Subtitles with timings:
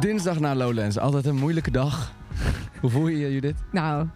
[0.00, 2.12] De dinsdag na Lowlands, altijd een moeilijke dag.
[2.80, 3.56] Hoe voel je je, Judith?
[3.72, 4.06] Nou,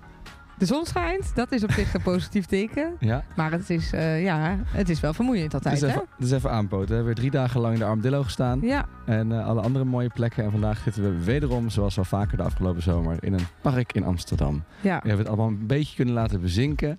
[0.59, 1.33] de zon schijnt.
[1.35, 2.97] Dat is op zich een positief teken.
[2.99, 3.25] Ja.
[3.37, 5.95] Maar het is, eh, ja, het is wel vermoeiend altijd, Dus hè?
[5.97, 6.89] even, dus even aanpoten.
[6.89, 8.61] We hebben weer drie dagen lang in de Armadillo gestaan.
[8.61, 10.45] Ja, En eh, alle andere mooie plekken.
[10.45, 14.05] En vandaag zitten we wederom, zoals al vaker de afgelopen zomer, in een park in
[14.05, 14.63] Amsterdam.
[14.81, 15.01] ja.
[15.03, 16.99] We hebben het allemaal een beetje kunnen laten bezinken.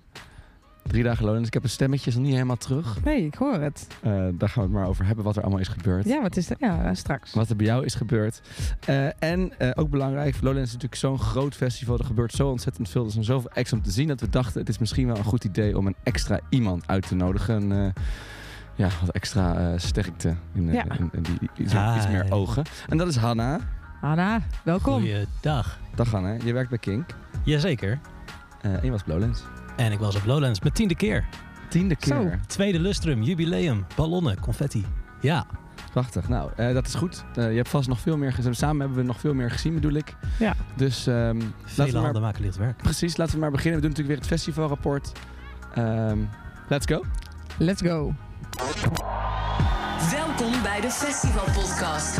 [0.86, 1.46] Drie dagen Lowlands.
[1.48, 3.04] Ik heb een stemmetje, is nog niet helemaal terug.
[3.04, 3.86] Nee, ik hoor het.
[4.02, 6.04] Eh, daar gaan we het maar over hebben, wat er allemaal is gebeurd.
[6.06, 6.58] Ja, wat is dat?
[6.60, 7.32] Ja, straks.
[7.34, 8.40] Wat er bij jou is gebeurd.
[8.86, 11.98] Eh, en eh, ook belangrijk, Lowlands is natuurlijk zo'n groot festival.
[11.98, 13.04] Er gebeurt zo ontzettend veel.
[13.04, 14.60] Er zijn zoveel extra om te zien dat we dachten...
[14.60, 17.72] het is misschien wel een goed idee om een extra iemand uit te nodigen.
[17.72, 18.02] Eh,
[18.74, 20.34] ja, wat extra eh, sterkte.
[20.54, 20.84] In, Ja.
[20.98, 22.64] in- in die, iets, iets meer ogen.
[22.88, 23.58] En dat is Hanna.
[24.00, 24.92] Hanna, welkom.
[24.92, 25.78] Goeiedag.
[25.94, 27.10] Dag Hanna, je werkt bij Kink.
[27.44, 27.98] Jazeker.
[28.60, 29.42] Eh, en je was Lowlands.
[29.76, 31.24] En ik was op Lowlands mijn tiende keer.
[31.68, 32.14] Tiende keer.
[32.14, 32.30] Zo.
[32.46, 34.84] Tweede lustrum, jubileum, ballonnen, confetti.
[35.20, 35.46] Ja,
[35.94, 36.28] Prachtig.
[36.28, 37.24] Nou, eh, dat is goed.
[37.34, 38.54] Eh, je hebt vast nog veel meer gezien.
[38.54, 40.16] Samen hebben we nog veel meer gezien, bedoel ik.
[40.38, 40.54] Ja.
[40.76, 41.40] Dus ehm,
[41.76, 42.76] laten we maar maken licht werk.
[42.76, 43.80] Precies, laten we maar beginnen.
[43.80, 45.12] We doen natuurlijk weer het festivalrapport.
[45.74, 46.18] Ehm,
[46.68, 47.04] let's go.
[47.58, 48.14] Let's go.
[50.10, 52.18] Welkom bij de Festival Podcast.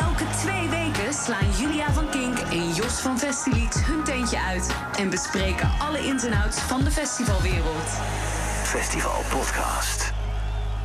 [0.00, 5.10] Elke twee weken slaan Julia van Kink en Jos van Festilieds hun teentje uit en
[5.10, 7.88] bespreken alle ins en outs van de festivalwereld.
[8.62, 10.12] Festival Podcast.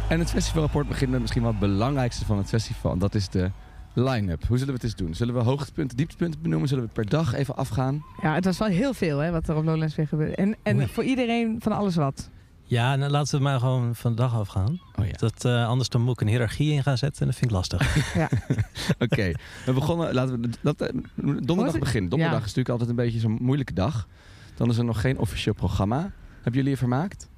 [0.10, 2.92] En het festivalrapport begint met misschien wel het belangrijkste van het festival.
[2.92, 3.52] En dat is de
[3.94, 4.48] line-up.
[4.48, 5.14] Hoe zullen we het eens doen?
[5.14, 6.68] Zullen we hoogtepunten, dieptepunten benoemen?
[6.68, 8.06] Zullen we per dag even afgaan?
[8.22, 10.36] Ja, het was wel heel veel hè, wat er op Lowlands weer gebeurde.
[10.36, 12.30] En, en voor iedereen van alles wat.
[12.68, 14.80] Ja, nou, laten we maar gewoon van de dag afgaan.
[15.00, 15.12] Oh ja.
[15.12, 17.58] Dat, eh, anders dan moet ik een hiërarchie in gaan zetten en dat vind ik
[17.58, 17.96] lastig.
[18.16, 18.30] Ja.
[19.06, 19.32] Oké,
[19.66, 20.14] we begonnen.
[20.14, 21.80] Laten we dat, eh, donderdag Wat?
[21.80, 22.10] beginnen.
[22.10, 22.46] Donderdag Ja.
[22.46, 24.08] is natuurlijk altijd een beetje zo'n moeilijke dag.
[24.56, 26.00] Dan is er nog geen officieel programma.
[26.36, 27.30] Hebben jullie je vermaakt?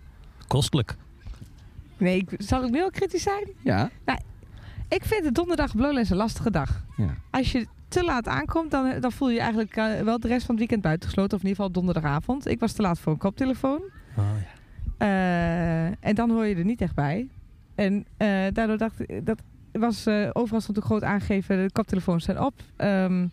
[0.47, 0.95] Kostelijk.
[1.97, 3.47] Nee, ik, zal ik nu al kritisch zijn?
[3.63, 3.89] Ja.
[4.89, 6.83] Ik vind de donderdag op Lowlands een lastige dag.
[6.97, 7.15] ja.
[7.31, 10.41] Als je te laat aankomt, dan, dan voel je je eigenlijk eh, wel de rest
[10.41, 11.37] van het weekend buitengesloten.
[11.37, 12.47] Of in ieder geval donderdagavond.
[12.47, 13.81] Ik was te laat voor een koptelefoon.
[14.17, 14.55] Oh, ja.
[14.97, 17.27] Eh, en dan hoor je er niet echt bij.
[17.75, 19.41] En eh, daardoor dacht ik, dat
[19.71, 22.53] was eh, overal stond ook groot aangegeven, de koptelefoons zijn op.
[22.75, 23.27] Ehm,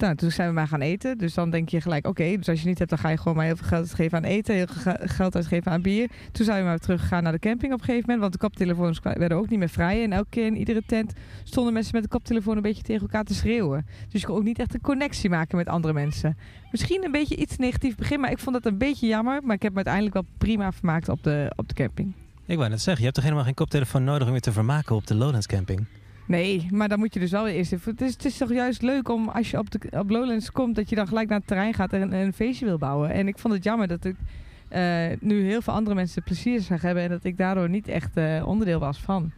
[0.00, 1.18] nou, toen zijn we maar gaan eten.
[1.18, 3.36] Dus dan denk je gelijk, oké, dus als je niet hebt, dan ga je gewoon
[3.36, 6.08] maar heel veel geld uitgeven aan eten, heel veel ge- geld uitgeven aan bier.
[6.32, 9.00] Toen zijn we maar teruggegaan naar de camping op een gegeven moment, want de koptelefoons
[9.02, 10.02] werden ook niet meer vrij.
[10.02, 11.12] En elke keer in iedere tent
[11.44, 13.86] stonden mensen met de koptelefoon een beetje tegen elkaar te schreeuwen.
[14.08, 16.36] Dus je kon ook niet echt een connectie maken met andere mensen.
[16.70, 19.40] Misschien een beetje iets negatief begin, maar ik vond het een beetje jammer.
[19.42, 22.12] Maar ik heb me uiteindelijk wel prima vermaakt op de, op de camping.
[22.46, 24.94] Ik wou net zeggen, je hebt toch helemaal geen koptelefoon nodig om je te vermaken
[24.96, 25.84] op de Lowlands camping?
[26.28, 27.92] Nee, maar dan moet je dus wel eerst even...
[27.92, 30.76] Het is, het is toch juist leuk om als je op, de, op Lowlands komt...
[30.76, 33.10] dat je dan gelijk naar het terrein gaat en een feestje wil bouwen.
[33.10, 34.16] En ik vond het jammer dat ik
[34.68, 37.02] eh, nu heel veel andere mensen plezier zag hebben...
[37.02, 39.30] en dat ik daardoor niet echt eh, onderdeel was van.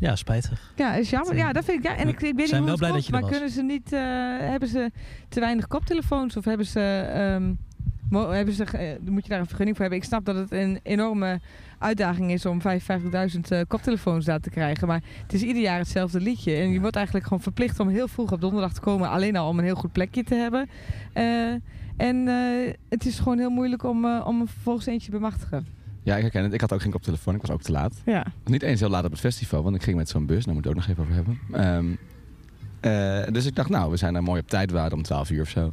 [0.00, 0.72] Ja, spijtig.
[0.76, 1.36] Ja, is jammer.
[1.36, 1.84] Ja, dat vind ik...
[1.84, 3.30] Ja, en ik, ik weet niet hoe wel het blij komt, dat je maar was.
[3.30, 3.92] kunnen ze niet...
[3.92, 4.00] eh,
[4.50, 4.90] hebben ze
[5.28, 7.54] te weinig koptelefoons of hebben ze...
[8.10, 10.02] mo- hebben ze, eh, moet je daar een vergunning voor hebben?
[10.02, 11.40] Ik snap dat het een enorme
[11.78, 14.86] uitdaging is om 55.000 eh, koptelefoons daar te krijgen.
[14.88, 16.54] Maar het is ieder jaar hetzelfde liedje.
[16.54, 19.08] En je wordt eigenlijk gewoon verplicht om heel vroeg op donderdag te komen.
[19.08, 20.68] Alleen al om een heel goed plekje te hebben.
[21.12, 21.52] Eh,
[21.96, 25.66] en eh, het is gewoon heel moeilijk om, om er vervolgens eentje te bemachtigen.
[26.02, 26.52] Ja, ik herken het.
[26.52, 27.34] Ik had ook geen koptelefoon.
[27.34, 28.02] Ik was ook te laat.
[28.04, 28.26] Ja.
[28.44, 30.44] Niet eens heel laat op het festival, want ik ging met zo'n bus.
[30.44, 31.64] Daar moeten we het ook nog even over hebben.
[31.64, 31.96] Ehm,
[32.80, 34.70] eh, dus ik dacht, nou, we zijn daar mooi op tijd.
[34.70, 35.72] We waren om 12 uur of zo.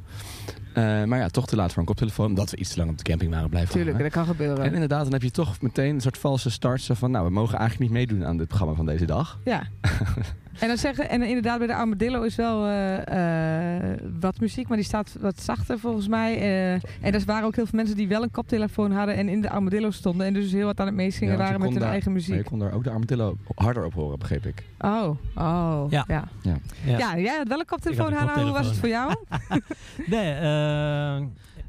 [0.74, 2.26] Eh, maar ja, toch te laat voor een koptelefoon.
[2.26, 4.12] Omdat we iets te lang op de camping waren blijven Tuurlijk, hangen.
[4.12, 4.66] dat kan gebeuren.
[4.66, 6.82] En inderdaad, dan heb je toch meteen een soort valse start.
[6.82, 9.40] Zo van, nou, we mogen eigenlijk niet meedoen aan dit programma van deze dag.
[9.44, 9.64] Ja.
[10.60, 14.78] en dan zeggen, en inderdaad, bij de Armadillo is wel eh, eh, wat muziek, maar
[14.78, 16.38] die staat wat zachter volgens mij.
[16.38, 19.42] Eh, en er waren ook heel veel mensen die wel een koptelefoon hadden en in
[19.42, 20.26] de Armadillo stonden.
[20.28, 22.22] En dus heel wat aan het meezingen Ja, je waren met hun daar- eigen Maar
[22.22, 22.46] je muziek.
[22.46, 24.64] kon daar ook de armadillo harder op horen, begreep ik.
[24.80, 25.86] Oh, oh.
[25.90, 26.06] Ja.
[26.08, 26.28] Ja.
[26.42, 26.58] Ja.
[26.98, 28.44] Ja, jij had wel een koptelefoon, Ik had een Hanna.
[28.44, 29.16] Hoe was het voor jou?
[30.06, 30.34] Nee,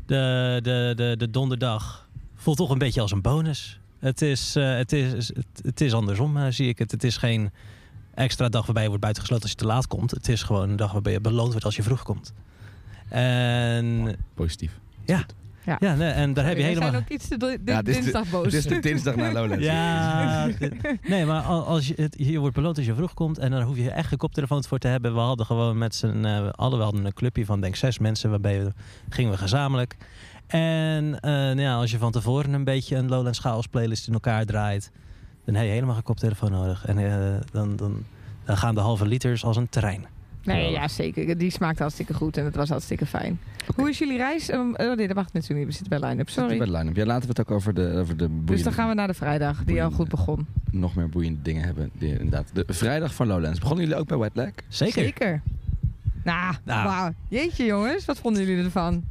[0.07, 3.81] de, de, de, de donderdag voelt toch een beetje als een bonus.
[3.99, 6.91] Het is, eh, het is, het, het is andersom, zie ik het.
[6.91, 7.51] Het is geen
[8.17, 10.11] extra dag waarbij je wordt buitengesloten als je te laat komt.
[10.11, 12.33] Het is gewoon een dag waarbij je beloond wordt als je vroeg komt.
[13.09, 14.79] En Positief.
[15.05, 15.25] ja,
[15.65, 15.77] Ja.
[15.81, 16.91] ja nee, en daar heb je helemaal...
[16.91, 18.45] zijn ook iets te Ja, dinsdag boos.
[18.45, 19.65] Het is de dinsdag na Lowlands.
[19.75, 20.49] Ja,
[21.09, 23.63] nee, maar al- als je, het, je wordt beloond als je vroeg komt en daar
[23.63, 25.15] hoef je echt geen koptelefoons voor te hebben.
[25.15, 28.31] We hadden gewoon met z'n uh, allen, we hadden een clubje van denk zes mensen,
[28.31, 28.73] waarbij we,
[29.09, 29.97] gingen we gezamenlijk.
[30.47, 34.13] En eh, nou ja, als je van tevoren een beetje een Lowlands Chaos playlist in
[34.13, 34.91] elkaar draait,
[35.47, 36.87] dan heb je helemaal geen koptelefoon nodig.
[36.87, 38.05] En eh, dan, dan,
[38.45, 40.07] dan gaan de halve liters als een trein.
[40.45, 41.39] Nee, ja, zeker.
[41.39, 43.41] Die smaakte hartstikke goed en het was hartstikke fijn.
[43.77, 44.53] Hoe is jullie reis?
[44.53, 45.67] Um, oh nee, dat mag natuurlijk niet.
[45.67, 46.29] We zitten bij line-up.
[46.29, 46.51] Sorry.
[46.51, 46.71] Sorry.
[46.71, 46.97] Bij line-up.
[46.97, 49.07] Ja, laten we het ook over de, over de boeiende, Dus dan gaan we naar
[49.07, 50.47] de vrijdag, die al goed begon.
[50.71, 51.91] nog meer boeiende dingen hebben.
[51.93, 52.51] Die, inderdaad.
[52.53, 53.59] De vrijdag van Lowlands.
[53.59, 54.51] Begonnen jullie ook bij Wetlag?
[54.69, 55.03] Zeker.
[55.03, 55.43] Zeker.
[56.25, 57.13] Nou, Nou.
[57.29, 59.05] Jeetje jongens, wat vonden jullie ervan?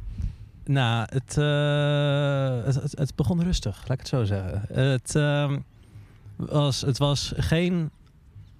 [0.64, 4.62] Nou, het, eh, het, het, het begon rustig, laat ik het zo zeggen.
[4.72, 5.56] Het, ehm,
[6.36, 7.90] was, het was geen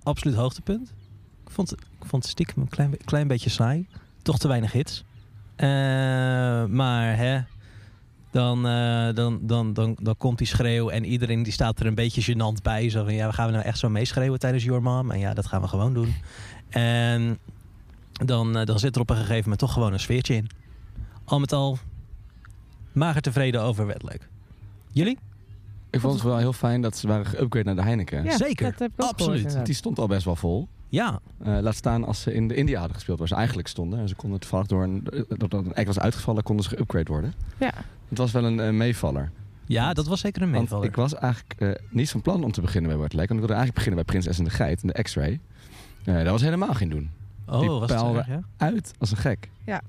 [0.03, 0.95] absoluut hoogtepunt.
[1.45, 3.87] Ik vond, ik vond het stiekem een klein, klein beetje saai.
[4.23, 5.05] Toch te weinig hits.
[5.57, 5.69] Eh,
[6.65, 7.41] maar hè,
[8.31, 11.95] dan, eh, dan, dan, dan, dan komt die schreeuw en iedereen die staat er een
[11.95, 12.91] beetje gênant bij.
[12.91, 15.11] Zo van, ja, gaan we nou echt zo meeschreeuwen tijdens Your Mom?
[15.11, 16.15] En ja, dat gaan we gewoon doen.
[16.69, 17.39] En
[18.13, 20.49] dan, eh, dan zit er op een gegeven moment toch gewoon een sfeertje in.
[21.25, 21.79] Al met al
[22.93, 24.21] mager tevreden over Wedlock.
[24.93, 25.19] Jullie?
[25.97, 28.25] Ik vond het wel heel fijn dat ze waren geüpgrade naar de Heineken.
[28.25, 28.71] Ja, Zeker.
[28.71, 29.47] dat heb ik ook Absoluut.
[29.47, 29.67] gehoord.
[29.67, 30.69] Die stond al best wel vol.
[30.89, 33.99] Ja, Eh, laat staan als ze in de India hadden gespeeld, waar ze eigenlijk stonden.
[33.99, 37.35] En ze konden toevallig door een, doordat een act was uitgevallen, konden ze geüpgrade worden.
[37.59, 37.73] Ja.
[38.09, 39.31] Het was wel een eh, meevaller.
[39.67, 40.89] ja dat was zeker een Want meevaller.
[40.89, 43.29] ik was eigenlijk eh, niet van plan om te beginnen bij Wordlek.
[43.29, 45.41] Want ik wilde eigenlijk beginnen bij Prinses en de Geit en de X-Ray.
[46.05, 47.11] Eh dat was helemaal geen doen.
[47.49, 48.41] oh, die was het erg, ja?
[48.57, 49.51] Uit als een gek.
[49.65, 49.81] Ja.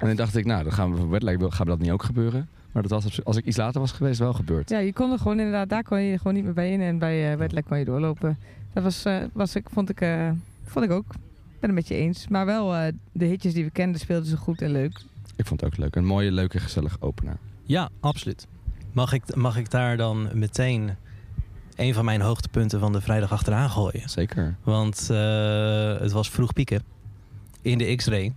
[0.00, 2.48] En dan dacht ik, nou, dan gaan we voor Wordlek, gaat dat niet ook gebeuren.
[2.76, 4.70] Maar dat was, als ik iets later was geweest, wel gebeurd.
[4.70, 6.98] Ja, je kon er gewoon inderdaad, daar kon je gewoon niet meer bij in en
[6.98, 8.38] bij uh, Wedlek kon je doorlopen.
[8.72, 10.30] Dat was, eh, was ik, vond ik, eh,
[10.64, 11.04] vond ik ook.
[11.12, 12.28] Ik ben het met je eens.
[12.28, 15.00] Maar wel, eh, de hitjes die we kenden speelden ze goed en leuk.
[15.36, 15.96] Ik vond het ook leuk.
[15.96, 17.36] Een mooie, leuke, gezellige opener.
[17.62, 18.46] Ja, absoluut.
[18.92, 20.90] Mag ik, mag ik daar dan meteen
[21.76, 24.08] een van mijn hoogtepunten van de vrijdag achteraan gooien?
[24.08, 24.56] Zeker.
[24.62, 26.82] Want eh, het was vroeg pieken
[27.62, 28.34] in de X-Ray.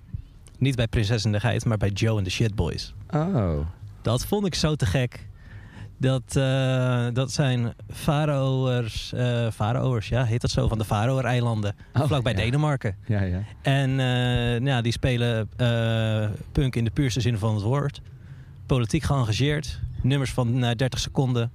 [0.57, 2.93] Niet bij Prinses en de Geit, maar bij Joe en de Shitboys.
[3.09, 3.59] Oh.
[4.09, 5.27] Dat vond ik zo te gek.
[5.97, 11.75] Dat, eh, dat zijn Faroërs, eh Faroërs, ja, heet dat zo, van de Faroe-eilanden.
[11.93, 12.37] Oh, vlakbij ja.
[12.37, 12.95] Denemarken.
[13.05, 13.41] Ja, ja.
[13.61, 18.01] En eh, ja, die spelen eh, punk in de puurste zin van het woord.
[18.65, 19.79] Politiek geëngageerd.
[20.01, 21.51] Nummers van eh, 30 seconden.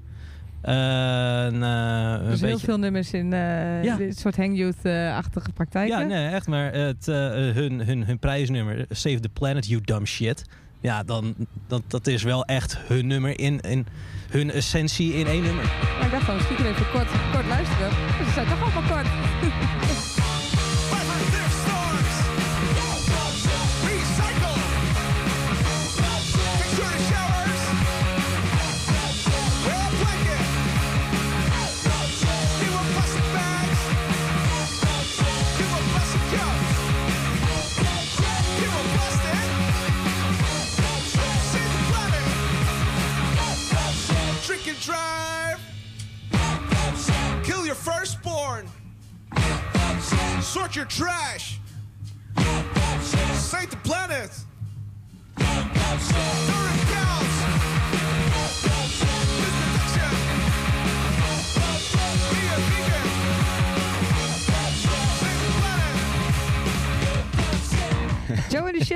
[0.60, 2.66] Eh, en, eh, een Dus heel beetje...
[2.66, 3.96] veel nummers in eh, Ja.
[3.96, 5.98] dit soort hangyouth-achtige praktijken.
[5.98, 6.46] Ja, nee, echt.
[6.46, 10.44] Maar het, eh, hun, hun, hun prijsnummer, Save the Planet, You Dumb Shit.
[10.84, 11.34] Ja, dan,
[11.66, 13.86] dat, dat is wel echt hun nummer in, in
[14.28, 15.64] hun essentie in één nummer.
[15.98, 17.88] Maar ik dacht van, stiekem even kort, kort luisteren.
[18.18, 19.06] Dus ze zijn toch allemaal kort.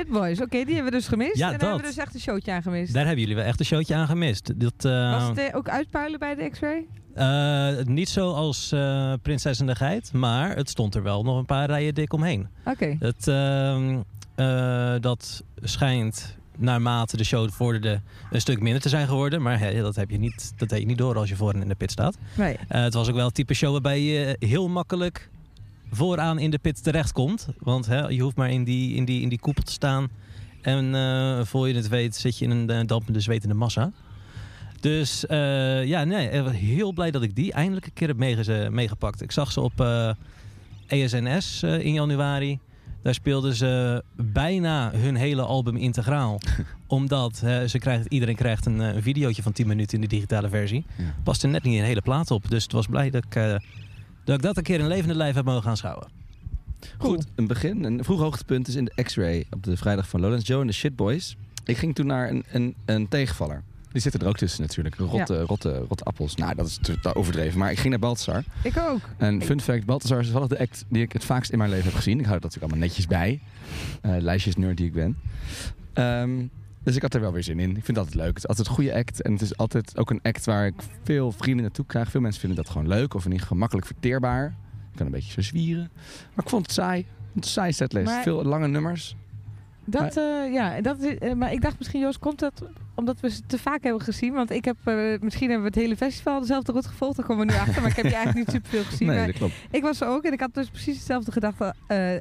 [0.09, 0.41] Shitboys.
[0.41, 1.37] Oké, die hebben we dus gemist.
[1.37, 1.69] Ja, en daar dat.
[1.69, 2.93] hebben we dus echt een showtje aan gemist.
[2.93, 4.59] Daar hebben jullie wel echt een showtje aan gemist.
[4.59, 6.85] Dat, eh, Was het eh, ook uitpuilen bij de X-Ray?
[7.13, 8.73] eh, niet zo als
[9.21, 12.47] Prinses en de Geit, maar het stond er wel nog een paar rijen dik omheen.
[12.65, 12.95] Oké.
[12.99, 13.99] Het, ehm,
[14.35, 18.01] eh, dat schijnt naarmate de show vorderde
[18.31, 19.41] een stuk minder te zijn geworden.
[19.41, 21.75] Maar dat, heb je niet, dat heb je niet door als je voorin in de
[21.75, 22.17] pit staat.
[22.37, 22.57] Nee.
[22.67, 25.29] Het was ook wel het type show waarbij je heel makkelijk
[25.91, 27.47] vooraan in de pit terechtkomt.
[27.59, 30.07] Want hè, je hoeft maar in die, in, die, in die koepel te staan.
[30.61, 33.91] En eh, voor je het weet zit je in een eh, dampende, zwetende massa.
[34.79, 39.21] Dus eh, ja, nee, heel blij dat ik die eindelijk een keer heb meege- meegepakt.
[39.21, 39.79] Ik zag ze op
[40.87, 42.59] ESNS eh, in januari.
[43.03, 46.39] Daar speelden ze bijna hun hele album integraal.
[46.87, 50.49] Omdat hè, ze krijgt, iedereen krijgt een, een videootje van 10 minuten in de digitale
[50.49, 50.85] versie.
[50.97, 51.03] Ja.
[51.23, 52.49] Past er net niet een hele plaat op.
[52.49, 53.59] Dus het was blij dat ik,
[54.29, 56.07] dat ik dat een keer in levende lijf heb mogen aanschouwen.
[56.97, 57.83] Goed, een begin.
[57.83, 60.47] Een vroeg hoogtepunt is in de X-Ray op de vrijdag van Lowlands.
[60.47, 61.35] Joe en de Shitboys.
[61.65, 63.63] Ik ging toen naar een, een, een tegenvaller.
[63.91, 64.95] Die zitten er ook tussen natuurlijk.
[64.95, 66.35] Rotte, rotte, rotte appels.
[66.35, 66.79] Nou, dat is
[67.13, 67.59] overdreven.
[67.59, 68.43] Maar ik ging naar Baltasar.
[68.63, 69.01] Ik ook.
[69.17, 71.85] En fun fact, Baltasar is toevallig de act die ik het vaakst in mijn leven
[71.85, 72.19] heb gezien.
[72.19, 73.39] Ik hou er natuurlijk allemaal netjes bij.
[74.01, 75.17] Eh lijstjes nerd die ik ben.
[75.93, 76.45] Ehm,
[76.89, 77.69] dus ik had er wel weer zin in.
[77.77, 78.27] Ik vind dat altijd leuk.
[78.27, 79.21] Het is altijd een goede act.
[79.21, 82.09] En het is altijd ook een act waar ik veel vrienden naartoe krijg.
[82.11, 83.13] Veel mensen vinden dat gewoon leuk.
[83.13, 84.45] Of in ieder geval makkelijk verteerbaar.
[84.91, 85.89] Ik kan een beetje zo zwieren.
[86.35, 87.05] Maar ik vond het saai.
[87.35, 88.05] Een saai setlist.
[88.05, 89.15] Maar- Veel lange nummers.
[89.89, 92.63] Dat, eh, ja, dat, eh, maar ik dacht misschien, Joost, komt dat
[92.95, 94.33] omdat we ze te vaak hebben gezien?
[94.33, 97.17] Want ik heb, eh, misschien hebben we het hele festival dezelfde route gevolgd.
[97.17, 99.07] Daar komen we nu achter, maar ik heb je eigenlijk niet superveel gezien.
[99.07, 99.53] Nee, Maar dat klopt.
[99.71, 101.73] ik was er ook en ik had dus precies hetzelfde gedachte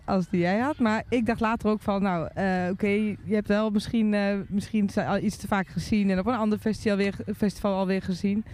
[0.05, 0.79] als die jij had.
[0.79, 2.25] Maar ik dacht later ook van, nou,
[2.71, 2.89] oké,
[3.25, 4.15] je hebt wel misschien,
[4.49, 4.91] misschien
[5.23, 6.11] iets te vaak gezien.
[6.11, 8.45] En op een ander festival, weer, festival alweer gezien.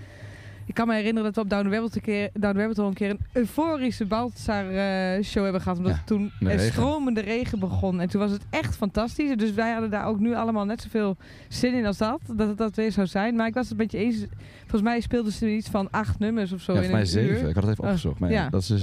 [0.67, 2.77] Ik kan me herinneren dat we op Down the Rabbit, een keer, Down the Rabbit
[2.77, 5.79] Hole een keer een euforische Baltzar eh, show hebben gehad.
[5.79, 6.73] Omdat Ja, toen er regen.
[6.73, 8.01] stromende regen begon.
[8.01, 9.37] En toen was het echt fantastisch.
[9.37, 11.17] Dus wij hadden daar ook nu allemaal net zoveel
[11.49, 12.21] zin in als dat.
[12.27, 13.37] Dat het dat weer zou zijn.
[13.37, 14.25] Maar ik was het een beetje eens.
[14.61, 17.43] Volgens mij speelden ze iets van acht nummers of zo Ja, in mij een zeven.
[17.43, 17.49] uur.
[17.49, 18.19] Ik had het even Oh, opgezocht.
[18.19, 18.49] Maar ja.
[18.49, 18.83] dat is dus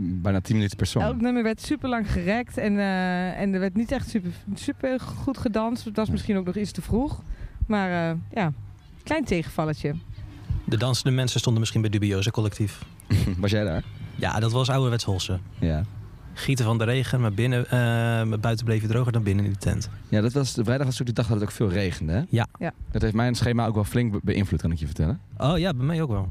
[0.00, 1.02] bijna 10 minuten per song.
[1.02, 5.00] Elk nummer werd super lang gerekt en, eh, en er werd niet echt super, super
[5.00, 5.84] goed gedanst.
[5.84, 7.22] Het was misschien ook nog iets te vroeg.
[7.66, 8.52] Maar eh, ja,
[9.02, 9.94] klein tegenvalletje.
[10.68, 12.84] De dansende mensen stonden misschien bij Dubioze Collectief.
[13.38, 13.82] Was jij daar?
[14.14, 15.38] Ja, dat was ouderwets Holse.
[15.58, 15.84] Ja.
[16.34, 17.70] Gieten van de regen, maar, binnen, eh,
[18.22, 19.88] maar buiten bleef je droger dan binnen in de tent.
[20.08, 22.12] Ja, dat was, de vrijdag was ook de dag dat het ook veel regende.
[22.12, 22.22] Hè?
[22.28, 22.46] Ja.
[22.58, 22.72] Ja.
[22.90, 25.20] Dat heeft mijn schema ook wel flink be- beïnvloed, kan ik je vertellen.
[25.38, 26.30] Oh ja, bij mij ook wel.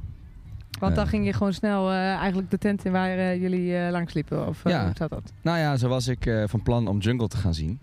[0.80, 1.10] Want dan Ja.
[1.10, 4.48] ging je gewoon snel eh, eigenlijk de tent in waar eh, jullie eh, langs liepen.
[4.48, 4.86] Of eh, Ja.
[4.86, 5.32] hoe zat dat?
[5.42, 7.80] Nou ja, zo was ik eh, van plan om Jungle te gaan zien.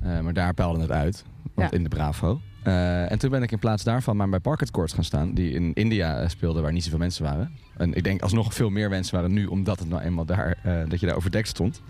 [0.00, 1.24] Eh, maar daar peilde het uit.
[1.54, 1.76] Want Ja.
[1.76, 2.40] in de Bravo.
[2.62, 5.34] Eh, en toen ben ik in plaats daarvan maar bij Parket Courts gaan staan.
[5.34, 7.52] Die in India eh, speelde waar niet zoveel mensen waren.
[7.76, 9.46] En ik denk alsnog veel meer mensen waren nu.
[9.46, 11.82] Omdat het nou eenmaal daar, eh, dat je daar overdekt stond.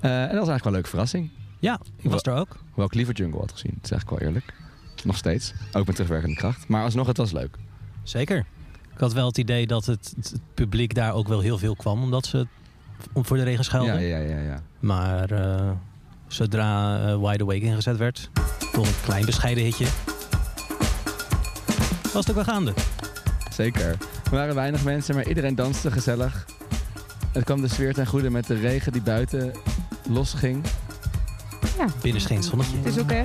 [0.00, 1.30] En dat was eigenlijk wel een leuke verrassing.
[1.58, 2.58] Ja, ik was er ook.
[2.66, 3.72] Hoewel ik liever Jungle had gezien.
[3.74, 4.54] Dat is eigenlijk wel eerlijk.
[5.04, 5.54] Nog steeds.
[5.72, 6.68] Ook met terugwerkende kracht.
[6.68, 7.56] Maar alsnog, het was leuk.
[8.02, 8.38] Zeker.
[8.94, 12.02] Ik had wel het idee dat het, het publiek daar ook wel heel veel kwam,
[12.02, 12.46] omdat ze
[13.12, 14.02] om voor de regen schuilden.
[14.02, 14.62] Ja, ja, ja, ja.
[14.80, 15.28] Maar
[16.34, 18.30] zodra eh, Wide Awake ingezet werd,
[18.72, 19.86] toch een klein bescheiden hitje,
[22.12, 22.72] was het ook wel gaande.
[23.50, 23.88] Zeker.
[24.24, 26.44] Er waren weinig mensen, maar iedereen danste gezellig.
[27.32, 29.52] Het kwam de sfeer ten goede met de regen die buiten
[30.08, 30.64] losging.
[31.78, 32.76] Ja, Binnen scheen zonnetje.
[32.76, 33.24] het is ook hè.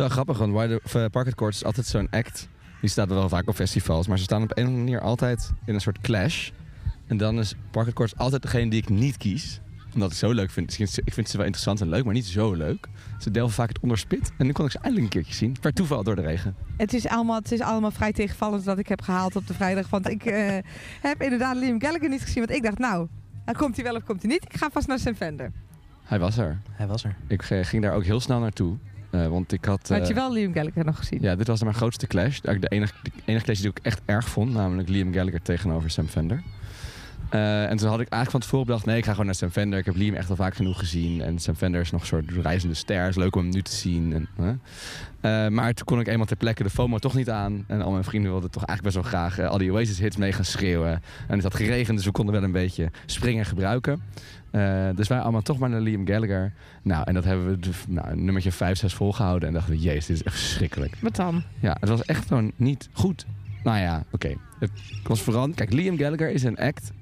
[0.00, 2.48] Wel grappig, want Wide- of, eh, Parket Courts is altijd zo'n act.
[2.80, 5.52] Die staat wel vaak op festivals, maar ze staan op een of andere manier altijd
[5.64, 6.50] in een soort clash.
[7.06, 9.60] En dan is Parket Courts altijd degene die ik niet kies.
[9.94, 10.78] Omdat ik zo leuk vind.
[10.78, 12.86] Ik vind ze wel interessant en leuk, maar niet zo leuk.
[13.18, 14.32] Ze delven vaak het onderspit.
[14.38, 15.56] En nu kon ik ze eindelijk een keertje zien.
[15.60, 16.54] Per toeval door de regen.
[16.76, 19.88] Het is, allemaal, het is allemaal vrij tegenvallend wat ik heb gehaald op de vrijdag.
[19.90, 20.56] Want ik eh,
[21.08, 22.44] heb inderdaad Liam Gallagher niet gezien.
[22.46, 23.08] Want ik dacht, nou,
[23.44, 24.44] dan komt hij wel of komt hij niet.
[24.44, 25.52] Ik ga vast naar Sam Fender.
[26.02, 26.60] Hij was er.
[26.70, 27.16] Hij was er.
[27.26, 28.76] Ik eh, ging daar ook heel snel naartoe.
[29.10, 29.88] Eh, want ik had...
[29.88, 31.18] Had eh, je wel Liam Gallagher nog gezien?
[31.22, 32.40] Ja, dit was mijn grootste clash.
[32.40, 34.52] De enige, de enige clash die ik echt erg vond.
[34.52, 36.42] Namelijk Liam Gallagher tegenover Sam Fender.
[37.30, 38.84] Eh, en toen had ik eigenlijk van tevoren bedacht...
[38.84, 39.78] nee, ik ga gewoon naar Sam Fender.
[39.78, 41.22] Ik heb Liam echt al vaak genoeg gezien.
[41.22, 43.08] En Sam Fender is nog een soort reizende ster.
[43.08, 44.28] is leuk om hem nu te zien.
[44.36, 44.60] En.
[45.20, 47.64] Eh, maar toen kon ik eenmaal ter plekke de FOMO toch niet aan.
[47.66, 49.38] En al mijn vrienden wilden toch eigenlijk best wel graag...
[49.38, 51.02] eh, al die Oasis-hits mee gaan schreeuwen.
[51.28, 54.02] En het had geregend, dus we konden wel een beetje springen gebruiken.
[54.50, 56.52] Eh, dus wij allemaal toch maar naar Liam Gallagher.
[56.82, 59.48] Nou, en dat hebben we nou, een nummertje 5, 6 volgehouden.
[59.48, 60.96] En dachten we, jezus, dit is echt verschrikkelijk.
[61.00, 61.42] Wat dan?
[61.60, 63.26] Ja, het was echt gewoon niet goed.
[63.64, 64.34] Nou ja, oké.
[64.58, 64.70] Het
[65.02, 65.50] was vooral...
[65.54, 66.92] Kijk, Liam Gallagher is een act...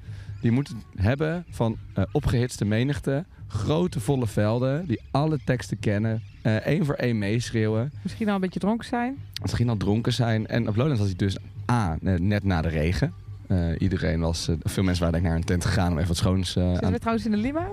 [0.40, 3.24] die moet het hebben van eh, opgehitste menigte...
[3.46, 4.86] grote volle velden...
[4.86, 6.22] die alle teksten kennen...
[6.42, 7.92] eh, één voor één meeschreeuwen...
[8.02, 9.16] Misschien al een beetje dronken zijn?
[9.42, 10.46] misschien al dronken zijn.
[10.46, 11.36] En op Lowlands was hij dus
[11.70, 13.12] A, net na de regen.
[13.48, 14.48] Eh, iedereen was...
[14.48, 15.90] eh, veel mensen waren denk ik naar een tent gegaan...
[15.92, 16.92] om even wat schoons eh, Zitten aan...
[16.92, 17.70] we trouwens in de Lima?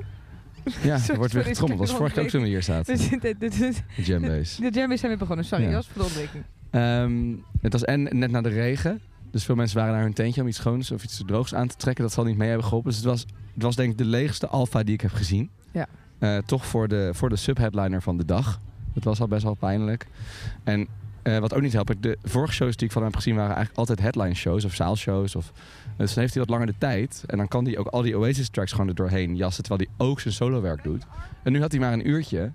[0.83, 1.79] Ja, er wordt weer getrommeld.
[1.79, 2.97] Dat was vorige keer ook toen we hier zaten.
[3.19, 4.61] De jambase.
[4.61, 5.45] De jammies zijn weer begonnen.
[5.45, 5.71] Sorry, Ja.
[5.71, 6.27] Jos, voor de.
[6.69, 9.01] Ehm, het was en net na de regen.
[9.31, 11.75] Dus veel mensen waren naar hun tentje om iets schoons of iets droogs aan te
[11.75, 12.03] trekken.
[12.03, 12.89] Dat zal niet mee hebben geholpen.
[12.89, 15.49] Dus het was, het was denk ik de leegste alfa die ik heb gezien.
[15.71, 16.41] Ja.
[16.45, 18.61] Toch voor de, voor de subheadliner van de dag.
[18.93, 20.07] Dat was al best wel pijnlijk.
[20.63, 20.87] En
[21.25, 23.55] eh, wat ook niet helpt, de vorige shows die ik van hem heb gezien waren
[23.55, 25.35] eigenlijk altijd headline shows of zaalshows.
[25.35, 25.51] Of,
[25.97, 27.23] dus dan heeft hij wat langer de tijd.
[27.27, 29.63] En dan kan hij ook al die Oasis tracks gewoon er doorheen jassen.
[29.63, 31.03] Terwijl hij ook zijn solowerk doet.
[31.43, 32.51] En nu had hij maar een uurtje.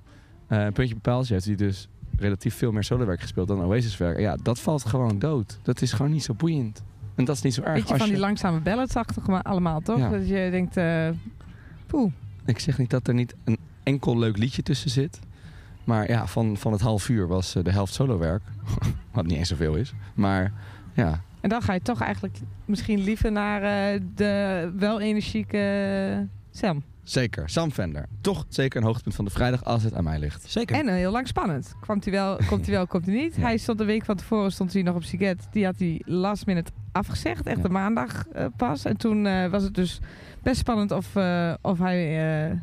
[0.47, 4.19] eh, een puntje bepaald heeft hij dus relatief veel meer solowerk gespeeld dan Oasis werk.
[4.19, 5.59] Ja, dat valt gewoon dood.
[5.63, 6.83] Dat is gewoon niet zo boeiend.
[7.15, 7.75] En dat is niet zo erg.
[7.75, 9.99] Beetje als van die langzame balladsachtig maar allemaal, toch?
[9.99, 10.09] Ja.
[10.09, 11.09] Dat je denkt, eh
[11.87, 12.13] poeh.
[12.45, 15.19] Ik zeg niet dat er niet een enkel leuk liedje tussen zit.
[15.85, 18.43] Maar ja, van, van het half uur was eh, de helft solowerk.
[19.13, 19.93] Wat niet eens zoveel is.
[20.15, 20.53] Maar
[20.95, 26.83] ja, En dan ga je toch eigenlijk misschien liever naar eh, de wel energieke Sam.
[27.03, 27.49] zeker.
[27.49, 28.07] Sam Vender.
[28.21, 30.51] Toch zeker een hoogtepunt van de vrijdag als het aan mij ligt.
[30.51, 30.77] Zeker.
[30.77, 31.75] En eh, heel lang spannend.
[31.81, 33.35] Kwam hij wel, komt hij wel, komt hij niet.
[33.37, 33.43] Ja.
[33.43, 35.49] Hij stond een week van tevoren stond hij nog op Siget.
[35.53, 37.47] Die had hij last minute afgezegd.
[37.47, 37.63] Echt Ja.
[37.63, 38.85] de maandag eh, pas.
[38.85, 40.01] En toen eh, was het dus
[40.43, 42.57] best spannend of, eh, of hij eh,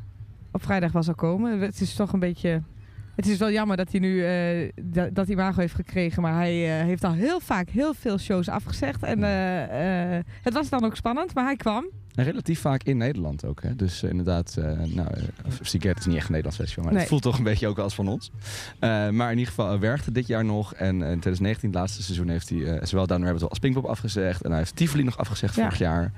[0.51, 1.59] op vrijdag was zou komen.
[1.59, 2.61] Het is toch een beetje
[3.17, 6.21] Het is wel jammer dat hij nu eh, dat, dat hij Imago heeft gekregen.
[6.21, 9.03] Maar hij eh, heeft al heel vaak heel veel shows afgezegd.
[9.03, 11.85] En eh, het was dan ook spannend, maar hij kwam.
[12.15, 13.61] En relatief vaak in Nederland ook.
[13.63, 13.75] Hè?
[13.75, 14.55] Dus inderdaad,
[14.85, 17.01] nou, uh, is niet echt een Nederlands festival, maar Nee.
[17.01, 18.31] het voelt toch een beetje ook als van ons.
[18.79, 20.73] Maar in ieder geval werkte dit jaar nog.
[20.73, 24.41] En in 2019, het laatste seizoen, heeft hij zowel Down Rabbit Hole als Pinkpop afgezegd.
[24.41, 25.61] En hij heeft Tivoli nog afgezegd Ja.
[25.63, 26.11] vorig jaar.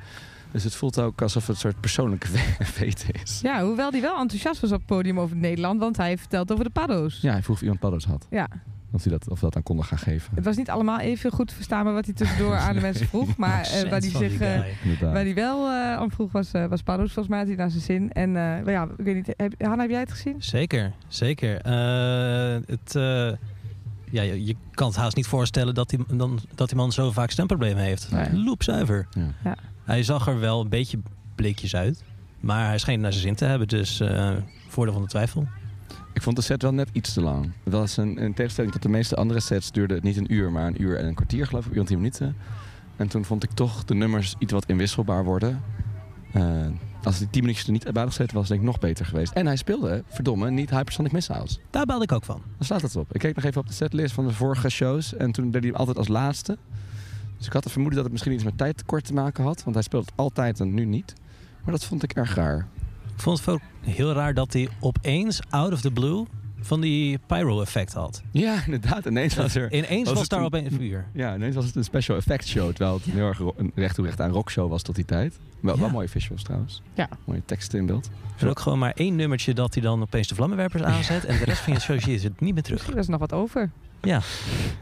[0.51, 2.27] Dus het voelt ook alsof het een soort persoonlijke
[2.77, 3.39] feit is.
[3.43, 5.79] Ja, hoewel hij wel enthousiast was op het podium over Nederland.
[5.79, 7.19] Want hij heeft verteld over de paddo's.
[7.21, 8.27] Ja, hij vroeg of iemand paddo's had.
[8.29, 8.47] Ja,
[8.91, 10.31] Of hij dat, of dat aan konden gaan geven.
[10.35, 13.35] het was niet allemaal even goed verstaanbaar wat hij tussendoor aan de mensen vroeg.
[13.37, 14.39] Maar eh, waar hij die zich...
[14.39, 14.59] eh.
[15.01, 17.05] Waar hij wel eh om vroeg was, eh, was paddo's.
[17.13, 18.11] Volgens mij had hij naar zijn zin.
[18.11, 19.33] En eh, ja, ik weet niet.
[19.37, 20.35] Heb, Hanna, heb jij het gezien?
[20.39, 21.61] Zeker, zeker.
[21.61, 23.31] Eh, het, eh,
[24.11, 27.11] ja, je, je kan het haast niet voorstellen dat die, dan, dat die man zo
[27.11, 28.11] vaak stemproblemen heeft.
[28.11, 28.33] Nee.
[28.43, 29.07] Loepzuiver.
[29.11, 29.21] Ja.
[29.43, 29.55] Ja.
[29.89, 30.99] Hij zag er wel een beetje
[31.35, 32.03] bleekjes uit.
[32.39, 33.67] Maar hij scheen naar zijn zin te hebben.
[33.67, 34.31] Dus eh,
[34.67, 35.47] voordeel van de twijfel.
[36.13, 37.51] Ik vond de set wel net iets te lang.
[37.63, 40.51] Het was een, in tegenstelling tot de meeste andere sets duurde het niet een uur,
[40.51, 42.35] maar een uur en een kwartier geloof ik, uur en tien minuten.
[42.95, 45.61] En toen vond ik toch de nummers iets wat inwisselbaar worden.
[46.33, 46.65] Eh,
[47.03, 49.33] als die tien minuutjes er niet bij had gezeten was, denk ik nog beter geweest.
[49.33, 51.59] En hij speelde, verdomme, niet Hypersonic Missiles.
[51.69, 52.41] Daar baalde ik ook van.
[52.57, 53.13] Daar staat het op.
[53.13, 55.69] Ik keek nog even op de setlist van de vorige shows en toen deed hij
[55.69, 56.57] hem altijd als laatste.
[57.39, 59.75] Dus ik had het vermoeden dat het misschien iets met tijdtekort te maken had, want
[59.75, 61.13] hij speelt het altijd en nu niet.
[61.63, 62.67] Maar dat vond ik erg raar.
[63.15, 66.25] Ik vond het ook heel raar dat hij opeens, out of the blue,
[66.61, 68.21] van die pyro-effect had.
[68.31, 69.05] Ja, inderdaad.
[69.05, 69.73] Ineens was er...
[69.73, 71.05] Ineens was was, daar een- opeens vuur.
[71.13, 72.69] Ja, ineens was het een special effects show.
[72.73, 75.39] Terwijl het een heel erg een recht toe recht aan rockshow was tot die tijd.
[75.59, 76.81] Wel, mooie visuals trouwens.
[76.93, 77.09] Ja.
[77.25, 78.09] Mooie teksten in beeld.
[78.37, 81.25] Er is ook gewoon maar één nummertje dat hij dan opeens de vlammenwerpers aanzet.
[81.25, 82.87] En de rest van je show je het niet meer terug.
[82.87, 83.69] Er nog wat over.
[84.01, 84.17] Ja,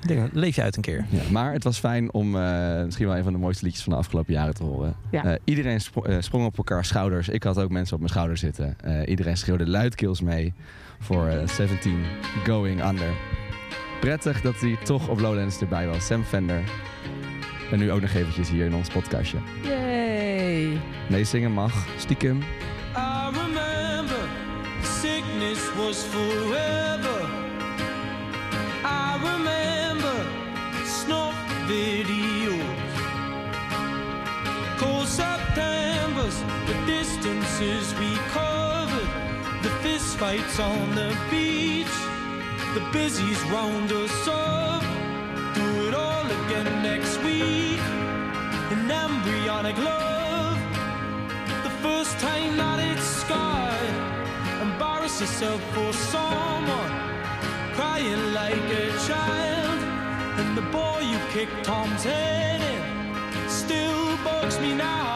[0.01, 1.05] ik denk, leef je uit een keer.
[1.09, 3.93] Ja, maar het was fijn om eh, misschien wel een van de mooiste liedjes van
[3.93, 4.95] de afgelopen jaren te horen.
[5.11, 5.23] Ja.
[5.23, 7.29] Eh, iedereen spro- eh, sprong op elkaar schouders.
[7.29, 8.75] Ik had ook mensen op mijn schouders zitten.
[8.83, 10.53] Eh, iedereen schreeuwde luidkeels mee
[10.99, 12.03] voor eh, 17
[12.45, 13.09] Going Under.
[13.99, 16.05] Prettig dat hij toch op Lowlands erbij was.
[16.05, 16.61] Sam Fender.
[17.71, 19.37] En nu ook nog eventjes hier in ons podcastje.
[19.63, 20.77] Yay!
[21.09, 21.85] Nee, zingen mag.
[21.97, 22.37] Stiekem.
[22.95, 24.17] I remember
[24.81, 27.36] sickness was forever.
[29.21, 30.17] Remember
[30.85, 31.35] snuff
[31.67, 32.93] videos.
[34.77, 39.09] Cold Septembers, the distances we covered,
[39.63, 41.87] the fist fights on the beach,
[42.73, 44.83] the busies round us up.
[45.55, 47.79] Do it all again next week.
[48.69, 50.59] An embryonic love.
[51.63, 53.95] The first time that it's scarred,
[54.61, 56.91] embarrass yourself for someone,
[57.97, 59.83] crying like a child.
[60.39, 65.06] And the boy you kicked Tom's head in still bugs me now.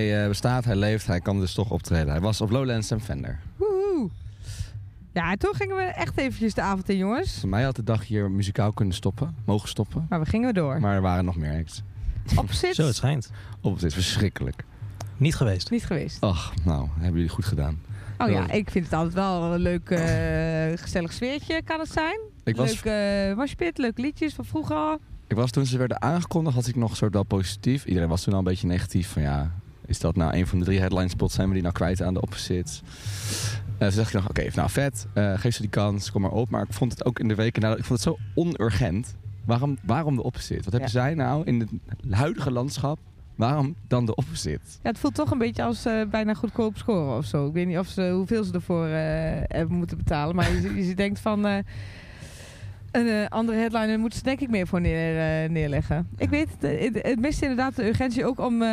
[0.00, 2.08] Hij eh, bestaat, hij leeft, hij kan dus toch optreden.
[2.10, 3.38] Hij was op Lowlands en Fender.
[3.56, 4.10] Woehoe!
[5.12, 7.38] Ja, en toen gingen we echt eventjes de avond in, jongens.
[7.40, 10.06] Voor mij had de dag hier muzikaal kunnen stoppen, mogen stoppen.
[10.08, 10.80] Maar we gingen door.
[10.80, 11.82] Maar er waren nog meer acts.
[12.36, 13.30] Opzit, Zo, het schijnt.
[13.60, 14.64] Op het is verschrikkelijk.
[15.16, 15.70] Niet geweest.
[15.70, 16.20] niet geweest.
[16.20, 17.80] Ach, nou, hebben jullie goed gedaan.
[18.18, 18.50] Oh ja, Ja.
[18.50, 22.20] ik vind het altijd wel een leuk, eh, gezellig sfeertje, kan het zijn.
[22.44, 24.98] Ik was, Leuk uh, moshpit, leuke liedjes van vroeger
[25.30, 27.84] ik was toen ze werden aangekondigd, had ik nog een soort wel positief.
[27.84, 29.50] Iedereen was toen al een beetje negatief van ja,
[29.90, 31.34] is dat nou een van de drie headline spots?
[31.34, 32.82] Zijn we die nou kwijt aan de opposites?
[33.78, 36.30] Eh toen dacht ik nog, oké, nou vet, eh, geef ze die kans, kom maar
[36.30, 36.50] op.
[36.50, 39.16] Maar ik vond het ook in de weken, nadat- ik vond het zo onurgent.
[39.44, 40.62] Waarom, waarom de opposite?
[40.62, 41.70] Wat hebben zij nou in het
[42.10, 42.98] huidige landschap
[43.34, 44.60] Waarom dan de opposite?
[44.82, 47.46] Ja, het voelt toch een beetje als eh, bijna goedkoop scoren of zo.
[47.46, 50.34] Ik weet niet of ze, hoeveel ze ervoor hebben moeten betalen.
[50.36, 51.44] Maar je, je denkt van...
[52.90, 56.08] een eh, andere headliner moeten ze denk ik meer voor neer, eh, neerleggen.
[56.16, 58.62] Ik weet het, het, mist inderdaad de urgentie ook om...
[58.62, 58.68] eh,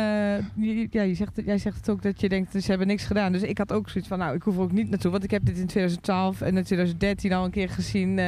[0.90, 3.32] ja, je zegt, jij zegt het ook dat je denkt, ze hebben niks gedaan.
[3.32, 5.10] Dus ik had ook zoiets van, nou, ik hoef er ook niet naartoe.
[5.10, 8.18] Want ik heb dit in 2012 en in 2013 al een keer gezien.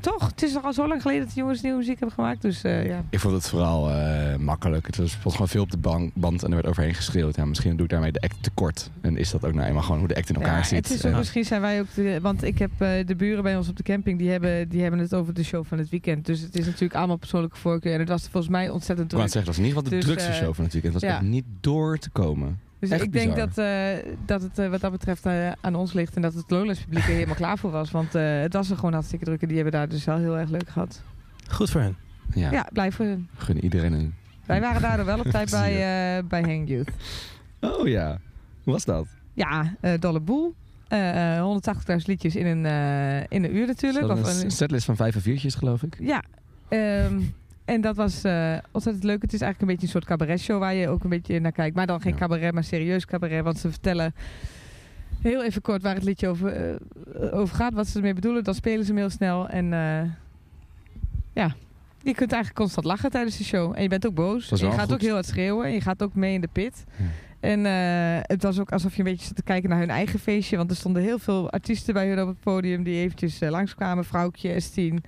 [0.00, 0.26] Toch?
[0.26, 2.42] Het is al zo lang geleden dat de jongens nieuwe muziek hebben gemaakt.
[2.42, 3.04] Dus eh, ja.
[3.10, 4.86] Ik vond het vooral eh, makkelijk.
[4.86, 7.36] Het was, gewoon veel op de ban- band en er werd overheen geschreeuwd.
[7.36, 8.90] Ja, misschien doe ik daarmee de act tekort.
[9.00, 10.88] En is dat ook nou eenmaal gewoon hoe de act in elkaar Ja, zit.
[10.88, 11.86] Het is ook, En- Misschien zijn wij ook...
[11.94, 14.18] De, want ik heb eh, de buren bij ons op de camping...
[14.18, 16.26] Die hebben, die hebben het over de show van het weekend.
[16.26, 17.92] Dus het is natuurlijk allemaal persoonlijke voorkeur.
[17.92, 19.44] En het was volgens mij ontzettend Ik wou druk.
[19.44, 20.94] net zeggen, dat was in ieder geval de Dus, drukste show van het weekend.
[20.94, 21.16] Het was ja.
[21.18, 22.58] echt niet door te komen.
[22.80, 23.46] Dus echt ik denk bizar.
[23.48, 26.16] dat, eh, dat het eh, wat dat betreft eh, aan ons ligt.
[26.16, 27.90] En dat het Lowlands publiek er helemaal klaar voor was.
[27.90, 29.40] Want eh, het was er gewoon hartstikke druk.
[29.42, 31.02] En die hebben daar dus wel heel erg leuk gehad.
[31.50, 31.96] Goed voor hen.
[32.34, 33.28] Ja, Ja, blij voor hun.
[33.36, 34.14] gun iedereen een...
[34.46, 35.70] Wij waren daardoor wel op tijd bij,
[36.18, 36.90] eh bij Hang Youth.
[37.60, 38.18] Oh ja,
[38.62, 39.06] hoe was dat?
[39.32, 40.54] Ja, eh dolle boel.
[40.88, 41.42] Eh, eh,
[41.98, 44.08] 180.000 liedjes in een, eh, in een uur natuurlijk.
[44.08, 45.96] Of een een- setlist van vijf en viertjes, geloof ik.
[46.00, 46.22] Ja,
[46.68, 47.20] ehm,
[47.70, 49.22] en dat was eh, ontzettend leuk.
[49.22, 51.76] Het is eigenlijk een beetje een soort cabaretshow waar je ook een beetje naar kijkt.
[51.76, 52.18] Maar dan geen Ja.
[52.18, 53.44] cabaret, maar serieus cabaret.
[53.44, 54.14] Want ze vertellen
[55.22, 57.72] heel even kort waar het liedje over, eh, over gaat.
[57.72, 58.44] Wat ze ermee bedoelen.
[58.44, 59.48] Dan spelen ze hem heel snel.
[59.48, 60.02] En eh,
[61.32, 61.54] ja,
[62.02, 63.72] je kunt eigenlijk constant lachen tijdens de show.
[63.76, 64.50] En je bent ook boos.
[64.50, 64.92] En je gaat goed.
[64.92, 65.66] ook heel hard schreeuwen.
[65.66, 66.84] En je gaat ook mee in de pit.
[66.96, 67.04] Ja.
[67.40, 67.64] En
[68.26, 70.56] het was ook alsof je een beetje zat te kijken naar hun eigen feestje.
[70.56, 74.04] Want er stonden heel veel artiesten bij hun op het podium die eventjes langskwamen.
[74.04, 75.02] Vrouwtje, Estien.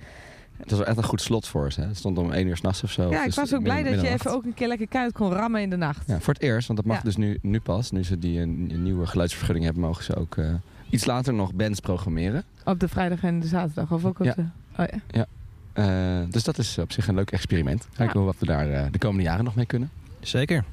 [0.57, 1.81] Het was wel echt een goed slot voor ze.
[1.81, 1.87] hè.
[1.87, 3.09] Het stond om één uur s'nachts of zo.
[3.09, 5.31] Ja, of ik was ook blij dat je even ook een keer lekker keihard kon
[5.31, 6.07] rammen in de nacht.
[6.07, 7.03] Ja, voor het eerst, want dat mag Ja.
[7.03, 7.91] dus nu, nu pas.
[7.91, 10.53] Nu ze die een, een nieuwe geluidsvergunning hebben, mogen ze ook eh,
[10.89, 12.43] iets later nog bands programmeren.
[12.65, 13.91] Op de vrijdag en de zaterdag.
[13.91, 14.33] Of ook op Ja.
[14.35, 14.43] de...
[14.77, 15.25] Oh ja.
[15.73, 17.87] Eh, dus dat is op zich een leuk experiment.
[17.95, 18.25] Kijken Ja.
[18.25, 19.89] wat we daar eh, de komende jaren nog mee kunnen.
[20.19, 20.63] Zeker.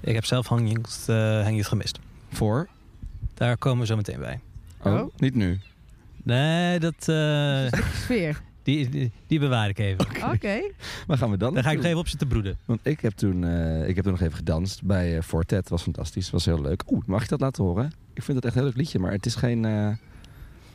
[0.00, 1.98] Ik heb zelf Hang Youth, eh, Hang Youth gemist.
[2.32, 2.68] Voor?
[3.34, 4.40] Daar komen we zo meteen bij.
[4.82, 5.08] Oh, Oh.
[5.16, 5.60] niet nu.
[6.22, 8.40] Nee, dat, eh, Sfeer.
[8.74, 10.06] Die, die, die bewaar ik even.
[10.34, 10.60] Oké.
[11.06, 12.56] Waar gaan we dan Daar ga ik nog even op zitten broeden.
[12.64, 15.68] Want ik heb toen, eh, ik heb toen nog even gedanst bij eh Fortet.
[15.68, 16.30] was fantastisch.
[16.30, 16.82] was heel leuk.
[16.90, 17.92] Oeh, mag ik dat laten horen?
[18.14, 19.64] Ik vind het echt een heel leuk liedje, maar het is geen...
[19.64, 19.88] eh,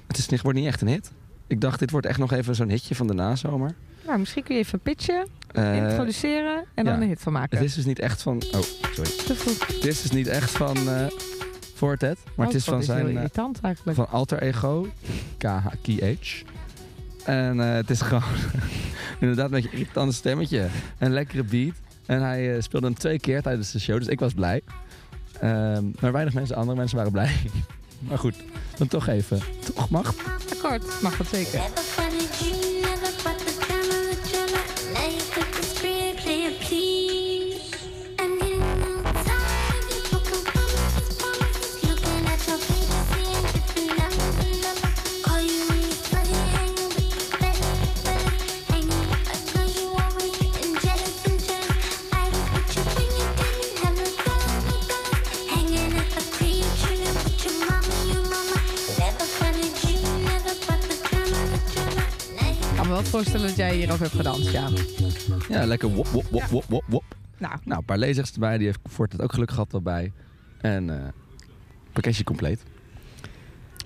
[0.08, 1.12] het is, niet- wordt niet echt een hit.
[1.48, 3.76] Ik dacht, dit wordt echt nog even zo'n hitje van de nazomer.
[4.06, 7.02] Nou, misschien kun je even pitchen, Eh, introduceren en dan ja.
[7.02, 7.58] een hit van maken.
[7.58, 8.36] het is dus niet echt van...
[8.56, 8.62] Oh,
[8.94, 9.10] sorry.
[9.26, 9.68] Te vroeg.
[9.68, 11.06] Het is dus niet echt van eh
[11.76, 12.18] Fortet.
[12.36, 12.98] Maar het Oh, is dat van zijn...
[13.00, 13.98] heel eh, irritant eigenlijk.
[13.98, 14.88] van Alter Ego,
[15.38, 15.66] KH.
[17.26, 18.24] En eh, het is gewoon
[19.20, 20.68] inderdaad een beetje een irritant stemmetje.
[20.98, 21.76] Een lekkere beat.
[22.06, 24.62] En hij eh, speelde hem twee keer tijdens de show, dus ik was blij.
[25.40, 27.36] Ehm, maar weinig mensen, andere mensen waren blij.
[28.08, 28.36] maar goed,
[28.78, 29.40] dan toch even.
[29.74, 30.14] Toch mag.
[30.52, 31.62] Akkoord, mag dat zeker.
[63.14, 64.70] Voorstellen dat jij hierop hebt gedanst, ja.
[65.50, 67.04] Ja, lekker wop, wop, wop, wop, wop, wop.
[67.38, 68.58] Nou, Nou, een paar lezers erbij.
[68.58, 70.12] Die heeft Fortet ook gelukkig gehad erbij.
[70.62, 71.08] En eh
[71.92, 72.64] pakketje compleet.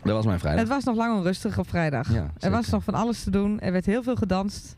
[0.04, 0.62] Dat was mijn vrijdag.
[0.62, 2.14] het was nog lang onrustig op vrijdag.
[2.14, 3.60] Ja, er was nog van alles te doen.
[3.60, 4.76] Er werd heel veel gedanst.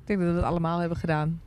[0.00, 1.40] Ik denk dat we het allemaal hebben gedaan.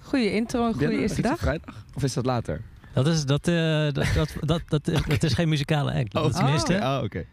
[0.00, 1.38] Goede intro, goede nog eerste dag.
[1.38, 1.84] vrijdag?
[1.94, 2.60] Of is dat later?
[2.92, 3.54] Dat is, dat, eh,
[3.92, 6.12] dat, dat, dat, dat, dat is geen muzikale act.
[6.12, 7.24] Dat Oh, tenminste, Oh, oké.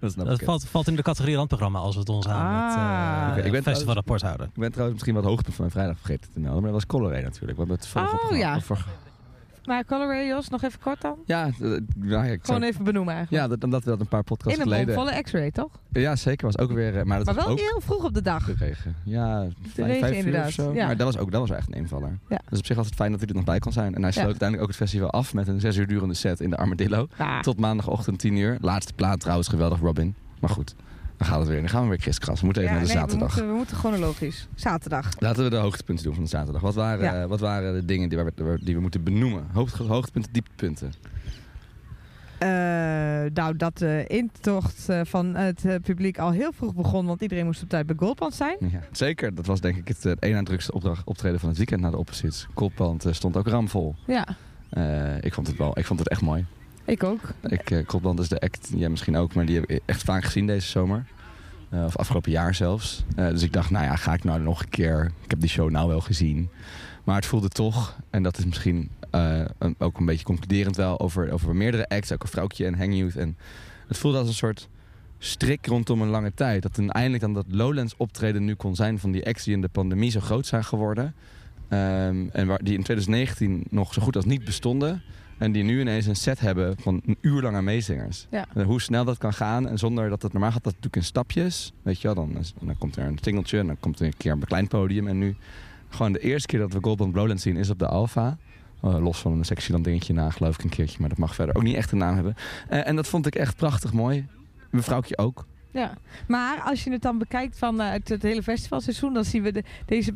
[0.00, 0.44] Dat snap dat ik.
[0.46, 3.22] valt, valt in de categorie randprogramma als we het ons aan het Ah.
[3.26, 4.46] eh, Oké, ik ben festivalrapport houden.
[4.46, 6.62] Ik ben trouwens misschien wat hoogtepunt van mijn vrijdag vergeten te melden.
[6.62, 7.52] Maar dat was Colorado natuurlijk.
[7.58, 8.60] We hebben het Oh, ja.
[9.64, 11.16] Maar Colorado, Jos, nog even kort dan?
[11.26, 11.50] Ja,
[12.02, 13.42] ja, ik Gewoon even benoemen eigenlijk.
[13.42, 14.94] ja dat, omdat we dat een paar podcasts In een geleden...
[14.94, 15.70] bomvolle x-ray, toch?
[15.92, 16.46] Ja, zeker.
[16.46, 16.98] Was ook weer...
[16.98, 18.44] eh, Maar dat Maar was wel ook heel vroeg op de dag.
[18.46, 18.94] de regen.
[19.04, 20.72] Ja, vijf, regen vijf uur inderdaad, of zo.
[20.74, 20.86] ja.
[20.86, 22.18] Maar dat was ook dat was echt een invaller.
[22.28, 22.40] Ja.
[22.48, 23.94] Dus op zich was het fijn dat hij er nog bij kon zijn.
[23.94, 26.50] En hij sloot uiteindelijk ook het festival af met een zes uur durende set in
[26.50, 27.06] de Armadillo.
[27.18, 27.40] Ja.
[27.40, 28.56] Tot maandagochtend 10 uur.
[28.60, 30.14] Laatste plaat trouwens, geweldig Robin.
[30.40, 30.74] Maar goed,
[31.22, 31.60] dan gaat het weer.
[31.60, 32.38] Dan gaan we weer kriskras.
[32.40, 33.34] We moeten even Ja, naar de nee, we zaterdag.
[33.36, 34.48] moeten, we moeten chronologisch.
[34.54, 35.08] Zaterdag.
[35.18, 36.62] Laten we de hoogtepunten doen van de zaterdag.
[36.62, 37.26] Wat waren, Ja.
[37.26, 39.44] wat waren de dingen die we, die we moeten benoemen?
[39.52, 40.92] Hoogte, hoogtepunten, dieptepunten.
[42.38, 42.48] Eh,
[43.34, 47.06] nou, dat de intocht eh, van het eh, publiek al heel vroeg begon.
[47.06, 48.56] Want iedereen moest op tijd bij Goldband zijn.
[48.60, 49.34] Ja, zeker.
[49.34, 51.90] Dat was denk ik het, het een na drukste opdracht, optreden van het weekend na
[51.90, 52.46] de opposites.
[52.54, 53.94] Kopband eh, stond ook ramvol.
[54.06, 54.26] Ja,
[55.20, 55.78] ik vond het wel.
[55.78, 56.44] Ik vond het echt mooi.
[56.84, 57.20] Ik ook.
[57.48, 60.24] Ik, eh Kopband is de act, jij misschien ook, maar die heb ik echt vaak
[60.24, 61.04] gezien deze zomer.
[61.68, 63.04] Eh, of afgelopen jaar zelfs.
[63.16, 65.12] Eh, dus ik dacht, nou ja, ga ik nou nog een keer.
[65.22, 66.50] Ik heb die show nou wel gezien.
[67.04, 68.90] Maar het voelde toch, en dat is misschien
[69.78, 73.16] ook een beetje concluderend wel over, over meerdere acts, ook een vrouwtje en Hang Youth.
[73.16, 73.36] En
[73.88, 74.68] het voelde als een soort
[75.18, 76.62] strik rondom een lange tijd.
[76.62, 79.68] Dat uiteindelijk dan dat Lowlands optreden nu kon zijn van die acts die in de
[79.68, 81.14] pandemie zo groot zijn geworden.
[81.68, 85.02] Ehm, en waar, die in 2019 nog zo goed als niet bestonden.
[85.42, 88.26] En die nu ineens een set hebben van een uur lang aan meezingers.
[88.30, 88.46] Ja.
[88.64, 89.68] Hoe snel dat kan gaan.
[89.68, 91.72] En zonder dat het normaal gaat dat natuurlijk in stapjes.
[91.82, 93.58] Weet je wel, dan, is- dan komt er een singeltje.
[93.58, 95.06] En dan komt er een keer een klein podium.
[95.08, 95.36] En nu
[95.88, 98.36] gewoon de eerste keer dat we Gold Band Lowlands zien is op de Alpha.
[98.82, 100.96] Eh, los van een Sexyland dingetje na, geloof ik een keertje.
[101.00, 102.34] Maar dat mag verder ook niet echt een naam hebben.
[102.68, 104.26] Eh, en dat vond ik echt prachtig mooi.
[104.70, 105.46] Mevrouwtje ook.
[105.70, 109.52] Ja, maar als je het dan bekijkt van eh, het hele festivalseizoen, dan zien we
[109.52, 110.14] de, deze,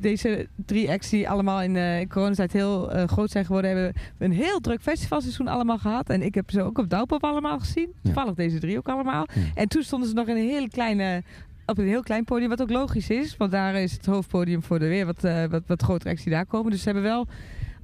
[0.00, 4.02] deze drie acts die allemaal in, eh in coronatijd heel eh, groot zijn geworden, hebben
[4.16, 6.10] we een heel druk festivalseizoen allemaal gehad.
[6.10, 7.92] En ik heb ze ook op Douwpop allemaal gezien.
[8.02, 9.26] Toevallig deze drie ook allemaal.
[9.34, 9.40] Ja.
[9.54, 11.22] En toen stonden ze nog in een hele kleine,
[11.66, 14.78] op een heel klein podium, wat ook logisch is, want daar is het hoofdpodium voor
[14.78, 16.70] de weer wat, eh, wat, wat grotere acts die daar komen.
[16.70, 17.26] Dus ze hebben wel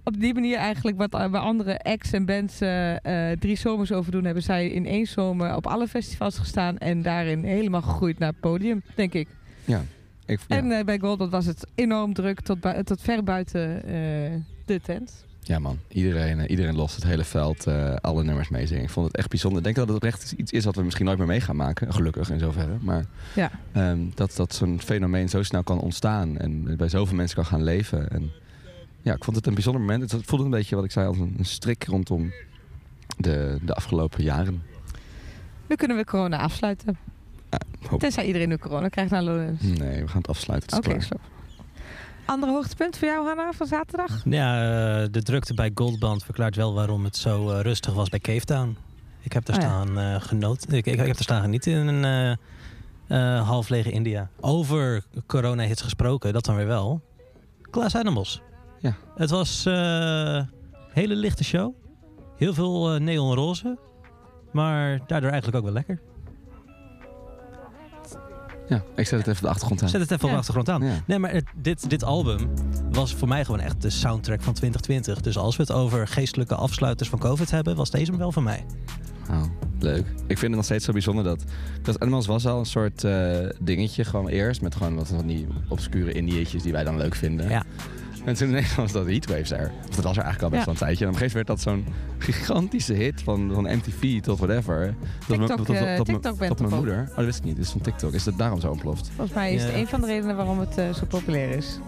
[0.04, 3.92] op die manier eigenlijk wat eh, waar andere acts en bands eh, eh, drie zomers
[3.92, 8.18] over doen, hebben zij in één zomer op alle festivals gestaan en daarin helemaal gegroeid
[8.18, 9.28] naar het podium, denk ik.
[10.26, 10.56] Ik, ja.
[10.56, 13.92] En eh, bij Goldband was het enorm druk tot, tot ver buiten eh,
[14.64, 15.24] de tent.
[15.40, 17.66] Ja man, iedereen, eh, iedereen lost het hele veld,
[18.00, 18.82] alle nummers meezingen.
[18.82, 19.58] Ik vond het echt bijzonder.
[19.58, 21.92] Ik denk dat het oprecht iets is wat we misschien nooit meer mee gaan maken.
[21.92, 22.76] Gelukkig in zoverre.
[22.80, 23.50] Maar Ja.
[23.72, 27.62] ehm, dat, dat zo'n fenomeen zo snel kan ontstaan en bij zoveel mensen kan gaan
[27.62, 28.10] leven.
[28.10, 28.30] En
[29.02, 30.10] ja, ik vond het een bijzonder moment.
[30.10, 32.32] Het voelde een beetje wat ik zei als een, een strik rondom
[33.16, 34.62] de, de afgelopen jaren.
[35.68, 36.96] Nu kunnen we corona afsluiten.
[37.88, 39.62] Hoop- Tenzij iedereen nu corona krijgt naar Lowlands.
[39.62, 40.76] Nee, we gaan het afsluiten.
[40.78, 40.98] Oké.
[42.26, 44.22] Andere hoogtepunt voor jou, Hanna, van zaterdag?
[44.24, 44.54] Ja,
[45.02, 48.44] eh, de drukte bij Goldband verklaart wel waarom het zo eh, rustig was bij Cave
[48.44, 48.76] Town.
[49.20, 49.68] Ik heb daar Oh ja.
[49.68, 50.68] staan eh, genoten.
[50.72, 52.36] Ik, ik, ik heb daar staan genieten in een
[53.08, 54.28] eh, eh, half lege India.
[54.40, 57.00] Over corona-hits gesproken, dat dan weer wel.
[57.70, 58.42] Glass Animals.
[58.78, 58.94] Ja.
[59.14, 60.42] Het was eh
[60.92, 61.74] hele lichte show.
[62.36, 63.78] Heel veel eh, neonroze.
[64.52, 66.00] Maar daardoor eigenlijk ook wel lekker.
[68.68, 69.88] Ja, ik zet het even op de achtergrond aan.
[69.88, 70.82] Zet het even op de achtergrond aan.
[70.82, 70.92] Ja.
[71.06, 72.50] Nee, maar het- dit, dit album
[72.92, 75.20] was voor mij gewoon echt de soundtrack van 2020.
[75.20, 78.42] Dus als we het over geestelijke afsluiters van COVID hebben, was deze hem wel van
[78.42, 78.64] mij.
[79.30, 79.42] Oh,
[79.78, 80.06] leuk.
[80.06, 81.44] Ik vind het nog steeds zo bijzonder dat...
[81.82, 84.60] Dat Animals was al een soort eh, dingetje gewoon eerst.
[84.60, 87.48] Met gewoon wat van die obscure indieetjes die wij dan leuk vinden.
[87.48, 87.62] Ja.
[88.28, 89.70] En toen ineens was dat Heatwaves er.
[89.88, 90.64] Of dat was er eigenlijk al best Ja.
[90.64, 91.04] wel een tijdje.
[91.04, 94.94] En op een gegeven moment werd dat zo'n gigantische hit van, van MTV tot whatever.
[95.26, 97.06] Tot mijn- TikTok, eh, tot mijn- TikTok bent moeder.
[97.10, 97.56] Oh, dat wist ik niet.
[97.56, 98.12] Dit is van TikTok.
[98.12, 99.10] Is dat daarom zo ontploft?
[99.16, 101.78] Volgens mij is het een van de redenen waarom het eh, zo populair is.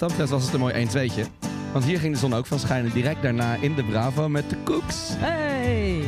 [0.00, 1.24] Dat betreft was het een mooi 1-2'tje.
[1.72, 2.92] Want hier ging de zon ook van schijnen.
[2.92, 5.08] Direct daarna in de Bravo met de Cooks.
[5.16, 6.02] Hey!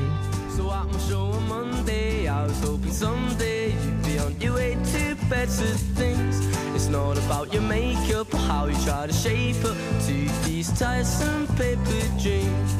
[0.57, 4.72] So at my show on Monday, I was hoping someday you'd be on your way
[4.72, 6.37] to better things.
[6.74, 9.76] It's not about your makeup or how you try to shape up
[10.07, 12.72] to these tiresome paper dreams.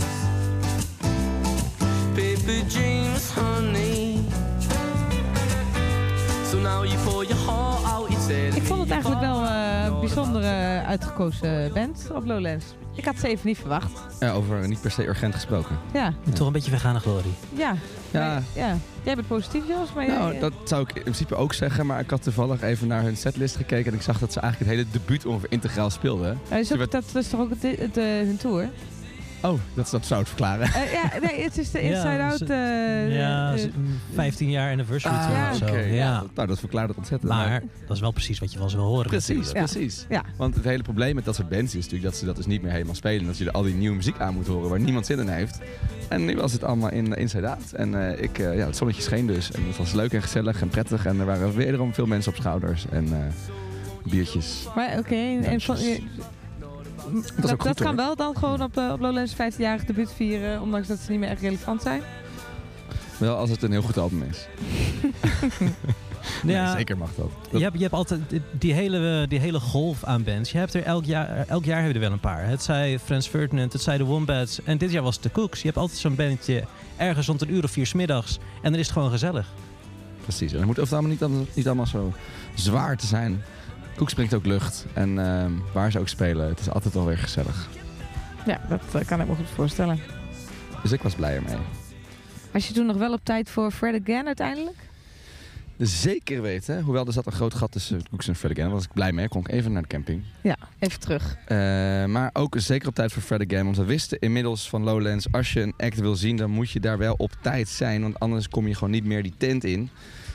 [2.14, 4.12] Paper dreams, honey.
[8.55, 12.64] Ik vond het eigenlijk wel eh, een bijzondere uitgekozen band op Lowlands.
[12.94, 13.90] Ik had ze even niet verwacht.
[14.20, 15.79] Ja, over niet per se urgent gesproken.
[15.92, 17.33] Ja, Toch een beetje vegane glorie.
[17.55, 17.75] ja.
[18.11, 18.29] Ja.
[18.29, 18.77] Maar, ja.
[19.03, 21.87] Jij bent positief, Jos, maar Nou, jij- dat zou ik in principe ook zeggen.
[21.87, 23.92] Maar ik had toevallig even naar hun setlist gekeken.
[23.92, 26.38] En ik zag dat ze eigenlijk het hele debuut ongeveer integraal speelden.
[26.48, 28.68] Eh, is ook- werd- dat, dat is toch ook het, het, eh, hun tour?
[29.43, 30.67] Oh, dat, dat zou het verklaren.
[30.67, 32.39] Eh, ja, nee, het is de Ja, Inside Out.
[32.39, 33.67] ze- eh, ja, eh, z-
[34.15, 35.65] 15 jaar anniversary Ah, tour ja, of zo.
[35.65, 35.79] oké.
[35.79, 36.25] Ja.
[36.35, 37.31] Nou, dat verklaart het ontzettend.
[37.33, 39.07] Maar dat is wel precies wat je wel wil horen.
[39.11, 40.07] Precies, precies.
[40.09, 40.23] Ja.
[40.37, 42.63] Want het hele probleem met dat soort bands is natuurlijk dat ze dat dus niet
[42.63, 43.27] meer helemaal spelen.
[43.27, 45.59] Dat je er al die nieuwe muziek aan moet horen waar niemand zin in heeft.
[46.09, 47.73] En nu was het allemaal in Inside Out.
[47.73, 49.51] En eh, ik, eh, ja, het zonnetje scheen dus.
[49.53, 51.07] En het was leuk en gezellig en prettig.
[51.07, 52.85] En er waren wederom veel mensen op schouders.
[52.91, 54.67] En eh, biertjes.
[54.75, 55.77] Maar oké, en van-
[57.41, 60.88] dat, goed, dat kan wel dan gewoon op, eh, op Lowlands 15-jarig debuut vieren, ondanks
[60.88, 62.03] dat ze niet meer echt relevant zijn.
[63.19, 64.47] Wel als het een heel goed album is.
[66.47, 67.31] Ja, Nee, zeker mag dat.
[67.51, 68.21] Dat- Je hebt, je hebt altijd
[68.59, 70.53] die hele, die hele golf aan bands.
[70.53, 72.47] Je hebt er elk jaar, elk jaar hebben we er wel een paar.
[72.49, 74.62] Het zij Frans Ferdinand, het zij de Wombats.
[74.65, 75.59] En dit jaar was het de Cooks.
[75.61, 76.65] Je hebt altijd zo'n bandje
[76.97, 78.38] ergens rond een uur of vier 's middags.
[78.62, 79.47] En dan is het gewoon gezellig.
[80.23, 80.53] Precies.
[80.53, 82.12] En het moet over het allemaal niet, allemaal- niet allemaal zo
[82.55, 83.43] zwaar te zijn.
[83.97, 84.87] Koek springt ook lucht.
[84.93, 87.69] En ehm, waar ze ook spelen, het is altijd wel weer gezellig.
[88.47, 90.01] Ja, dat eh, kan ik me goed voorstellen.
[90.83, 91.57] Dus ik was blij ermee.
[92.51, 94.77] Was je toen nog wel op tijd voor Fred Again uiteindelijk?
[95.79, 96.83] Zeker weten.
[96.83, 98.67] Hoewel er zat een groot gat tussen Cooks en Fred Again.
[98.67, 99.29] Daar was ik blij mee.
[99.29, 100.23] Kon ik even naar de camping.
[100.43, 101.37] Ja, even terug.
[101.47, 101.57] Eh,
[102.05, 103.65] maar ook zeker op tijd voor Fred Again.
[103.65, 105.33] Want we wisten inmiddels van Lowlands...
[105.33, 108.03] als je een act wil zien, dan moet je daar wel op tijd zijn.
[108.03, 109.91] Want anders kom je gewoon niet meer die tent in.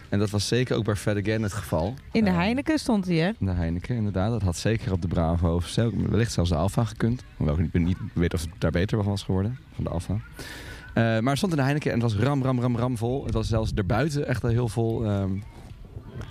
[0.09, 1.93] En dat was zeker ook bij Fred Again het geval.
[2.11, 3.31] In de Eh, Heineken stond hij, hè?
[3.39, 4.31] De Heineken, inderdaad.
[4.31, 7.23] Dat had zeker op de Bravo of zelf- wellicht zelfs de Alfa gekund.
[7.37, 10.13] Hoewel ik niet, weet of het daar beter van was geworden, van de Alfa.
[10.13, 13.25] Eh, maar het stond in de Heineken en het was ram, ram, ram, ram vol.
[13.25, 15.05] Het was zelfs erbuiten echt heel vol.
[15.05, 15.31] ehm,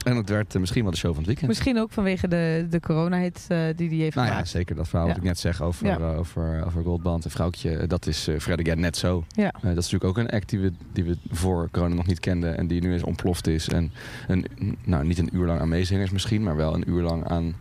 [0.04, 1.48] en het werd eh, misschien wel de show van het weekend.
[1.48, 4.48] Misschien ook vanwege de, de corona-hit eh, die hij heeft Nou ja, gemaakt.
[4.48, 5.22] zeker dat verhaal wat Ja.
[5.22, 5.98] ik net zeg over, Ja.
[5.98, 7.86] eh, over, over Goldband en Vrouwtje.
[7.86, 9.24] Dat is Fred Again net zo.
[9.28, 9.50] Ja.
[9.52, 12.56] Dat is natuurlijk ook een act die we, die we voor corona nog niet kenden.
[12.58, 13.68] En die nu eens ontploft is.
[13.68, 13.92] En
[14.28, 14.46] een,
[14.84, 17.54] nou, niet een uur lang aan meezingers misschien, maar wel een uur lang aan...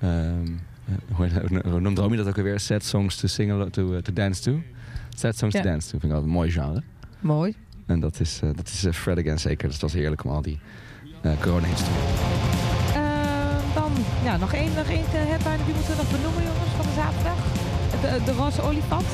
[0.00, 0.46] ehm,
[1.16, 2.60] eh, hoe, noemt Romy dat ook alweer?
[2.60, 4.60] Sad songs to, sing, to, to dance to.
[5.16, 5.62] Sad songs Ja.
[5.62, 5.98] to dance to.
[5.98, 6.82] Vind ik altijd een mooi genre.
[7.20, 7.54] Mooi.
[7.86, 9.62] En dat is, dat is Fred Again zeker.
[9.64, 10.58] Dus het was heerlijk om al die
[11.24, 12.14] eh corona hits te horen.
[12.94, 13.92] Eh, dan
[14.24, 16.94] ja, nog één, nog één eh, headliner die moeten we nog benoemen, jongens, van de
[17.02, 17.38] zaterdag.
[18.02, 19.06] De, de roze olifant.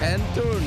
[0.00, 0.62] En toen...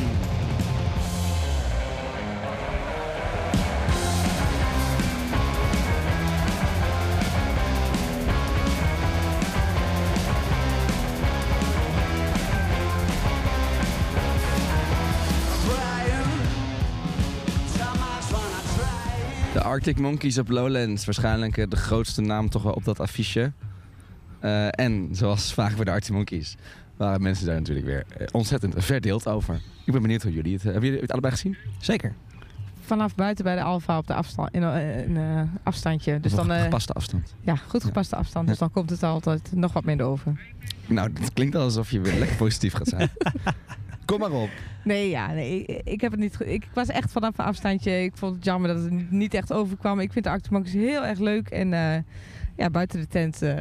[19.76, 21.06] Arctic Monkeys op Lowlands.
[21.06, 23.52] Waarschijnlijk eh, de grootste naam toch wel op dat affiche.
[24.40, 26.56] Eh, en zoals vaak bij de Arctic Monkeys
[26.98, 29.62] waren mensen daar natuurlijk weer eh, ontzettend verdeeld over.
[29.86, 30.64] Ik ben benieuwd hoe jullie het...
[30.64, 31.58] hebben jullie het allebei gezien?
[31.80, 32.14] Zeker.
[32.86, 36.20] Vanaf buiten bij de Alfa op de afstand, in eh, een afstandje.
[36.20, 37.34] Dus dan, eh, gepaste afstand.
[37.42, 38.46] ja, goed gepaste afstand.
[38.46, 38.52] Ja.
[38.52, 40.40] Dus dan komt het altijd nog wat minder over.
[40.86, 43.10] Nou, het klinkt alsof je weer lekker positief gaat zijn.
[44.06, 44.50] Kom maar op.
[44.84, 46.38] Nee, ja, nee, ik, heb het niet.
[46.46, 48.04] Ik was echt vanaf een afstandje.
[48.04, 50.00] Ik vond het jammer dat het niet- echt overkwam.
[50.00, 51.50] Ik vind de Arctic Monkeys heel erg leuk.
[51.50, 51.98] En eh,
[52.58, 53.56] ja, buiten de tent eh,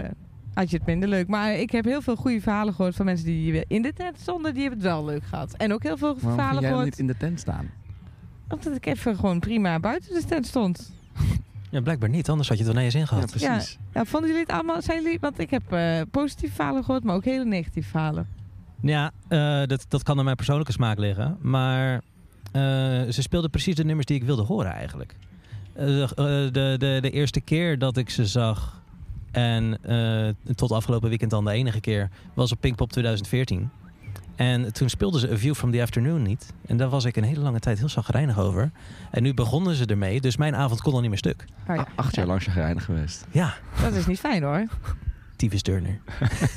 [0.54, 1.28] had je het minder leuk.
[1.28, 4.52] Maar ik heb heel veel goede verhalen gehoord van mensen die in de tent stonden.
[4.54, 5.52] Die hebben het wel leuk gehad.
[5.56, 6.84] En ook heel veel Waarom verhalen jij gehoord.
[6.90, 7.70] niet in de tent staan?
[8.48, 10.92] Omdat ik even gewoon prima buiten de tent stond.
[11.70, 13.30] Ja, blijkbaar niet, anders had je het wel niet eens Ja, ingehad.
[13.40, 13.78] precies.
[13.94, 14.82] Ja, vonden jullie het allemaal?
[14.82, 18.26] Zijn jullie, want ik heb eh, positieve verhalen gehoord, maar ook hele negatieve verhalen.
[18.84, 21.38] Ja, eh, dat, dat kan aan mijn persoonlijke smaak liggen.
[21.40, 22.02] Maar
[22.52, 22.62] eh,
[23.10, 25.16] ze speelden precies de nummers die ik wilde horen eigenlijk.
[25.74, 28.82] Eh, de, de, de, eerste keer dat ik ze zag...
[29.30, 32.10] en eh, tot afgelopen weekend dan de enige keer...
[32.34, 33.70] was op Pinkpop 2014.
[34.36, 36.52] En toen speelden ze A View from the Afternoon niet.
[36.66, 38.70] En daar was ik een hele lange tijd heel zagrijnig over.
[39.10, 41.44] En nu begonnen ze ermee, dus mijn avond kon al niet meer stuk.
[41.68, 41.88] Oh, ja.
[41.94, 43.26] Acht jaar lang chagrijnig geweest.
[43.30, 44.66] Ja, Dat is niet fijn hoor.
[45.44, 46.00] Tyfus Turner.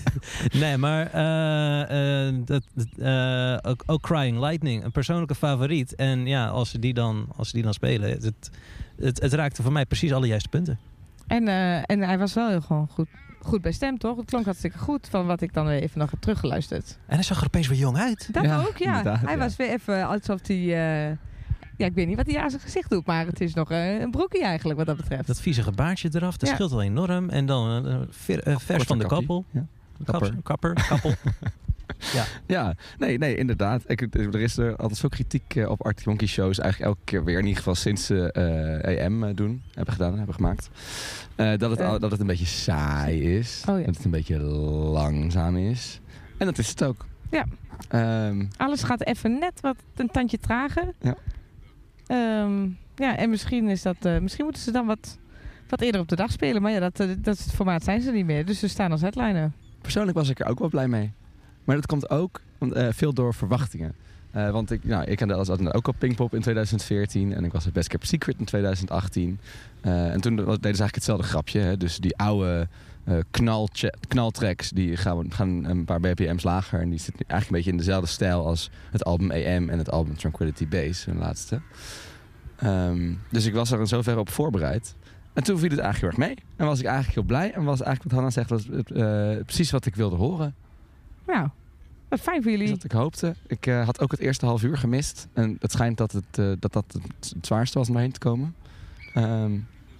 [0.61, 2.63] nee, maar eh, eh, dat,
[2.97, 5.95] eh, ook, ook Crying Lightning, een persoonlijke favoriet.
[5.95, 8.51] En ja, als ze die dan, als ze die dan spelen, het,
[8.97, 10.79] het, het raakte voor mij precies alle juiste punten.
[11.27, 13.07] En, eh, en hij was wel heel gewoon goed,
[13.41, 14.17] goed bij stem, toch?
[14.17, 16.97] Het klonk hartstikke goed van wat ik dan weer even nog heb teruggeluisterd.
[17.07, 18.29] En hij zag er opeens weer jong uit.
[18.31, 19.03] Dat Ja, ook, ja.
[19.03, 19.37] hij ja.
[19.37, 21.17] was weer even alsof hij...
[21.77, 23.99] ja, ik weet niet wat hij aan zijn gezicht doet, maar het is nog eh,
[23.99, 25.27] een broekje eigenlijk wat dat betreft.
[25.27, 26.55] Dat viezige baardje eraf, dat Ja.
[26.55, 27.29] scheelt al enorm.
[27.29, 29.45] En dan eh, ver- eh, vers van de kappel.
[29.51, 29.65] Ja.
[30.05, 30.33] Kapper.
[30.43, 31.13] Kapper, kappel.
[32.47, 33.83] Ja, nee, nee, inderdaad.
[33.87, 36.59] Ik, er is er altijd veel kritiek op Arctic Monkey shows.
[36.59, 40.17] Eigenlijk elke keer weer, in ieder geval sinds ze eh, EM eh, doen, hebben gedaan,
[40.17, 40.69] hebben gemaakt.
[41.35, 43.63] Eh, dat, het, al- dat het een beetje saai is.
[43.69, 43.85] Oh ja.
[43.85, 45.99] Dat het een beetje langzaam is.
[46.37, 47.05] En dat is het ook.
[47.31, 47.45] Ja.
[47.89, 50.93] Ehm, Alles gaat even net wat een tandje trager.
[51.01, 51.15] Ja.
[52.07, 53.95] Ehm, ja, en misschien is dat...
[54.01, 55.17] eh, misschien moeten ze dan wat,
[55.69, 56.61] wat eerder op de dag spelen.
[56.61, 58.45] Maar ja, dat, eh, dat is het formaat zijn ze niet meer.
[58.45, 59.51] Dus ze staan als headliner.
[59.81, 61.11] persoonlijk was ik er ook wel blij mee.
[61.63, 63.95] Maar dat komt ook eh, veel door verwachtingen.
[64.31, 67.87] Want ik, nou, ik had ook al Pinkpop in 2014 en ik was het Best
[67.87, 69.39] Kept Secret in 2018.
[69.81, 71.59] Eh, en toen deden ze eigenlijk hetzelfde grapje.
[71.59, 71.77] Hè?
[71.77, 72.67] Dus die oude
[73.07, 76.79] eh knaltje- knaltracks die gaan, gaan een paar bpm's lager.
[76.81, 79.91] En die zitten eigenlijk een beetje in dezelfde stijl als het album AM en het
[79.91, 81.61] album Tranquility Base, hun laatste.
[82.55, 84.95] Ehm, dus ik was er in zoverre op voorbereid.
[85.33, 86.45] En toen viel het eigenlijk heel erg mee.
[86.55, 87.53] En was ik eigenlijk heel blij.
[87.53, 90.55] En was eigenlijk wat Hanna zegt, was eh, precies wat ik wilde horen.
[91.27, 91.47] Nou,
[92.09, 92.73] wat fijn voor Dus jullie.
[92.73, 93.35] wat ik hoopte.
[93.47, 95.27] Ik eh, had ook het eerste half uur gemist.
[95.33, 96.85] En het schijnt dat het, eh, dat, dat
[97.19, 98.55] het, zwaarste was om erheen te komen.
[99.13, 99.51] Ehm,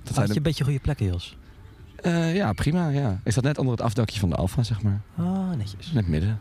[0.03, 1.37] dat zijn Had je een beetje goede plekken, Jos?
[2.02, 2.89] Eh, ja, prima.
[2.89, 3.20] Ja.
[3.24, 5.02] Ik zat net onder het afdakje van de Alfa, zeg maar.
[5.16, 5.91] Ah, netjes.
[5.91, 6.39] Net midden.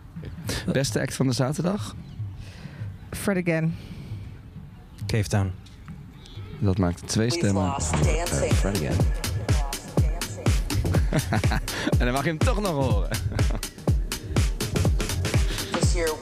[0.73, 1.95] Beste act van de zaterdag?
[3.11, 3.75] Fred again.
[5.07, 5.53] Cave Town.
[6.59, 7.65] Dat maakt twee stemmen.
[7.65, 7.81] Eh,
[8.55, 8.97] Fred again.
[11.99, 13.09] en dan mag je hem toch nog horen.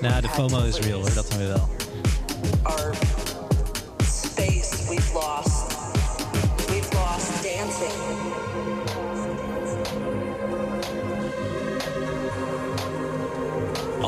[0.01, 1.69] Nou, de FOMO is real hoor, dat dan weer wel.
[2.63, 2.95] our
[4.03, 4.89] space.
[4.89, 5.74] We've lost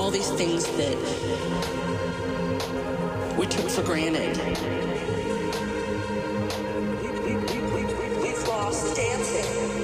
[0.07, 0.97] all these things that
[3.37, 4.37] we took for granted.
[8.23, 9.76] We've lost dancing.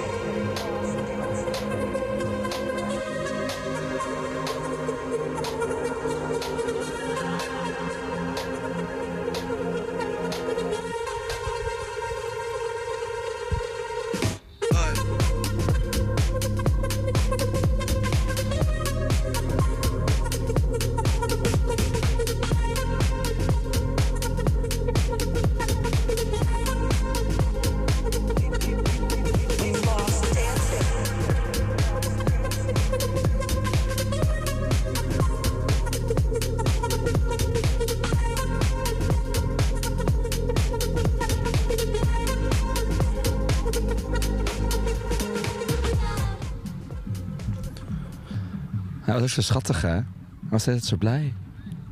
[49.22, 49.88] Hij was ook zo schattig, hè?
[49.88, 50.04] Hij
[50.50, 51.32] was altijd zo blij.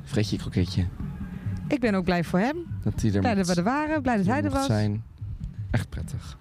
[0.05, 0.87] Fredje kroketje.
[1.69, 2.57] Ik ben ook blij voor hem.
[2.83, 4.03] Dat hij er Blij dat we er waren.
[4.03, 4.67] Blij dat hij er was.
[4.67, 5.03] zijn.
[5.71, 6.39] Echt prettig.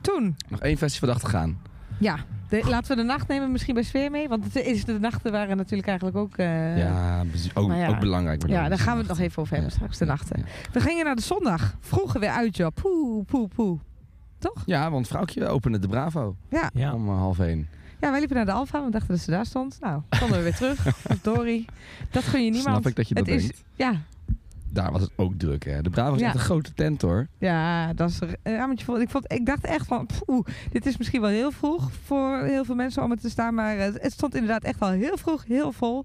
[0.00, 0.36] Toen.
[0.48, 1.58] Nog één festivaldag te gaan.
[1.98, 2.16] Ja.
[2.48, 4.28] De, laten we de nacht nemen misschien bij sfeer mee.
[4.28, 6.36] Want het is, de nachten waren natuurlijk eigenlijk ook...
[6.36, 7.88] eh, ja, bez- ook, ja.
[7.88, 8.48] ook belangrijk.
[8.48, 9.76] Ja, daar gaan we het nog even over hebben Ja.
[9.76, 10.38] straks, de nachten.
[10.38, 10.44] Ja.
[10.72, 11.74] We gingen naar de zondag.
[11.80, 12.70] Vroeger weer uit, joh.
[12.74, 13.80] Poeh, poeh, poeh.
[14.38, 14.62] Toch?
[14.66, 16.70] Ja, want vrouwtje opende de Bravo Ja.
[16.74, 16.94] Ja.
[16.94, 17.68] om eh, half één.
[18.02, 18.84] Ja, wij liepen naar de Alfa.
[18.84, 19.76] We dachten dat ze daar stond.
[19.80, 20.86] Nou, konden we weer terug.
[21.22, 21.64] Dory.
[22.10, 22.68] Dat gun je niemand.
[22.76, 23.50] Snap ik dat je dat het is.
[23.74, 23.94] Ja,
[24.70, 25.82] Daar was het ook druk, hè?
[25.82, 26.26] De Bravo is Ja.
[26.26, 27.26] echt een grote tent, hoor.
[27.38, 29.00] ja, dat is er een rammetje vol.
[29.00, 32.64] Ik, vond, ik dacht echt van, poeh, dit is misschien wel heel vroeg voor heel
[32.64, 33.54] veel mensen om er te staan.
[33.54, 36.04] Maar eh, het stond inderdaad echt al heel vroeg, heel vol.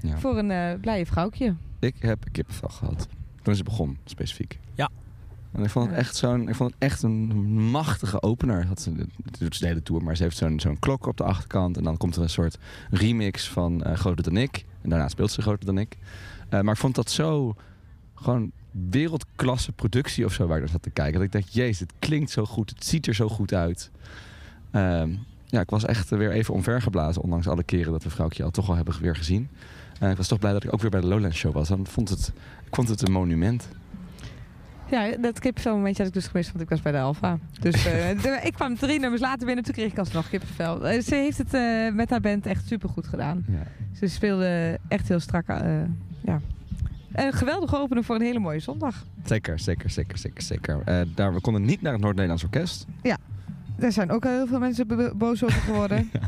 [0.00, 0.18] Ja.
[0.18, 1.54] Voor een eh blije vrouwtje.
[1.78, 3.08] Ik heb kippenvel gehad.
[3.42, 4.58] Toen ze begon, specifiek.
[4.74, 4.88] Ja.
[5.52, 8.66] En ik vond het echt zo'n, ik vond het echt een machtige opener.
[8.66, 8.92] Had ze,
[9.24, 11.76] het doet ze de hele tour, maar ze heeft zo'n zo'n klok op de achterkant.
[11.76, 12.58] En dan komt er een soort
[12.90, 14.64] remix van eh, Groter dan ik.
[14.82, 15.96] En daarna speelt ze Groter dan ik.
[16.48, 17.54] Eh, maar ik vond dat zo
[18.14, 18.50] gewoon
[18.90, 21.14] wereldklasse productie of zo waar ik naar zat te kijken.
[21.14, 22.70] Dat ik dacht, jezus, het klinkt zo goed.
[22.70, 23.90] Het ziet er zo goed uit.
[24.70, 25.10] Ehm,
[25.46, 27.22] ja, ik was echt weer even omvergeblazen.
[27.22, 29.48] Ondanks alle keren dat we vrouwtje al toch al hebben weer gezien.
[30.00, 31.68] Ik was toch blij dat ik ook weer bij de Lowlands Show was.
[31.68, 32.32] Dan vond het,
[32.66, 33.68] ik vond het een monument.
[34.90, 37.38] Ja, dat kippenvel momentje had ik dus gemist, want ik was bij de Alfa.
[37.60, 40.88] Dus eh, ik kwam drie nummers later binnen, toen kreeg ik alsnog kippenvel.
[40.88, 43.44] Eh, ze heeft het eh, met haar band echt super goed gedaan.
[43.48, 43.62] Ja.
[43.98, 45.46] Ze speelde echt heel strak.
[45.48, 45.78] eh,
[46.20, 46.40] ja.
[47.12, 49.04] Een geweldige opener voor een hele mooie zondag.
[49.24, 51.06] Zeker, zeker, zeker, zeker, zeker.
[51.14, 52.86] Daar, we konden niet naar het Noord-Nederlands Orkest.
[53.76, 54.86] Daar zijn ook al heel veel mensen
[55.18, 56.10] boos over geworden.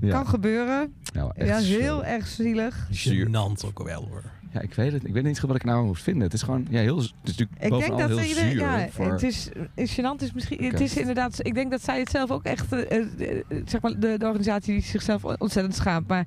[0.00, 0.10] Ja.
[0.10, 0.92] Kan gebeuren.
[1.14, 2.86] Nou, echt Ja, heel erg zielig.
[2.90, 3.26] Zuur.
[3.26, 4.22] Gênant ook wel hoor.
[4.58, 5.04] Ja, ik weet het.
[5.04, 6.22] Ik weet niet wat ik nou moet vinden.
[6.22, 8.60] Het is gewoon, ja, heel, het is natuurlijk Ik denk dat heel iedereen- zuur.
[8.60, 10.64] ja, voor, het is, is gênant is misschien.
[10.64, 11.38] Het is inderdaad.
[11.46, 12.72] Ik denk dat zij het zelf ook echt.
[12.72, 16.08] eh, eh, eh, zeg maar de, de organisatie die zichzelf ontzettend schaamt.
[16.08, 16.26] Maar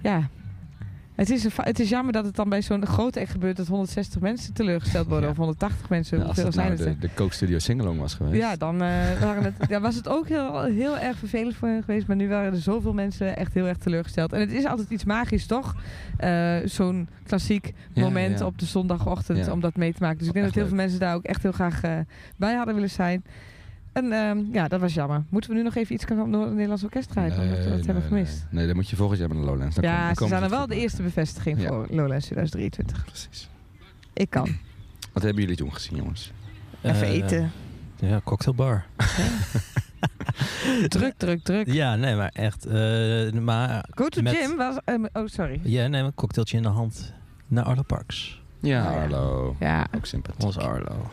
[0.00, 0.28] ja.
[1.18, 3.66] Het is, een, het is jammer dat het dan bij zo'n grote act gebeurt dat
[3.66, 5.24] 160 mensen teleurgesteld worden.
[5.24, 5.30] Ja.
[5.30, 6.18] Of 180 mensen.
[6.18, 8.36] Ja, als hoeveel het nou de, de Coke Studio Singalong was geweest.
[8.36, 11.82] Ja, dan eh, waren het, ja, was het ook heel, heel erg vervelend voor hen
[11.82, 12.06] geweest.
[12.06, 14.32] Maar nu waren er zoveel mensen echt heel erg teleurgesteld.
[14.32, 15.74] En het is altijd iets magisch, toch?
[16.16, 20.18] Eh, Zo'n klassiek moment op de zondagochtend om dat mee te maken.
[20.18, 21.98] Dus ik denk Echt dat heel veel mensen daar ook echt heel graag eh,
[22.36, 23.24] bij hadden willen zijn.
[23.92, 25.22] En ehm, ja, dat was jammer.
[25.28, 27.40] Moeten we nu nog even iets van het Nederlands Orkest draaien?
[27.40, 28.34] omdat we dat hebben gemist.
[28.42, 29.74] Nee, nee, dan moet je volgend jaar met de Lowlands.
[29.74, 31.68] Dan kom- ja, dan ze komen zijn er wel de eerste bevestiging Ja.
[31.68, 33.04] voor Lowlands 2023.
[33.04, 33.48] Precies.
[34.12, 34.56] Ik kan.
[35.12, 36.32] Wat hebben jullie toen gezien, jongens?
[36.82, 37.50] Even Eh, eten.
[37.96, 38.84] Ja, cocktailbar.
[40.88, 41.66] Druk, druk, druk.
[41.72, 42.66] Ja, nee, maar echt.
[42.66, 44.76] eh, maar, Go to met- gym was...
[44.84, 45.60] ehm, oh, sorry.
[45.62, 47.12] ja, nee, een cocktailtje in de hand
[47.46, 48.42] naar Arlo Parks.
[48.60, 48.84] Ja.
[49.02, 49.56] Arlo.
[49.60, 50.44] Ja, Ook sympathiek.
[50.44, 51.10] Ons Arlo.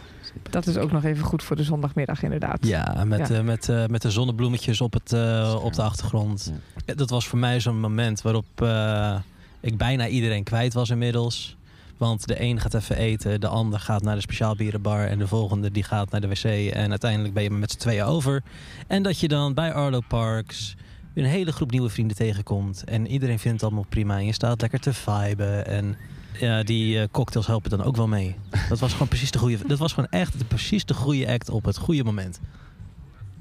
[0.49, 2.57] dat is ook nog even goed voor de zondagmiddag inderdaad.
[2.67, 3.35] Ja, met, Ja.
[3.35, 6.53] eh, met, eh, met de zonnebloemetjes op, het, eh, op de achtergrond.
[6.85, 9.15] Ja, Dat was voor mij zo'n moment waarop eh,
[9.59, 11.57] ik bijna iedereen kwijt was inmiddels.
[11.97, 15.07] Want de een gaat even eten, de ander gaat naar de speciaalbierenbar...
[15.07, 16.43] en de volgende die gaat naar de wc.
[16.73, 18.43] En uiteindelijk ben je met z'n tweeën over.
[18.87, 20.75] En dat je dan bij Arlo Parks
[21.13, 22.83] een hele groep nieuwe vrienden tegenkomt.
[22.83, 24.17] En iedereen vindt het allemaal prima.
[24.17, 25.67] En je staat lekker te viben.
[25.67, 25.97] En
[26.39, 28.35] ja, die eh, cocktails helpen dan ook wel mee.
[28.69, 29.57] Dat was gewoon precies de goede...
[29.67, 32.39] Dat was gewoon echt de, precies de goede act op het goede moment.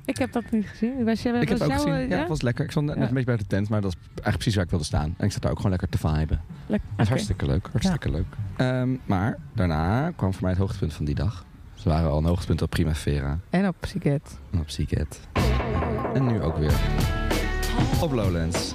[0.04, 1.04] Ik heb dat niet gezien.
[1.04, 2.04] Was jij, Ik heb was het ook jou, gezien.
[2.04, 2.64] eh, Ja, het was lekker.
[2.64, 3.02] Ik stond net Ja.
[3.02, 5.14] een beetje bij de tent, maar dat is eigenlijk precies waar ik wilde staan.
[5.16, 6.40] En ik zat daar ook gewoon lekker te viben.
[6.66, 7.08] Lek- Dat is oké.
[7.08, 7.68] hartstikke leuk.
[7.72, 8.26] Hartstikke leuk.
[8.56, 11.44] Ehm, maar daarna kwam voor mij het hoogtepunt van die dag.
[11.74, 14.38] Ze waren al een hoogtepunt op Primavera En op Siget.
[14.50, 15.16] en op Seagate.
[16.14, 16.74] En nu ook weer
[18.00, 18.74] op Lowlands.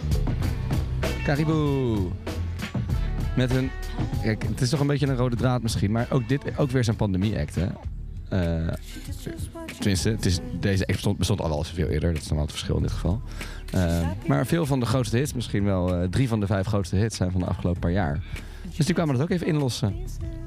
[1.24, 2.12] Caribou.
[3.40, 3.72] Met een...
[4.22, 5.92] Kijk, het is toch een beetje een rode draad misschien.
[5.92, 7.68] Maar ook dit ook weer zijn pandemie-act, hè?
[8.30, 8.74] eh,
[9.80, 12.14] tenminste, het is, deze act bestond, bestond al wel veel eerder.
[12.14, 13.22] Dat is dan wel het verschil in dit geval.
[13.72, 16.96] Eh, maar veel van de grootste hits, misschien wel eh, drie van de vijf grootste
[16.96, 18.24] hits, zijn van de afgelopen paar jaar.
[18.76, 19.96] Dus die kwamen dat ook even inlossen.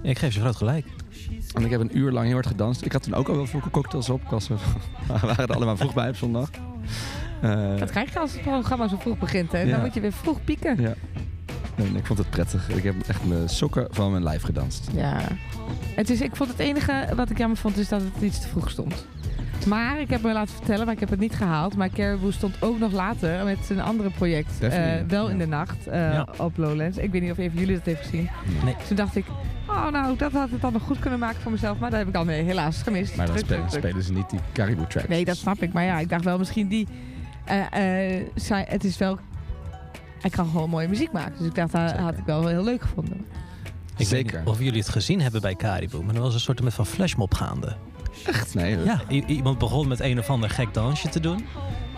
[0.02, 0.86] Ik geef ze groot gelijk.
[1.54, 2.84] En ik heb een uur lang heel hard gedanst.
[2.84, 4.22] Ik had toen ook al wel veel cocktails op.
[4.22, 4.56] Ik was, we
[5.06, 6.50] waren er allemaal vroeg bij op zondag.
[7.42, 9.52] Eh, Dat krijg je als het programma zo vroeg begint.
[9.52, 9.60] Hè?
[9.60, 9.70] Ja.
[9.70, 10.80] Dan moet je weer vroeg pieken.
[10.80, 10.94] Ja.
[11.76, 12.68] Nee, ik vond het prettig.
[12.68, 14.88] Ik heb echt mijn sokken van mijn lijf gedanst.
[14.94, 15.20] Ja.
[15.94, 18.48] Het is, ik vond het enige wat ik jammer vond, is dat het iets te
[18.48, 19.06] vroeg stond.
[19.66, 21.76] Maar ik heb me laten vertellen, maar ik heb het niet gehaald.
[21.76, 24.60] Maar Caribou stond ook nog later met zijn andere project.
[24.60, 24.70] Eh,
[25.08, 25.30] wel ja.
[25.32, 26.26] in de nacht eh, Ja.
[26.38, 26.96] op Lowlands.
[26.98, 28.28] Ik weet niet of even jullie dat heeft gezien.
[28.64, 28.76] Nee.
[28.86, 29.24] Toen dacht ik,
[29.68, 31.78] oh nou, dat had het dan nog goed kunnen maken voor mezelf.
[31.78, 33.16] Maar dat heb ik dan weer helaas gemist.
[33.16, 35.08] Maar dan Druk, spelen, druk, spelen ze niet die Caribou tracks.
[35.08, 35.72] Nee, dat snap ik.
[35.72, 36.86] Maar ja, ik dacht wel misschien die...
[37.44, 39.18] eh, eh, zij, het is wel...
[40.22, 41.38] Hij kan gewoon mooie muziek maken.
[41.38, 43.16] Dus ik dacht, dat had ik wel heel leuk gevonden.
[43.16, 44.38] Ik weet Zeker.
[44.38, 46.86] niet of jullie het gezien hebben bij Caribou, maar er was een soort met van
[46.86, 47.76] flashmob gaande.
[48.26, 48.54] Echt?
[48.54, 48.78] Nee.
[48.84, 51.46] Ja, iemand begon met een of ander gek dansje te doen.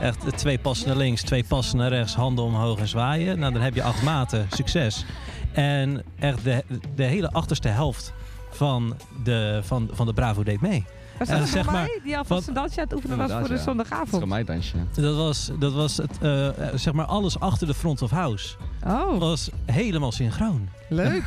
[0.01, 3.39] Echt twee passen naar links, twee passen naar rechts, handen omhoog en zwaaien.
[3.39, 5.05] Nou, dan heb je acht maten, succes.
[5.53, 6.64] En echt de,
[6.95, 8.12] de hele achterste helft
[8.51, 10.85] van de, van, van de Bravo deed mee.
[11.19, 13.59] Was dat voor maar, mij die alvast een dansje aan het oefenen was voor de
[13.59, 14.11] zondagavond?
[14.11, 14.77] gewoon mijn dansje.
[14.93, 18.57] Dat was, dat was het, eh, eh, zeg maar alles achter de front of house.
[18.87, 20.69] Oh, was helemaal synchroon.
[20.89, 21.25] leuk.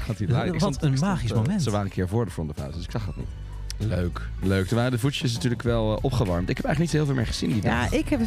[0.59, 1.63] Wat een magisch eh, moment.
[1.63, 3.27] Ze waren een keer voor de front of house, dus ik zag dat niet.
[3.77, 4.21] Leuk.
[4.41, 4.67] Leuk.
[4.67, 6.49] Toen waren de voetjes natuurlijk wel eh, opgewarmd.
[6.49, 7.91] Ik heb eigenlijk niet zo heel veel meer gezien die Ja, dag.
[7.93, 8.19] ik heb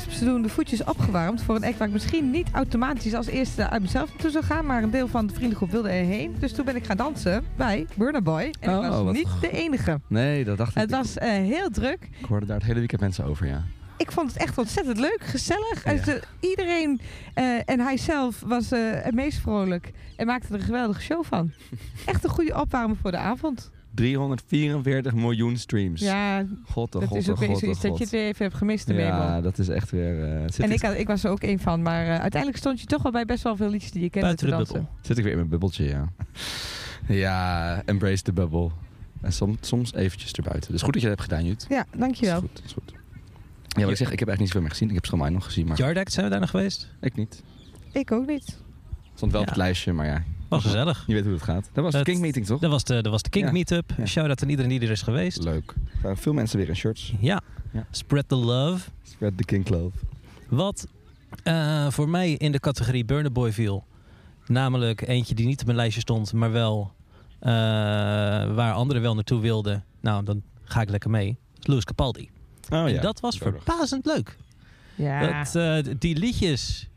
[0.42, 4.08] de voetjes opgewarmd voor een act waar ik misschien niet automatisch als eerste uit mezelf
[4.08, 6.34] naartoe zou gaan, maar een deel van de vriendengroep wilde erheen.
[6.38, 8.54] Dus toen ben ik gaan dansen bij Burner Boy.
[8.60, 10.00] En Oh, ik was wat niet de enige.
[10.06, 10.80] Nee, dat dacht ik.
[10.80, 12.08] Het was eh, heel druk.
[12.18, 13.64] Ik hoorde daar het hele weekend mensen over, ja.
[13.96, 15.84] Ik vond het echt ontzettend leuk, gezellig.
[15.84, 16.02] Ja.
[16.04, 17.00] Ze- iedereen
[17.34, 21.24] eh, en hij zelf was eh, het meest vrolijk en maakte er een geweldige show
[21.24, 21.52] van.
[22.06, 23.70] Echt een goede opwarming voor de avond.
[24.00, 26.00] 344 miljoen streams.
[26.00, 28.56] Ja, God, oh dat god, is ook weer zoiets dat je het weer even hebt
[28.56, 28.88] gemist.
[28.88, 30.24] Ja, dat is echt weer...
[30.24, 32.56] eh, zit, En ik, ik, had- ik was er ook één van, maar eh, uiteindelijk
[32.60, 34.56] stond je toch wel bij best wel veel liedjes die je kende Buiten te de
[34.58, 34.74] dansen.
[34.74, 34.94] bubbel.
[35.02, 36.12] zit ik weer in mijn bubbeltje, ja.
[37.24, 38.70] ja, embrace the bubble.
[39.20, 40.72] En soms, soms eventjes erbuiten.
[40.72, 41.66] Dus goed dat je dat hebt gedaan, Jut.
[41.68, 42.40] Ja, dankjewel.
[42.40, 42.92] Dat is goed, dat is goed.
[43.68, 44.88] Ja, wat ik zeg, ik heb echt niet zoveel meer gezien.
[44.88, 45.94] Ik heb Stromae nog gezien, maar zijn
[46.24, 46.90] we daar nog geweest?
[47.00, 47.42] ik niet.
[47.92, 48.58] Ik ook niet.
[49.14, 51.04] Stond wel op het lijstje, maar ja, Was gezellig.
[51.06, 51.70] je weet hoe het gaat.
[51.72, 52.60] Dat was de King Meeting, toch?
[52.60, 53.52] Dat was de, dat was de King Ja.
[53.52, 53.92] Meetup.
[53.96, 54.06] Ja.
[54.06, 55.42] Shout-out aan iedereen die er is geweest.
[55.42, 55.70] Leuk.
[55.70, 57.12] Er waren veel mensen weer in shirts.
[57.20, 57.40] Ja.
[57.72, 57.86] Ja.
[57.90, 58.88] Spread the love.
[59.02, 59.96] Spread the King Clove.
[60.48, 60.86] Wat
[61.42, 63.84] eh, voor mij in de categorie Burner Boy viel.
[64.46, 66.92] Namelijk eentje die niet op mijn lijstje stond, maar wel
[67.38, 67.50] eh,
[68.54, 69.84] waar anderen wel naartoe wilden.
[70.00, 71.38] Nou, dan ga ik lekker mee.
[71.58, 72.30] is Louis Capaldi.
[72.72, 74.36] Oh en dat was verbazend leuk.
[74.94, 75.42] Ja.
[75.42, 76.88] Dat, eh, die liedjes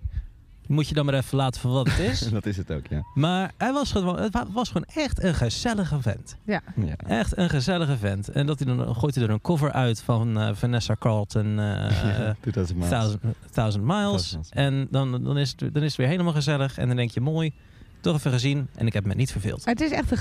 [0.74, 2.20] moet je dan maar even laten voor wat het is.
[2.32, 3.02] dat is het ook, ja.
[3.14, 6.38] maar hij was gewoon, het wa- was gewoon echt een gezellige vent.
[6.44, 6.62] ja.
[7.08, 8.30] Echt een gezellige vent.
[8.30, 11.46] En dat hij dan gooit hij er een cover uit van eh, Vanessa Carlton.
[11.46, 11.56] eh,
[12.04, 12.90] Ja, dat maar.
[12.90, 13.22] Thousand,
[13.52, 14.30] Thousand Miles.
[14.30, 14.38] Thousand Miles.
[14.50, 16.78] En dan, dan, is het, dan is het weer helemaal gezellig.
[16.78, 17.54] En dan denk je, mooi,
[18.02, 18.68] toch even gezien.
[18.76, 19.66] En ik heb me niet verveeld.
[19.66, 20.18] Het is echt een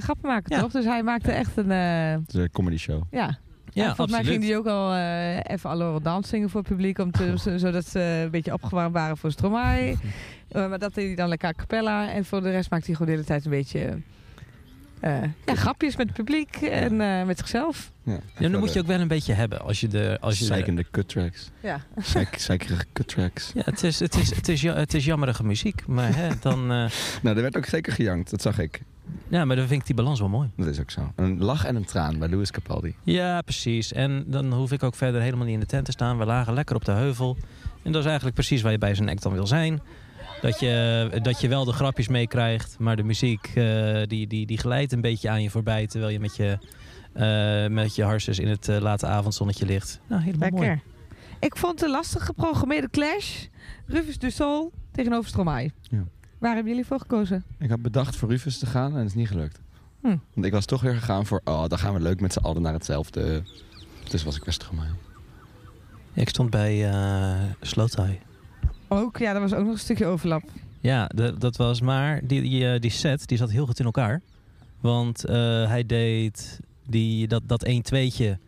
[0.00, 0.60] grappenmaker, Ja.
[0.60, 0.70] toch?
[0.72, 1.70] Dus hij maakte echt een...
[1.70, 3.02] eh, Het is een comedy show.
[3.10, 3.38] ja.
[3.72, 6.98] Ja, volgens mij ging hij ook al eh, even Allure Dans zingen voor het publiek.
[6.98, 9.94] Om te, zo- zodat ze een beetje opgewarmd waren voor Stromae.
[10.52, 12.10] Eh, maar dat deed hij dan lekker a cappella.
[12.12, 13.98] En voor de rest maakte hij gewoon de hele tijd een beetje...
[15.00, 17.90] eh, ja, grapjes met het publiek en eh, met zichzelf.
[18.02, 19.60] Ja, Ja, dan moet je ook wel een beetje hebben.
[19.60, 20.18] Als je de...
[20.20, 21.50] Als je de- Zeikende cut tracks.
[21.60, 21.80] Ja.
[22.36, 23.50] Zeikerige cut tracks.
[23.54, 25.86] ja, het is, het, is, het, is, ja- het is jammerige muziek.
[25.86, 26.60] Maar hè, dan...
[26.72, 26.84] eh,
[27.22, 28.30] Nou, er werd ook zeker gejankt.
[28.30, 28.80] Dat zag ik.
[29.28, 30.50] Ja, maar dan vind ik die balans wel mooi.
[30.56, 31.12] Dat is ook zo.
[31.16, 32.94] Een lach en een traan bij Louis Capaldi.
[33.02, 33.92] Ja, precies.
[33.92, 36.18] En dan hoef ik ook verder helemaal niet in de tent te staan.
[36.18, 37.36] We lagen lekker op de heuvel.
[37.82, 39.80] En dat is eigenlijk precies waar je bij zo'n act dan wil zijn.
[40.40, 44.58] Dat je, dat je wel de grapjes meekrijgt, maar de muziek eh, die, die, die
[44.58, 45.86] glijdt een beetje aan je voorbij.
[45.86, 46.58] Terwijl je met je,
[47.12, 50.00] eh met je harses in het eh, late avondzonnetje ligt.
[50.08, 50.66] Nou, helemaal mooi.
[50.68, 50.84] Lekker.
[51.40, 53.44] Ik vond de lastig geprogrammeerde clash
[53.86, 55.70] Rufus du Sol tegenover Stromae.
[55.82, 56.04] Ja.
[56.42, 57.44] Waar hebben jullie voor gekozen?
[57.58, 59.60] Ik had bedacht voor Rufus te gaan en het is niet gelukt.
[60.00, 60.16] Hm.
[60.34, 62.62] Want ik was toch weer gegaan voor, oh, dan gaan we leuk met z'n allen
[62.62, 63.42] naar hetzelfde.
[64.10, 64.94] Dus was ik best gemeen.
[66.12, 68.18] Ik stond bij eh Slow Tie.
[68.88, 70.42] Ook, ja, dat was ook nog een stukje overlap.
[70.80, 73.84] Ja, de- dat was maar die, die, eh, die set die zat heel goed in
[73.84, 74.20] elkaar.
[74.80, 75.34] Want eh,
[75.68, 78.38] hij deed die, dat, dat 1-2'tje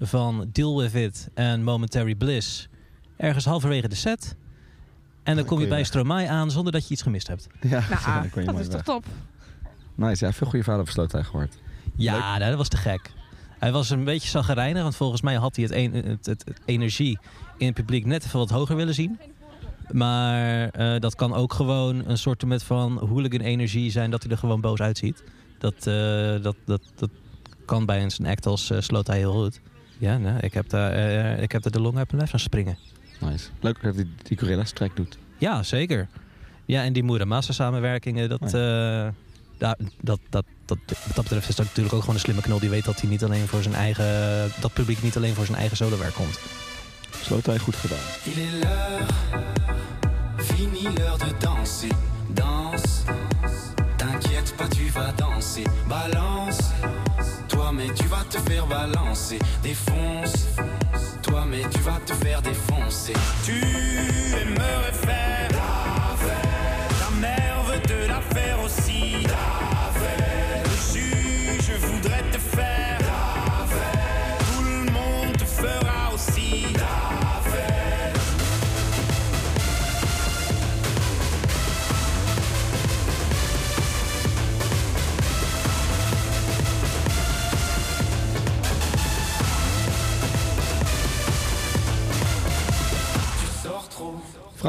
[0.00, 2.68] van Deal With It en Momentary Bliss
[3.16, 4.34] ergens halverwege de set.
[5.22, 5.86] En dan Dan kom je je bij weg.
[5.86, 7.46] Stromae aan zonder dat je iets gemist hebt.
[7.60, 9.04] Ja, Nou, je dat is toch top?
[9.94, 11.56] Nice, ja, veel goede verhalen over Slootij gehoord.
[11.96, 13.10] Ja, dat was te gek.
[13.58, 16.60] Hij was een beetje zagrijnig, want volgens mij had hij het, een- het, het, het
[16.64, 17.18] energie
[17.58, 19.18] in het publiek net even wat hoger willen zien.
[19.92, 24.32] Maar eh, dat kan ook gewoon een soort met van hooligan energie zijn dat hij
[24.32, 25.22] er gewoon boos uitziet.
[25.58, 27.10] Dat, eh, dat, dat, dat
[27.64, 29.60] kan bij een, een act als uh, Sloot hij heel goed.
[29.98, 32.38] Ja, nee, ik heb daar eh, ik heb daar de long uit mijn lijf aan
[32.40, 32.78] springen.
[33.20, 33.48] Nice.
[33.60, 35.18] Leuk dat hij die Gorillas track doet.
[35.38, 36.08] Ja, zeker.
[36.64, 39.08] Ja, en die Muramasa samenwerkingen, dat, Oh eh,
[39.58, 42.58] daar- dat, dat, dat, wat dat betreft is dat natuurlijk ook gewoon een slimme knul
[42.58, 44.04] die weet dat hij niet alleen voor zijn eigen,
[44.60, 46.38] dat publiek niet alleen voor zijn eigen solowerk komt.
[47.22, 47.98] Sloot hij goed gedaan.
[48.24, 49.04] Il est l'heure,
[50.36, 51.90] fini l'heure de danser.
[52.34, 53.02] Danse,
[53.96, 55.66] t'inquiète pas, tu vas danser.
[55.88, 56.62] Balance,
[57.46, 59.38] toi mais tu vas te faire balancer.
[59.62, 60.36] Défonce,
[61.50, 63.14] mais tu vas te faire défoncer.
[63.44, 63.60] Tu
[64.40, 65.29] aimerais faire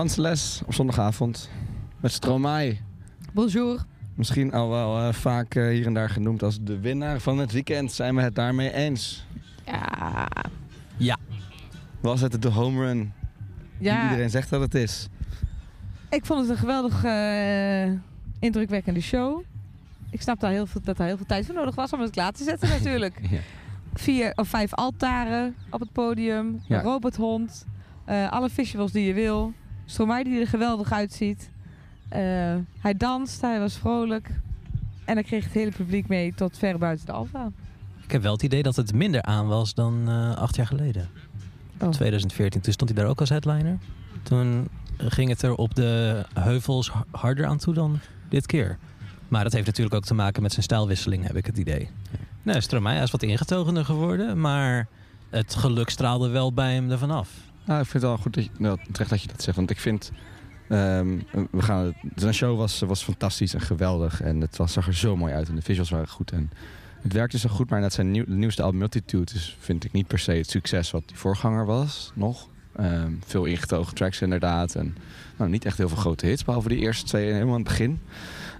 [0.02, 1.50] Franse les op zondagavond
[2.00, 2.78] met Stromae.
[3.34, 3.86] Bonjour.
[4.16, 7.52] Misschien al wel eh, vaak eh, hier en daar genoemd als de winnaar van het
[7.52, 7.92] weekend.
[7.92, 9.26] Zijn we het daarmee eens?
[9.66, 10.28] Ja.
[10.98, 11.18] Ja.
[12.00, 12.98] Was het de home run
[13.78, 15.08] die Ja, iedereen zegt dat het is?
[16.10, 17.92] ik vond het een geweldig eh,
[18.40, 19.42] indrukwekkende show.
[20.10, 22.12] Ik snap daar heel veel, dat er heel veel tijd voor nodig was om het
[22.12, 23.20] klaar te zetten natuurlijk.
[23.30, 23.40] Ja.
[23.94, 26.62] Vier of vijf altaren op het podium.
[26.68, 26.78] Ja.
[26.78, 27.66] Een robothond.
[28.06, 29.54] eh, alle visuals die je wil.
[29.92, 31.50] Stromae die er geweldig uitziet.
[32.10, 32.22] Eh,
[32.80, 34.30] hij danst, hij was vrolijk.
[35.06, 37.52] En hij kreeg het hele publiek mee tot ver buiten de Alfa.
[38.04, 41.10] Ik heb wel het idee dat het minder aan was dan eh, acht jaar geleden.
[41.80, 41.90] Oh.
[41.90, 43.78] 2014, toen stond hij daar ook als headliner.
[44.24, 44.68] Toen
[44.98, 48.78] ging het er op de heuvels ha- harder aan toe dan dit keer.
[49.28, 51.90] Maar dat heeft natuurlijk ook te maken met zijn stijlwisseling, heb ik het idee.
[52.44, 54.88] Nee, Stromae is wat ingetogener geworden, maar
[55.30, 57.30] het geluk straalde wel bij hem ervan af.
[57.66, 59.58] Nou, ik vind het wel goed dat je, nou, terecht dat je dat zegt.
[59.58, 60.12] Want ik vind,
[60.70, 61.18] ehm,
[61.52, 64.22] we gaan, zijn show was, was fantastisch en geweldig.
[64.22, 65.50] En het was, zag er zo mooi uit.
[65.50, 66.32] En de visuals waren goed.
[66.32, 66.52] En
[67.02, 67.70] het werkte zo goed.
[67.70, 70.92] Maar net zijn nieuw, nieuwste album Multitude is, vind ik niet per se het succes
[70.92, 72.12] wat die voorganger was.
[72.16, 72.48] Nog.
[72.76, 74.76] Ehm, veel ingetogen tracks inderdaad.
[74.76, 74.96] En
[75.38, 76.44] nou, niet echt heel veel grote hits.
[76.44, 78.00] Behalve die eerste twee helemaal aan het begin.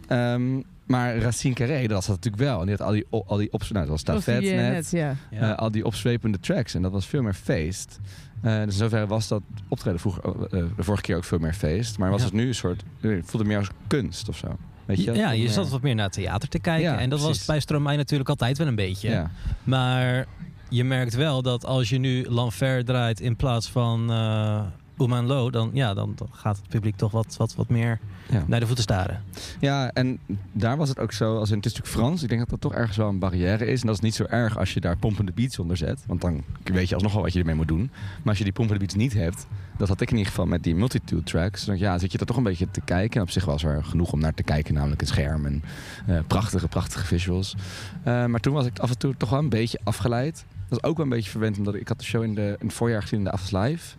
[0.08, 2.60] Ehm, maar Racine Carré, dat was dat natuurlijk wel.
[2.60, 4.92] En die had al die, al die op, nou, dat was Dat eh, net.
[4.92, 5.16] ja.
[5.30, 6.74] Eh, al die opzwepende tracks.
[6.74, 8.00] En dat was veel meer feest.
[8.42, 11.54] Dus in zoverre was dat optreden vroeger, eh, eh, de vorige keer ook veel meer
[11.54, 11.98] feest.
[11.98, 12.26] Maar was Ja.
[12.26, 12.84] het nu een soort...
[13.00, 14.48] Het voelde meer als kunst of zo.
[14.86, 15.12] Weet je?
[15.14, 16.92] ja, je zat wat meer naar theater te kijken.
[16.92, 19.10] Ja, en dat was bij Stromae natuurlijk altijd wel een beetje.
[19.10, 19.32] Ja.
[19.64, 20.26] Maar
[20.70, 24.62] je merkt wel dat als je nu Lanfer draait in plaats van uh,
[25.02, 28.00] Oeman Lo, dan, ja, dan, dan gaat het publiek toch wat, wat, wat meer
[28.30, 28.44] Ja.
[28.48, 29.24] naar de voeten staren.
[29.60, 30.20] ja, en
[30.52, 31.38] daar was het ook zo...
[31.38, 32.24] Als in, het is natuurlijk Frans.
[32.24, 33.82] Ik denk dat dat toch ergens wel een barrière is.
[33.82, 36.04] En dat is niet zo erg als je daar pompende beats onder zet.
[36.08, 37.90] Want dan weet je alsnog wel wat je ermee moet doen.
[37.92, 39.48] Maar als je die pompende beats niet hebt...
[39.78, 41.66] Dat had ik in ieder geval met die multitude tracks.
[41.66, 43.16] Dan, ja, zit je er toch een beetje te kijken.
[43.16, 44.74] En op zich was er genoeg om naar te kijken.
[44.74, 45.64] Namelijk het scherm en
[46.08, 47.56] eh, prachtige, prachtige visuals.
[48.04, 50.46] Eh, maar toen was ik af en toe toch wel een beetje afgeleid.
[50.70, 51.58] Dat is ook wel een beetje verwend.
[51.58, 53.96] Omdat ik had de show in, de, in het voorjaar gezien in de After Live.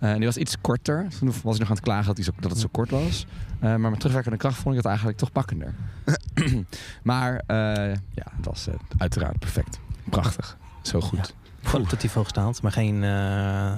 [0.00, 1.06] Eh, en die was iets korter.
[1.18, 3.26] Toen was ik nog aan het klagen dat, die zo, dat het zo kort was.
[3.58, 5.74] Eh, maar met terugwerkende kracht vond ik het eigenlijk toch pakkender.
[7.02, 9.80] maar eh, ja, het was uiteraard perfect.
[10.10, 10.58] Prachtig.
[10.82, 11.34] Zo goed.
[11.62, 13.72] Gewoon tot die volgestaand, maar geen, uh,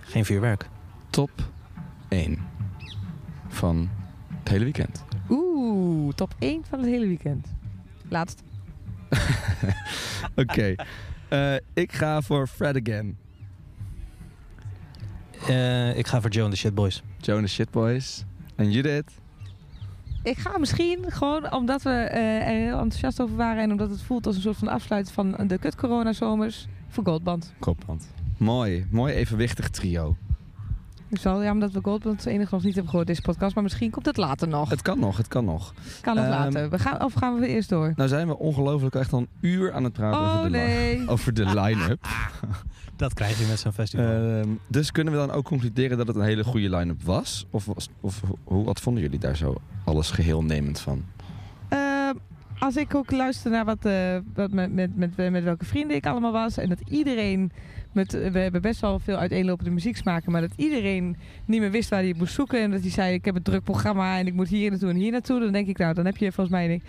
[0.00, 0.68] geen vuurwerk.
[1.10, 1.30] Top
[2.08, 2.38] 1
[3.48, 3.90] van
[4.38, 5.04] het hele weekend.
[5.28, 7.46] Oeh, top 1 van het hele weekend.
[8.08, 8.42] Laatst.
[10.36, 10.40] Oké.
[10.40, 10.78] Okay.
[11.30, 13.16] Uh, ik ga voor Fred Again.
[15.48, 17.02] Uh, ik ga voor Joe and the Shitboys.
[17.18, 18.24] Joe and the Shitboys.
[18.54, 19.12] En Judith?
[20.22, 24.02] Ik ga misschien gewoon omdat we uh, er heel enthousiast over waren en omdat het
[24.02, 27.52] voelt als een soort van afsluiting van de kut corona zomers voor Goldband.
[27.60, 28.08] Goldband.
[28.36, 30.16] Mooi, mooi evenwichtig trio.
[31.08, 33.90] Ik zal, ja, omdat we Goldband enig nog niet hebben gehoord deze podcast, maar misschien
[33.90, 34.70] komt het later nog.
[34.70, 35.74] Het kan nog, het kan nog.
[36.00, 36.70] Kan nog um, later.
[36.70, 37.92] We gaan, of gaan we eerst door?
[37.96, 41.08] Nou zijn we ongelooflijk echt al een uur aan het praten oh, over de, nee.
[41.08, 42.06] over de line-up.
[42.96, 44.06] Dat krijg je met zo'n festival.
[44.06, 47.46] Uh, dus kunnen we dan ook concluderen dat het een hele goede line-up was?
[47.50, 51.04] Of, was, of hoe, wat vonden jullie daar zo alles geheel nemend van?
[51.72, 52.10] Uh,
[52.58, 56.06] als ik ook luister naar wat, uh, wat met, met, met, met, welke vrienden ik
[56.06, 56.56] allemaal was.
[56.56, 57.52] En dat iedereen.
[57.92, 60.32] Met, we hebben best wel veel uiteenlopende muzieksmaken.
[60.32, 62.60] Maar dat iedereen niet meer wist waar hij moest zoeken.
[62.60, 64.96] En dat hij zei: Ik heb een druk programma en ik moet hier naartoe en
[64.96, 65.40] hier naartoe.
[65.40, 66.80] Dan denk ik, nou, dan heb je volgens mij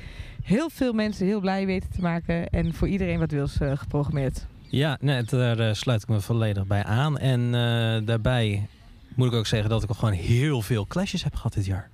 [0.43, 2.49] heel veel mensen heel blij weten te maken.
[2.49, 4.45] En voor iedereen wat wils uh, geprogrammeerd.
[4.75, 7.17] Ja, nee, daar uh, sluit ik me volledig bij aan.
[7.17, 8.67] En uh, daarbij
[9.13, 11.89] moet ik ook zeggen dat ik gewoon heel veel clashes heb gehad dit jaar.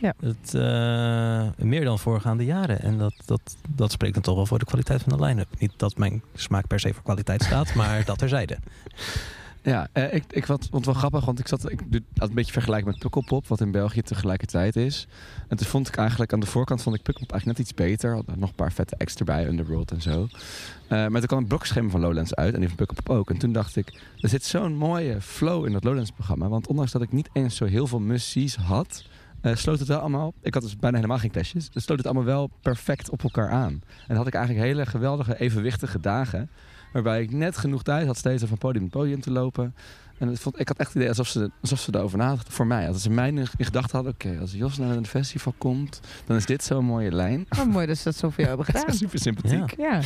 [0.00, 0.14] Ja.
[0.20, 2.82] Het, eh, meer dan voorgaande jaren.
[2.82, 5.48] En dat, dat, dat spreekt dan toch wel voor de kwaliteit van de line-up.
[5.58, 8.58] Niet dat mijn smaak per se voor kwaliteit staat, maar dat terzijde.
[9.62, 12.90] Ja, eh, ik, ik vond wel grappig, want ik zat ik het een beetje vergelijken
[12.90, 15.06] met Pukkelpop, wat in België tegelijkertijd is.
[15.48, 18.14] En toen vond ik eigenlijk aan de voorkant vond ik Pukkelpop eigenlijk net iets beter.
[18.14, 20.26] Had nog een paar vette acts erbij, Underworld en zo.
[20.88, 23.30] Eh, maar toen kwam het blokschema van Lowlands uit en die van Pukkelpop ook.
[23.30, 26.48] En toen dacht ik, er zit zo'n mooie flow in dat Lowlands-programma.
[26.48, 29.04] Want ondanks dat ik niet eens zo heel veel must had,
[29.40, 30.34] eh, sloot het wel allemaal...
[30.40, 31.70] Ik had dus bijna helemaal geen clashes.
[31.70, 33.82] Dus sloot het allemaal wel perfect op elkaar aan.
[34.08, 36.50] En had ik eigenlijk hele geweldige, evenwichtige dagen...
[36.92, 39.74] Waarbij ik net genoeg tijd had steeds van podium tot podium te lopen.
[40.18, 42.52] En het vond, ik had echt het idee alsof ze, alsof ze erover nadachten.
[42.52, 42.88] Voor mij.
[42.88, 44.12] Als ze mij in gedachten hadden.
[44.12, 46.00] Oké, als Jos naar een festival komt.
[46.26, 47.46] Dan is dit zo'n mooie lijn.
[47.58, 48.94] Oh, mooi dat ze dat zo voor jou hebben gedaan.
[48.94, 49.74] Super sympathiek.
[49.76, 50.00] Ja.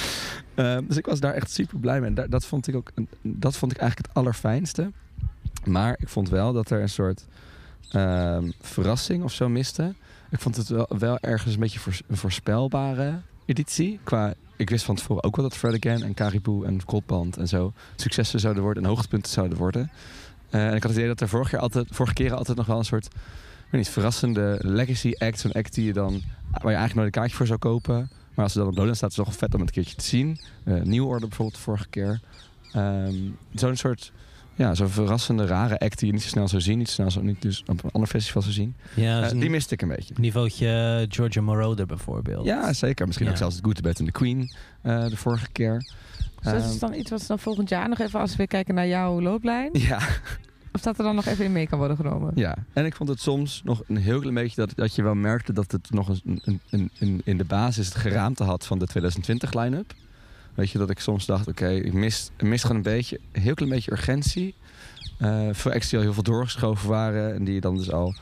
[0.55, 2.09] Ehm, dus ik was daar echt super blij mee.
[2.09, 2.91] En daar- dat, vond ik ook,
[3.23, 4.91] dat vond ik eigenlijk het allerfijnste.
[5.65, 7.27] Maar ik vond wel dat er een soort
[7.91, 9.95] ehm, verrassing of zo miste.
[10.31, 14.01] Ik vond het wel, wel ergens een beetje een voorspelbare editie.
[14.05, 17.49] Qua, ik wist van tevoren ook wel dat Fred Again en Caribou en Coldband en
[17.49, 19.91] zo successen zouden worden en hoogtepunten zouden worden.
[20.51, 22.67] Eh, en ik had het idee dat er vorig jaar altijd, vorige keren altijd nog
[22.67, 23.09] wel een soort
[23.71, 25.39] weet niet, verrassende legacy act.
[25.39, 28.11] Zo'n act die je dan, waar je eigenlijk nooit een kaartje voor zou kopen.
[28.35, 29.97] Maar als ze dan op Lowlands staat, is het toch vet om het een keertje
[29.97, 30.41] te zien.
[30.65, 32.21] Eh Nieuw Orde bijvoorbeeld de vorige keer.
[32.73, 33.15] Ehm,
[33.55, 34.13] zo'n soort,
[34.57, 36.79] ja, zo'n verrassende, rare act die je niet zo snel zou zien.
[36.79, 38.77] Niet zo snel zou niet dus op een ander festival zou zien.
[38.95, 40.15] Ja, Eh, die miste ik een beetje.
[40.19, 42.45] niveautje Georgia Moroder bijvoorbeeld.
[42.45, 43.07] Ja, zeker.
[43.07, 43.33] Misschien Ja.
[43.33, 44.51] ook zelfs het Good, and the Queen
[44.83, 45.79] eh, de vorige keer.
[46.43, 48.37] Dus dat is Ehm, dan iets wat ze dan volgend jaar nog even, als we
[48.37, 49.71] weer kijken naar jouw looplijn.
[49.89, 49.99] ja,
[50.73, 52.33] Of dat er dan nog even in mee kan worden genomen.
[52.35, 55.15] ja, en ik vond het soms nog een heel klein beetje dat, dat je wel
[55.15, 58.79] merkte dat het nog een, een, een, een- in de basis het geraamte had van
[58.79, 59.93] de 2020 line-up.
[60.57, 63.41] Weet je, dat ik soms dacht, oké, ik mis, ik mis gewoon een beetje, een
[63.43, 64.55] heel klein beetje urgentie.
[65.19, 68.15] Eh veel acts die al heel veel doorgeschoven waren en die je dan dus al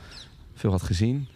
[0.54, 1.26] veel had gezien.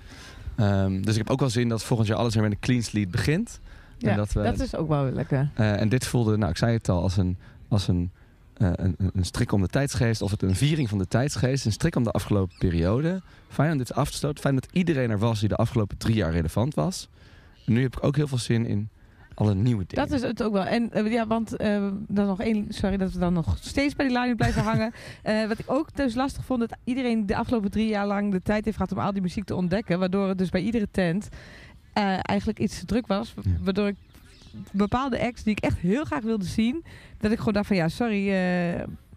[0.56, 2.82] Ehm, dus ik heb ook wel zin dat volgend jaar alles weer met een clean
[2.82, 3.60] slate begint.
[3.98, 5.50] Ja, en dat, we, dat is ook wel lekker.
[5.54, 7.36] eh, en dit voelde, nou ik zei het al, als een,
[7.68, 8.10] als een,
[8.56, 10.22] eh, een, een- een strik om de tijdsgeest.
[10.22, 11.64] Of het een viering van de tijdsgeest.
[11.64, 13.22] Een strik om de afgelopen periode.
[13.48, 14.40] Fijn om dit af te stoten.
[14.42, 17.08] Fijn dat iedereen er was die de afgelopen drie jaar relevant was.
[17.66, 18.88] En nu heb ik ook heel veel zin in
[19.38, 20.08] alle nieuwe dingen.
[20.08, 20.64] Dat is het ook wel.
[20.64, 22.66] En eh, ja, want eh, dan nog één.
[22.68, 24.92] Sorry dat we dan nog steeds bij die line blijven hangen.
[25.22, 28.42] Eh, wat ik ook dus lastig vond, dat iedereen de afgelopen drie jaar lang de
[28.42, 29.98] tijd heeft gehad om al die muziek te ontdekken.
[29.98, 31.28] Waardoor het dus bij iedere tent
[32.22, 33.34] eigenlijk iets te druk was.
[33.42, 33.50] Ja.
[33.60, 33.96] Waardoor ik
[34.70, 36.84] bepaalde acts die ik echt heel graag wilde zien,
[37.18, 38.30] dat ik gewoon dacht van ja, sorry.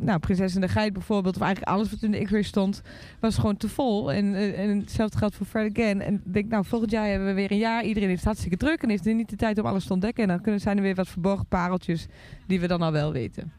[0.02, 2.82] Nou, Prinses en de Geit bijvoorbeeld, of eigenlijk alles wat in de X-ray stond,
[3.20, 4.12] was gewoon te vol.
[4.12, 6.02] En, eh, en hetzelfde geldt voor Fred Again.
[6.02, 7.84] En ik denk, nou, volgend jaar hebben we weer een jaar.
[7.84, 10.24] Iedereen heeft het hartstikke druk en heeft nu niet de tijd om alles te ontdekken.
[10.24, 12.08] En dan kunnen, zijn er weer wat verborgen pareltjes
[12.47, 13.52] die we dan al wel weten.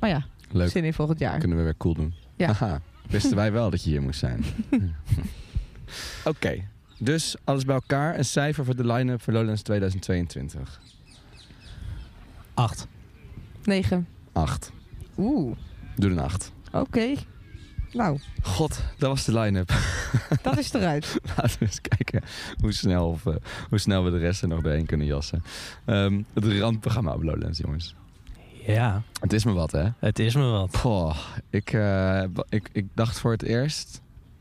[0.00, 0.70] Maar ja, Leuk.
[0.70, 1.38] zin in volgend jaar.
[1.38, 2.14] Kunnen we weer cool doen.
[2.36, 2.46] Ja.
[2.46, 4.44] Haha, wisten wij wel dat je hier moest zijn.
[6.24, 6.62] Oké,
[6.98, 8.18] dus alles bij elkaar.
[8.18, 10.80] Een cijfer voor de line-up voor Lowlands 2022.
[12.54, 12.86] Acht.
[13.64, 14.06] 9.
[14.32, 14.72] 8.
[15.22, 15.56] Oeh,
[15.96, 16.52] Doe een 8.
[16.72, 17.14] oké.
[17.92, 19.72] Nou, God, dat was de line-up.
[20.42, 21.16] dat is eruit.
[21.36, 22.22] Laten we eens kijken
[22.60, 23.34] hoe snel, of, eh,
[23.68, 25.42] hoe snel we de rest er nog doorheen kunnen jassen.
[25.84, 27.94] Ehm, het randprogramma op Lowlands, jongens.
[28.66, 29.88] Ja, Het is me wat, hè?
[29.98, 31.16] het is me wat.
[31.50, 34.00] Ik, eh, ik, ik dacht voor het eerst...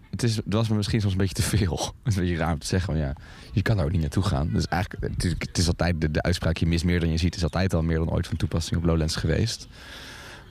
[0.10, 1.76] Het, is, het was me misschien soms een beetje te veel.
[2.04, 3.16] Het is een beetje raar om te zeggen, maar ja,
[3.52, 4.50] je kan daar ook niet naartoe gaan.
[4.54, 7.18] Dus eigenlijk, het is, het is altijd de, de uitspraak, je mist meer dan je
[7.18, 9.68] ziet, is altijd al meer dan ooit van toepassing op Lowlands geweest.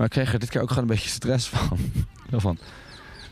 [0.00, 1.78] Maar ik kreeg er dit keer ook gewoon een beetje stress van.
[2.30, 2.58] Van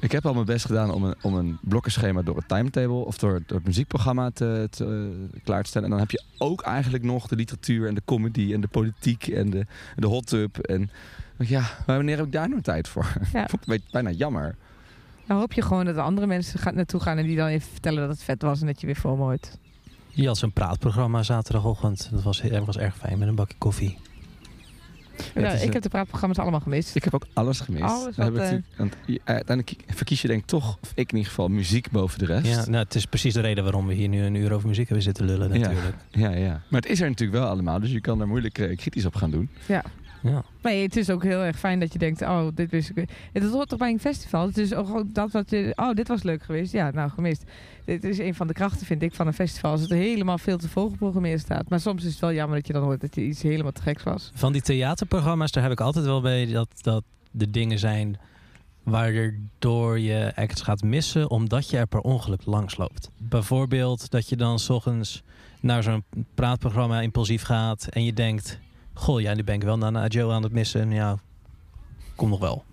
[0.00, 3.18] ik heb al mijn best gedaan om een, om een blokkenschema door het timetable of
[3.18, 5.10] door, door het muziekprogramma te, te,
[5.44, 5.86] klaar te stellen.
[5.86, 9.26] En dan heb je ook eigenlijk nog de literatuur en de comedy en de politiek
[9.26, 9.66] en de,
[9.96, 10.58] de hot tub.
[10.58, 10.90] En
[11.38, 13.12] ja, maar wanneer heb ik daar nou tijd voor?
[13.32, 13.42] Ja.
[13.44, 14.56] Ik vond het een beetje bijna jammer.
[15.26, 17.70] Dan hoop je gewoon dat er andere mensen gaan, naartoe gaan en die dan even
[17.70, 19.58] vertellen dat het vet was en dat je weer voor mooit.
[20.08, 22.08] Je had zo'n praatprogramma zaterdagochtend.
[22.10, 23.98] Dat was, dat was erg fijn met een bakje koffie.
[25.34, 26.94] Ja, is ik heb de praatprogramma's allemaal gemist.
[26.96, 27.82] Ik heb ook alles gemist.
[27.84, 31.16] Alles wat, ik eh, want je- uiteindelijk verkies je denk ik toch, of ik in
[31.16, 32.46] ieder geval, muziek boven de rest.
[32.46, 34.86] Ja, nou, het is precies de reden waarom we hier nu een uur over muziek
[34.86, 35.96] hebben zitten lullen natuurlijk.
[36.10, 36.62] ja, ja.
[36.68, 39.14] Maar het is er natuurlijk wel allemaal, dus je kan daar moeilijk eh, kritisch op
[39.14, 39.48] gaan doen.
[39.66, 39.84] Ja.
[40.62, 43.08] Nee, het is ook heel erg fijn dat je denkt, oh, dit wist ik.
[43.32, 44.46] Het hoort toch bij een festival?
[44.46, 46.72] Het is ook dat wat je, oh, dit was leuk geweest.
[46.72, 47.44] Ja, nou, gemist.
[47.84, 49.70] Dit is een van de krachten, vind ik, van een festival.
[49.70, 51.68] Als het helemaal veel te vol geprogrammeerd staat.
[51.68, 53.82] Maar soms is het wel jammer dat je dan hoort dat je iets helemaal te
[53.82, 54.30] geks was.
[54.34, 58.18] Van die theaterprogramma's, daar heb ik altijd wel bij dat, dat de dingen zijn
[58.82, 63.10] waardoor je acts gaat missen omdat je er per ongeluk langs loopt.
[63.16, 65.22] Bijvoorbeeld dat je dan 's ochtends
[65.60, 66.04] naar zo'n
[66.34, 68.58] praatprogramma impulsief gaat en je denkt,
[68.98, 70.90] goh, ja, nu ben ik wel naar Joe aan het missen.
[70.90, 71.16] Ja,
[72.16, 72.64] kom nog wel.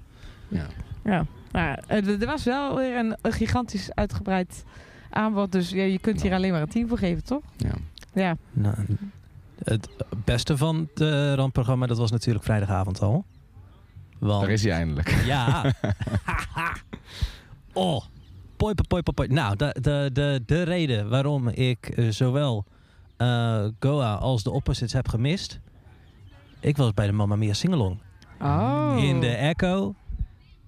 [0.48, 0.68] Ja.
[1.04, 4.64] Ja, maar eh, er was wel weer een, een gigantisch uitgebreid
[5.10, 5.52] aanbod.
[5.52, 7.42] Dus ja, je kunt hier alleen maar een 10 voor geven, toch?
[7.58, 7.74] Ja.
[8.14, 8.38] Ja.
[8.52, 8.76] Nou,
[9.64, 9.90] het
[10.26, 13.26] beste van het eh, randprogramma, dat was natuurlijk vrijdagavond al.
[14.20, 15.10] Want, Daar is hij eindelijk.
[15.26, 15.64] Ja.
[17.74, 18.04] oh.
[18.58, 19.28] Poi, poi, poi.
[19.28, 22.66] Nou, de, de, de, de reden waarom ik eh, zowel
[23.18, 25.60] eh, Goa als de Opposites heb gemist...
[26.66, 28.00] Ik was bij de Mamma Mia Singalong.
[28.42, 28.96] Oh.
[28.98, 29.96] In de Echo.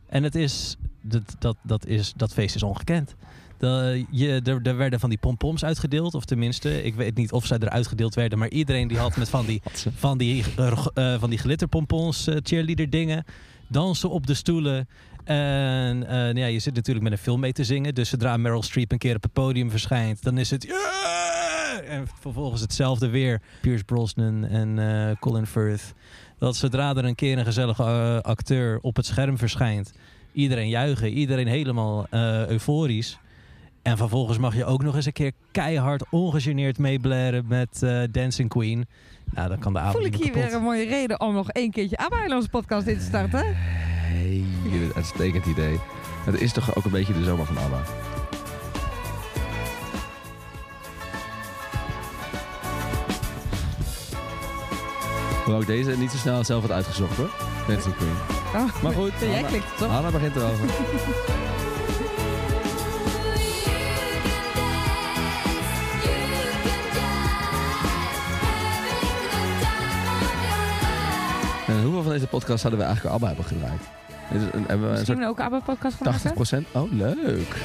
[0.08, 0.78] En het is...
[1.02, 3.16] Dat, dat, dat, is, dat feest is ongekend.
[3.58, 6.14] De, je, er, er werden van die pompoms uitgedeeld.
[6.14, 8.40] Of tenminste, ik weet niet of zij eruit gedeeld werden.
[8.40, 9.62] Maar iedereen die had met van die,
[10.06, 13.26] van die, eh, eh, van die glitterpompons, eh, cheerleader dingen.
[13.68, 14.88] Dansen op de stoelen.
[15.24, 17.96] En ja, je zit natuurlijk met een film mee te zingen.
[17.96, 20.64] Dus zodra Meryl Streep een keer op het podium verschijnt, dan is het...
[20.64, 21.27] "Yeah!"
[21.88, 23.42] En vervolgens hetzelfde weer.
[23.62, 25.94] Pierce Brosnan en eh, Colin Firth.
[26.38, 29.94] Dat zodra er een keer een gezellige eh, acteur op het scherm verschijnt...
[30.38, 33.20] Iedereen juichen, iedereen helemaal eh, euforisch.
[33.82, 38.50] En vervolgens mag je ook nog eens een keer keihard ongegeneerd meeblaren met eh, Dancing
[38.50, 38.88] Queen.
[39.34, 41.72] Nou, dan kan de avond Voel ik hier weer een mooie reden om nog één
[41.72, 43.56] keertje ABBA podcast in te starten?
[43.56, 44.44] Hey,
[44.96, 45.80] uitstekend idee.
[46.26, 47.84] Het is toch ook een beetje de zomer van ABBA.
[55.48, 57.30] Hoewel ik deze niet zo snel zelf had uitgezocht hoor.
[57.68, 58.16] Dancing Queen.
[58.56, 59.92] Oh, Maar goed, Jij Hanna- klikt het toch?
[59.92, 60.66] Hanna begint erover.
[71.68, 73.82] En hoeveel van deze podcast zouden we eigenlijk al ABBA hebben gedraaid?
[74.32, 76.64] Een- Hebben we een Misschien soort ook een ABBA-podcast van maken?
[76.66, 76.72] 80%?
[76.72, 77.56] Oh, leuk.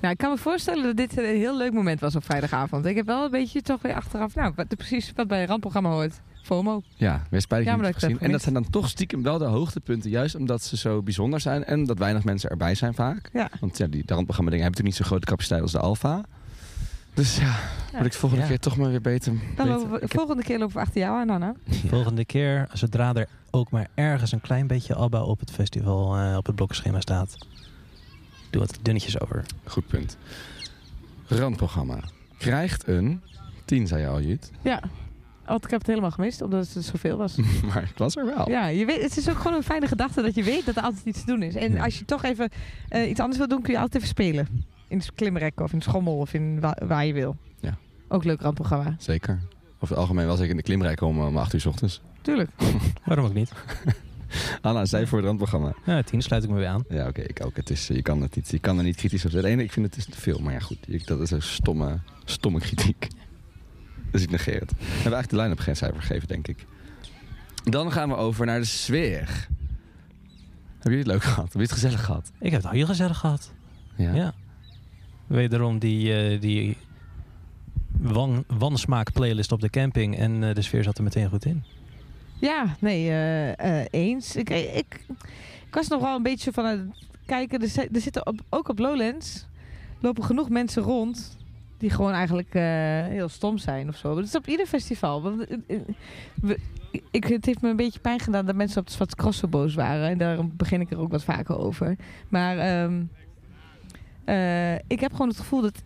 [0.00, 2.84] Nou, ik kan me voorstellen dat dit een heel leuk moment was op vrijdagavond.
[2.86, 5.90] Ik heb wel een beetje toch weer achteraf, nou, wat, precies wat bij een randprogramma
[5.90, 6.20] hoort.
[6.42, 6.82] FOMO.
[6.96, 8.18] Ja, weer spijtig Ja, dat gezien.
[8.20, 10.10] En dat zijn dan toch stiekem wel de hoogtepunten.
[10.10, 11.64] Juist omdat ze zo bijzonder zijn.
[11.64, 13.30] En dat weinig mensen erbij zijn vaak.
[13.32, 13.48] Ja.
[13.60, 16.24] Want ja, die randprogramma dingen hebben natuurlijk niet zo'n grote capaciteit als de Alfa.
[17.14, 17.54] Dus ja,
[17.96, 18.48] moet ik de volgende Ja.
[18.50, 19.32] keer toch maar weer beter.
[19.32, 21.54] Dan beter- lopen we, ik heb- volgende keer lopen we achter jou aan, Anna.
[21.88, 26.36] Volgende keer, zodra er ook maar ergens een klein beetje ABBA op het festival eh,
[26.36, 27.36] op het blokkenschema staat.
[28.50, 29.44] Doe wat dunnetjes over.
[29.64, 30.16] Goed punt.
[31.26, 31.98] Randprogramma.
[32.38, 33.20] Krijgt een
[33.64, 34.50] 10, zei je al, Jut.
[34.62, 34.82] Ja.
[35.46, 37.36] Want ik heb het helemaal gemist, omdat het zoveel was.
[37.74, 38.48] maar het was er wel.
[38.50, 40.82] Ja, je weet, het is ook gewoon een fijne gedachte dat je weet dat er
[40.82, 41.54] altijd iets te doen is.
[41.54, 41.84] En Ja.
[41.84, 42.48] als je toch even
[42.88, 44.48] eh, iets anders wil doen, kun je altijd even spelen.
[44.88, 47.36] In het klimrek of in schommel of in wa- waar je wil.
[47.60, 47.76] Ja.
[48.08, 48.94] Ook leuk randprogramma.
[48.98, 49.38] Zeker.
[49.74, 52.00] Over het algemeen was ik in de klimrijk om, om 8 uur 's ochtends.
[52.22, 52.50] Tuurlijk.
[53.04, 53.52] Waarom ook niet?
[54.60, 55.74] Anna, zij voor het randprogramma.
[55.84, 56.84] Ja, tien sluit ik me weer aan.
[56.88, 57.56] Ja, oké, ik ook.
[57.56, 59.42] Het is, je, kan het niet, je kan er niet kritisch op zijn.
[59.44, 60.38] Het ene, ik vind het is te veel.
[60.38, 60.78] Maar ja, goed.
[60.86, 63.08] je- Dat is een stomme, stomme kritiek.
[64.12, 64.70] Dus ik negeer het.
[64.70, 66.66] We hebben eigenlijk de line-up geen cijfer gegeven, denk ik.
[67.64, 69.26] Dan gaan we over naar de sfeer.
[69.28, 71.36] Hebben jullie het leuk gehad?
[71.36, 72.30] Hebben jullie het gezellig gehad?
[72.38, 73.52] Ik heb het al heel gezellig gehad.
[73.96, 74.14] Ja.
[74.14, 74.34] Ja.
[75.26, 76.76] Wederom die, eh, die
[77.98, 80.16] wan, wansmaak playlist op de camping.
[80.18, 81.64] En eh, de sfeer zat er meteen goed in.
[82.40, 84.36] Ja, nee, eh, eh, eens.
[84.36, 85.06] Ik, ik,
[85.70, 86.80] was nog wel een beetje van het
[87.26, 87.60] kijken.
[87.60, 89.46] Er, zi- zitten ook op Lowlands
[90.00, 91.38] lopen genoeg mensen rond
[91.78, 92.62] die gewoon eigenlijk eh,
[93.06, 94.14] heel stom zijn of zo.
[94.14, 95.32] Dat is op ieder festival.
[97.10, 99.48] Ik, het heeft me een beetje pijn gedaan dat mensen op het Zwarte Cross zo
[99.48, 100.08] boos waren.
[100.08, 101.96] En daarom begin ik er ook wat vaker over.
[102.28, 103.02] Maar ehm,
[104.24, 105.82] eh, ik heb gewoon het gevoel dat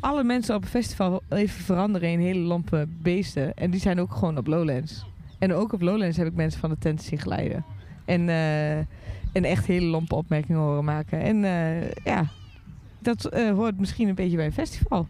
[0.00, 3.54] alle mensen op een festival even veranderen in hele lompe beesten.
[3.54, 5.04] En die zijn ook gewoon op Lowlands.
[5.42, 7.64] En ook op Lowlands heb ik mensen van de tent zien glijden.
[8.04, 11.20] En, eh, en echt hele lompe opmerkingen horen maken.
[11.20, 12.26] En eh, ja,
[12.98, 15.08] dat eh, hoort misschien een beetje bij een festival.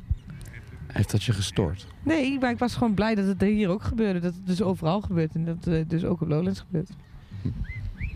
[0.86, 1.86] Heeft dat je gestoord?
[2.02, 4.20] Nee, maar ik was gewoon blij dat het er hier ook gebeurde.
[4.20, 5.34] Dat het dus overal gebeurt.
[5.34, 6.90] En dat het dus ook op Lowlands gebeurt.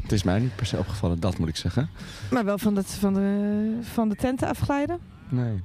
[0.02, 1.88] Het is mij niet per se opgevallen, dat moet ik zeggen.
[2.30, 4.98] Maar wel van, dat, van, de, van de tenten afglijden.
[5.28, 5.62] Nee.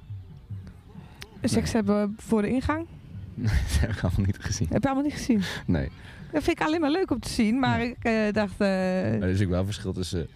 [1.44, 2.86] Seks hebben voor de ingang.
[3.34, 4.68] Nee, dat heb ik allemaal niet gezien.
[4.72, 5.42] Heb je allemaal niet gezien.
[5.66, 5.90] Nee.
[6.32, 7.60] Dat vind ik alleen maar leuk om te zien.
[7.60, 8.52] Maar ik eh, dacht...
[8.52, 10.28] eh, Maar er is natuurlijk wel een verschil tussen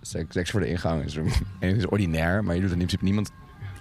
[0.00, 1.16] seks, seks voor de ingang is,
[1.60, 3.30] en is ordinair, maar je doet er in principe niemand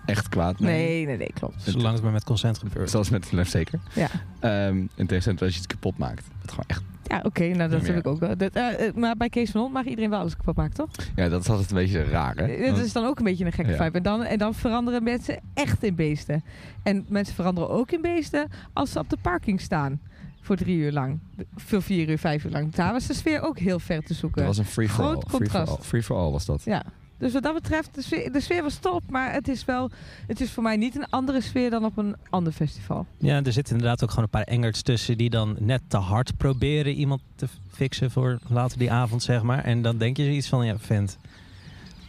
[0.05, 0.72] echt kwaad mee.
[0.88, 1.61] nee, nee, nee, klopt.
[1.61, 2.89] Zolang het maar met consent gebeurt.
[2.89, 3.80] Zoals met Lef zeker.
[3.93, 4.07] Ja.
[4.39, 6.26] Ehm in tegenstelling als je iets kapot maakt.
[6.41, 8.38] Dat gewoon echt, Ja, oké, nou dat heb ik ook wel.
[8.38, 10.89] Dat, eh, eh, maar bij Kees van Hond mag iedereen wel alles kapot maken, toch?
[11.16, 12.45] ja, dat is altijd een beetje raar, hè?
[12.45, 13.84] Eh, Dat is dan ook een beetje een gekke Ja.
[13.84, 13.97] vibe.
[13.97, 16.43] En dan, en dan veranderen mensen echt in beesten.
[16.84, 19.99] En mensen veranderen ook in beesten als ze op de parking staan.
[20.44, 21.20] Voor drie uur lang.
[21.56, 22.74] Voor vier uur, vijf uur lang.
[22.74, 24.38] Daar was de sfeer ook heel ver te zoeken.
[24.38, 25.10] Dat was een free for all.
[25.10, 25.72] Groot Free for contrast.
[25.72, 25.84] all.
[25.84, 26.62] Free for all was dat.
[26.64, 26.84] Ja,
[27.18, 29.02] Dus wat dat betreft, de sfeer, de sfeer was top.
[29.10, 29.89] Maar het is wel,
[30.28, 33.06] het is voor mij niet een andere sfeer dan op een ander festival.
[33.18, 36.38] Ja, er zitten inderdaad ook gewoon een paar engerts tussen die dan net te hard
[36.38, 39.64] proberen iemand te fixen voor later die avond, zeg maar.
[39.64, 41.18] En dan denk je zoiets van, ja, vent,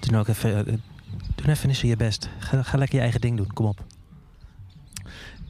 [0.00, 0.74] doe nou ook even, eh,
[1.34, 2.28] doe even eens je best.
[2.38, 3.84] Ga, ga lekker je eigen ding doen, kom op.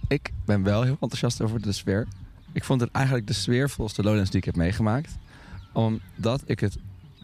[0.09, 2.07] Ik ben wel heel enthousiast over de sfeer.
[2.55, 5.19] Ik vond het eigenlijk de sfeervolste Lowlands die ik heb meegemaakt.
[5.73, 6.77] Omdat ik het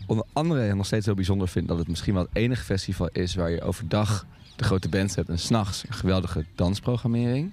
[0.07, 1.69] onder andere nog steeds heel bijzonder vind...
[1.69, 4.27] dat het misschien wel het enige festival is waar je overdag
[4.57, 5.29] de grote bands hebt...
[5.29, 7.53] en s'nachts een geweldige dansprogrammering.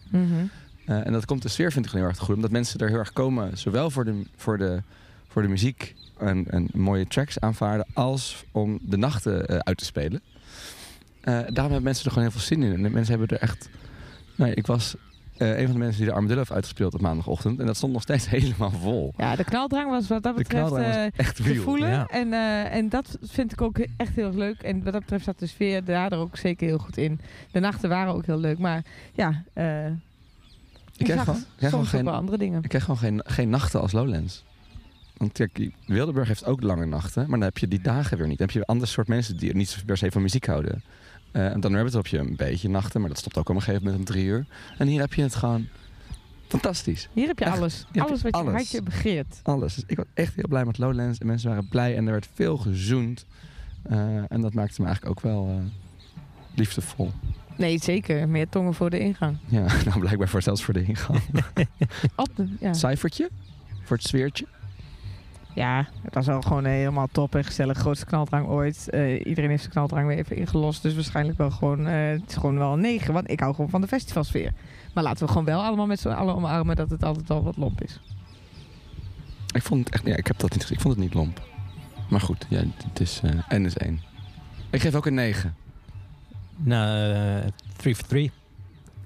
[0.86, 2.36] Eh, en dat komt de sfeer vind ik heel erg goed.
[2.36, 4.82] Omdat mensen er heel erg komen, zowel voor de, voor de,
[5.28, 7.86] voor de muziek en, en mooie tracks aanvaarden...
[7.94, 10.22] als om de nachten eh, uit te spelen.
[11.22, 12.86] Eh, daarom hebben mensen er gewoon heel veel zin in.
[12.86, 13.70] En mensen hebben er echt...
[14.36, 14.96] Nee, ik was
[15.38, 17.60] eh, een van de mensen die de Armadillo heeft uitgespeeld op maandagochtend.
[17.60, 19.14] En dat stond nog steeds helemaal vol.
[19.18, 21.64] Ja, de knaldrang was wat dat De betreft was eh, echt te real.
[21.64, 21.90] voelen.
[21.90, 22.06] ja.
[22.08, 24.62] En, eh, en dat vind ik ook echt heel leuk.
[24.62, 27.20] En wat dat betreft zat de sfeer daar ook zeker heel goed in.
[27.52, 28.58] De nachten waren ook heel leuk.
[28.58, 28.84] Maar
[29.14, 29.94] ja, Ik
[30.98, 32.64] ik krijg gewoon, krijg gewoon soms ook geen, andere dingen.
[32.64, 34.44] ik krijg gewoon geen, geen nachten als Lowlands.
[35.18, 37.22] Want kijk, Wildeburg heeft ook lange nachten.
[37.22, 38.38] Maar dan heb je die dagen weer niet.
[38.38, 40.84] Dan heb je een ander soort mensen die niet per se van muziek houden.
[41.32, 43.00] Eh, en dan hebben heb je een beetje nachten.
[43.00, 44.46] Maar dat stopt ook op een gegeven moment om drie uur.
[44.78, 45.68] En hier heb je het gewoon
[46.48, 47.10] fantastisch.
[47.14, 47.76] Hier heb je Echt, alles.
[47.78, 48.54] hier heb je alles wat je alles.
[48.54, 49.40] hartje begeert.
[49.44, 49.76] Alles.
[49.76, 51.20] Dus ik was echt heel blij met Lowlands.
[51.20, 51.96] En mensen waren blij.
[51.96, 53.26] En er werd veel gezoend.
[53.82, 55.56] Eh, en dat maakte me eigenlijk ook wel eh,
[56.56, 57.12] liefdevol.
[57.58, 58.30] Nee, zeker.
[58.30, 59.38] Meer tongen voor de ingang.
[59.46, 61.22] Ja, nou blijkbaar voor, zelfs voor de ingang.
[62.16, 62.74] Op ja.
[62.74, 63.30] Cijfertje?
[63.84, 64.46] Voor het sfeertje?
[65.58, 67.78] Ja, het was wel gewoon helemaal top en gezellig.
[67.78, 68.90] Grootste knaldrang ooit.
[68.90, 70.82] Eh, iedereen heeft zijn knaldrang weer even ingelost.
[70.82, 73.14] Dus waarschijnlijk wel gewoon, eh, het is gewoon wel een 9.
[73.14, 74.54] Want ik hou gewoon van de festivalsfeer.
[74.94, 77.58] Maar laten we gewoon wel allemaal met z'n allen omarmen dat het altijd al wat
[77.58, 78.00] lomp is.
[79.52, 80.76] Ik vond het echt, ja, ik heb dat niet gezien.
[80.76, 81.42] Ik vond het niet lomp.
[82.10, 84.02] Maar goed, ja, het is eh N is 1.
[84.70, 85.56] Ik geef ook een 9.
[86.56, 88.32] Nou, eh, 3 for 3.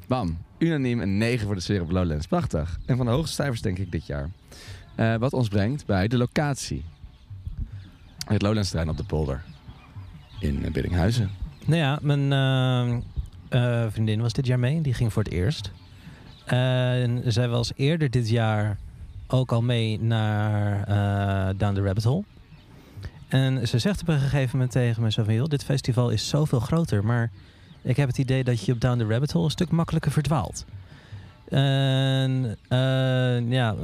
[0.08, 0.38] Bam.
[0.58, 2.28] Unaniem een 9 voor de sfeer op Lowlands.
[2.28, 2.80] Prachtig.
[2.86, 4.30] En van de hoogste cijfers denk ik dit jaar.
[4.96, 6.84] Eh, wat ons brengt bij de locatie.
[8.26, 9.44] Het Lowlands terrein op de polder.
[10.39, 11.30] In Biddinghuizen.
[11.66, 14.82] Nou ja, mijn eh, eh, vriendin was dit jaar mee.
[14.82, 15.72] Die ging voor het eerst.
[16.46, 18.78] En zij was eerder dit jaar
[19.28, 20.86] ook al mee naar
[21.58, 22.24] Down the Rabbit Hole.
[23.28, 25.46] En ze zegt op een gegeven moment tegen me zo van...
[25.46, 27.32] dit festival is zoveel groter, maar
[27.82, 30.66] ik heb het idee dat je op Down the Rabbit Hole een stuk makkelijker verdwaalt.
[31.50, 32.58] En
[33.50, 33.76] ja,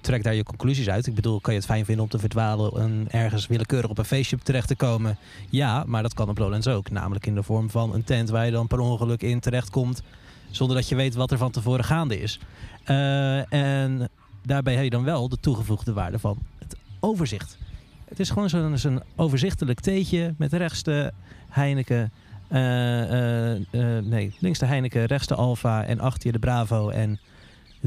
[0.00, 1.06] trek daar je conclusies uit.
[1.06, 4.04] Ik bedoel, kan je het fijn vinden om te verdwalen en ergens willekeurig op een
[4.04, 5.16] feestje terecht te komen?
[5.50, 6.90] Ja, maar dat kan op Lowlands ook.
[6.90, 10.02] Namelijk in de vorm van een tent waar je dan per ongeluk in terechtkomt
[10.50, 12.40] zonder dat je weet wat er van tevoren gaande is.
[12.84, 14.08] Eh, en
[14.42, 17.58] daarbij heb je dan wel de toegevoegde waarde van het overzicht.
[18.04, 21.12] Het is gewoon zo'n overzichtelijk theetje met rechts de
[21.48, 22.12] Heineken.
[22.48, 27.18] eh, eh, nee, links de Heineken, rechts de Alfa en achter je de Bravo en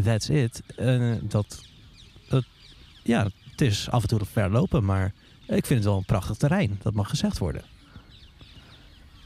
[0.04, 0.62] that's it.
[0.76, 1.66] Eh, dat,
[2.30, 2.46] dat,
[3.04, 5.14] ja, het is af en toe ver lopen, maar
[5.46, 6.80] ik vind het wel een prachtig terrein.
[6.82, 7.62] Dat mag gezegd worden.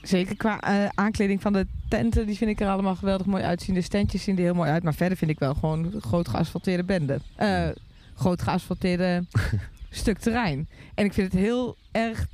[0.02, 3.76] Zeker qua eh, aankleding van de tenten, die vind ik er allemaal geweldig mooi uitzien.
[3.76, 6.84] De standjes zien er heel mooi uit, maar verder vind ik wel gewoon groot geasfalteerde
[6.84, 7.20] bende.
[7.36, 7.70] Eh,
[8.16, 9.26] groot geasfalteerde
[9.90, 10.70] stuk terrein.
[10.96, 12.28] En ik vind het heel erg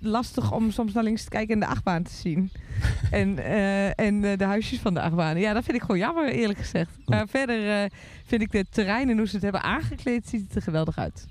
[0.00, 2.50] lastig om soms naar links te kijken en de achtbaan te zien.
[3.10, 5.40] en eh, en eh, de huisjes van de achtbanen.
[5.42, 6.90] Ja, dat vind ik gewoon jammer, eerlijk gezegd.
[7.06, 7.90] Maar verder eh,
[8.24, 11.26] vind ik de terrein en hoe ze het hebben aangekleed, ziet het er geweldig uit.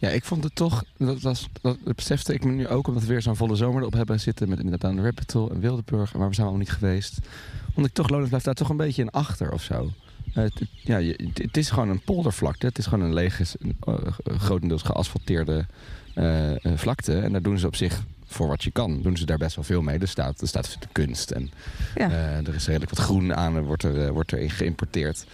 [0.00, 3.08] Ja, ik vond het toch, dat, was, dat besefte ik me nu ook, omdat we
[3.08, 6.34] weer zo'n volle zomer erop hebben zitten met inderdaad de Rapital en Wildeburg, maar we
[6.34, 7.18] zijn al niet geweest.
[7.74, 9.90] Vond ik toch, Lowlands blijft daar toch een beetje in achter of zo.
[10.82, 12.66] Ja, je- het, het is gewoon een poldervlakte.
[12.66, 13.44] Het is gewoon een lege,
[14.24, 15.66] grotendeels geasfalteerde
[16.76, 17.18] vlakte.
[17.18, 19.64] En daar doen ze op zich, voor wat je kan, doen ze daar best wel
[19.64, 19.98] veel mee.
[19.98, 21.50] Er staat, er staat kunst en
[21.94, 22.10] Ja.
[22.10, 25.26] eh, er is redelijk wat groen aan, er wordt er, eh, wordt er geïmporteerd.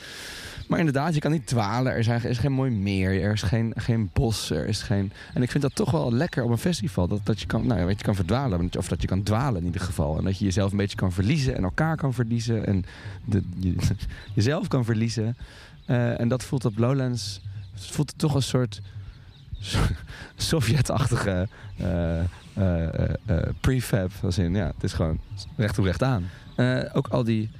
[0.68, 1.93] Maar inderdaad, je kan niet dwalen.
[1.93, 3.22] Er, zijn, er is geen mooi meer.
[3.22, 4.51] Er is geen, geen bos.
[4.51, 5.12] Er is geen...
[5.35, 7.09] En ik vind dat toch wel lekker op een festival.
[7.09, 8.70] Dat, dat je kan, nou, weet je, kan verdwalen.
[8.78, 10.18] Of dat je kan dwalen in ieder geval.
[10.18, 11.57] En dat je jezelf een beetje kan verliezen.
[11.57, 12.66] En elkaar kan verliezen.
[12.66, 12.85] En
[13.24, 13.74] de, je,
[14.35, 15.37] jezelf kan verliezen.
[15.87, 17.41] Eh, en dat voelt op Lowlands...
[17.74, 18.80] Het voelt toch een soort...
[20.37, 22.25] Sovjet-achtige eh, eh,
[23.27, 24.11] eh, prefab.
[24.23, 25.19] Als in, ja, het is gewoon
[25.57, 26.29] recht toe recht aan.
[26.57, 27.51] Eh, ook al die...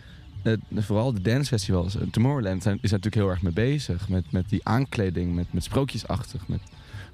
[0.43, 1.97] eh, vooral de dancefestivals.
[2.11, 4.09] Tomorrowland zijn, is natuurlijk heel erg mee bezig.
[4.09, 6.49] Met, met die aankleding, met, met sprookjesachtig.
[6.49, 6.61] Met,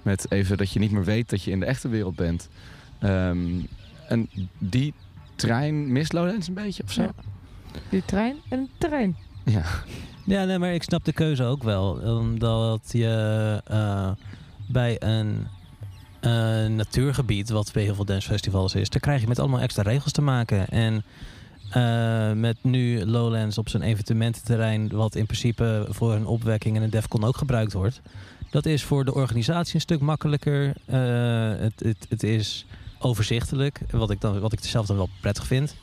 [0.03, 2.49] met even dat je niet meer weet dat je in de echte wereld bent.
[2.99, 3.49] Ehm,
[4.09, 4.29] en
[4.59, 4.95] die
[5.35, 7.03] trein mist Lowlands een beetje of zo?
[7.03, 7.13] Ja.
[7.89, 9.17] Die trein en een terrein.
[9.45, 9.63] Ja.
[10.27, 11.93] Ja, nee, maar ik snap de keuze ook wel.
[12.19, 14.11] Omdat je eh,
[14.73, 15.47] bij een
[16.21, 16.31] eh,
[16.67, 20.23] natuurgebied, wat bij heel veel dancefestivals is, daar krijg je met allemaal extra regels te
[20.23, 20.69] maken.
[20.69, 21.05] En
[21.71, 26.91] eh, met nu Lowlands op zijn evenemententerrein, wat in principe voor een opwekking en een
[26.91, 28.01] Defcon ook gebruikt wordt.
[28.51, 30.75] Dat is voor de organisatie een stuk makkelijker.
[30.85, 30.99] Eh,
[31.59, 32.67] het, het, het is
[32.99, 35.75] overzichtelijk, wat ik, dan, wat ik zelf dan wel prettig vind.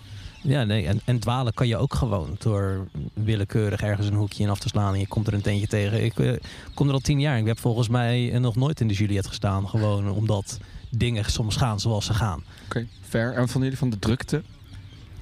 [0.41, 4.49] Ja, nee, en, en dwalen kan je ook gewoon door willekeurig ergens een hoekje in
[4.49, 6.03] af te slaan en je komt er een tentje tegen.
[6.03, 6.33] Ik eh,
[6.73, 7.37] kom er al tien jaar.
[7.37, 9.67] Ik heb volgens mij eh, nog nooit in de Juliet gestaan.
[9.67, 10.57] Gewoon omdat
[10.89, 12.43] dingen soms gaan zoals ze gaan.
[12.65, 13.33] Oké, fair.
[13.33, 14.41] En vonden jullie van de drukte?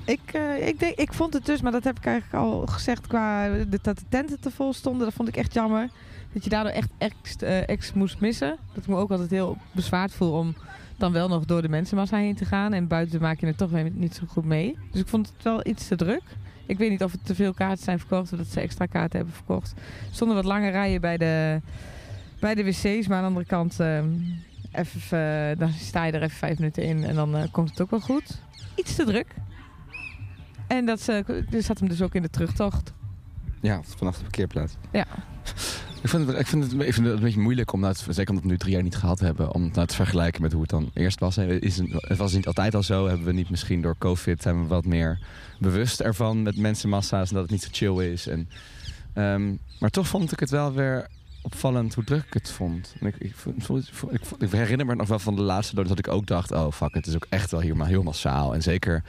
[0.05, 3.07] Ik, eh, ik, denk, ik vond het dus, maar dat heb ik eigenlijk al gezegd
[3.07, 5.05] qua de, dat de tenten te vol stonden.
[5.05, 5.89] Dat vond ik echt jammer.
[6.35, 8.57] Dat je daardoor echt ex, eh, ex moest missen.
[8.73, 10.55] Dat ik me ook altijd heel bezwaard voel om
[10.97, 12.73] dan wel nog door de mensenmassa heen te gaan.
[12.73, 14.77] En buiten maak je het toch weer niet zo goed mee.
[14.91, 16.21] Dus ik vond het wel iets te druk.
[16.65, 19.17] Ik weet niet of er te veel kaarten zijn verkocht of dat ze extra kaarten
[19.17, 19.71] hebben verkocht.
[20.09, 21.61] Er stonden wat lange rijen bij de,
[22.39, 24.07] bij de wc's, maar aan de andere kant ehm,
[24.71, 27.81] even, eh, dan sta je er even vijf minuten in en dan eh, komt het
[27.81, 28.41] ook wel goed.
[28.75, 29.35] Iets te druk.
[30.67, 32.93] En dat ze, zat hem dus ook in de terugtocht.
[33.61, 34.75] Ja, vanaf de parkeerplaats.
[34.91, 35.05] Ja.
[36.05, 38.29] Ik vind het, ik vind het, ik vind het een beetje moeilijk om, te- zeker
[38.29, 40.69] omdat we nu drie jaar niet gehad hebben, om het te vergelijken met hoe het
[40.69, 41.37] dan eerst was.
[41.37, 43.07] Is het, was niet altijd al zo.
[43.07, 45.19] Hebben we niet misschien door COVID zijn we wat meer
[45.59, 48.27] bewust ervan met mensenmassa's en dat het niet zo chill is.
[48.27, 48.49] En,
[49.13, 51.07] ehm, maar toch vond ik het wel weer
[51.41, 52.95] opvallend hoe druk ik het vond.
[52.99, 53.35] Ik, ik,
[54.39, 56.93] ik, herinner me nog wel van de laatste dood dat ik ook dacht, oh fuck,
[56.93, 58.53] het is ook echt wel hier maar heel massaal.
[58.53, 59.03] En zeker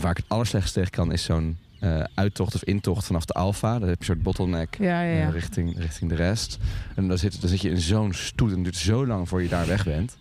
[0.00, 3.78] waar ik het allerslechtst tegen kan is zo'n eh, uittocht of intocht vanaf de Alfa.
[3.78, 5.26] Daar heb je een soort bottleneck Ja, ja, ja.
[5.26, 6.58] eh, richting, richting de rest.
[6.94, 9.42] En dan zit, dan zit je in zo'n stoet en het duurt zo lang voor
[9.42, 10.16] je daar weg bent.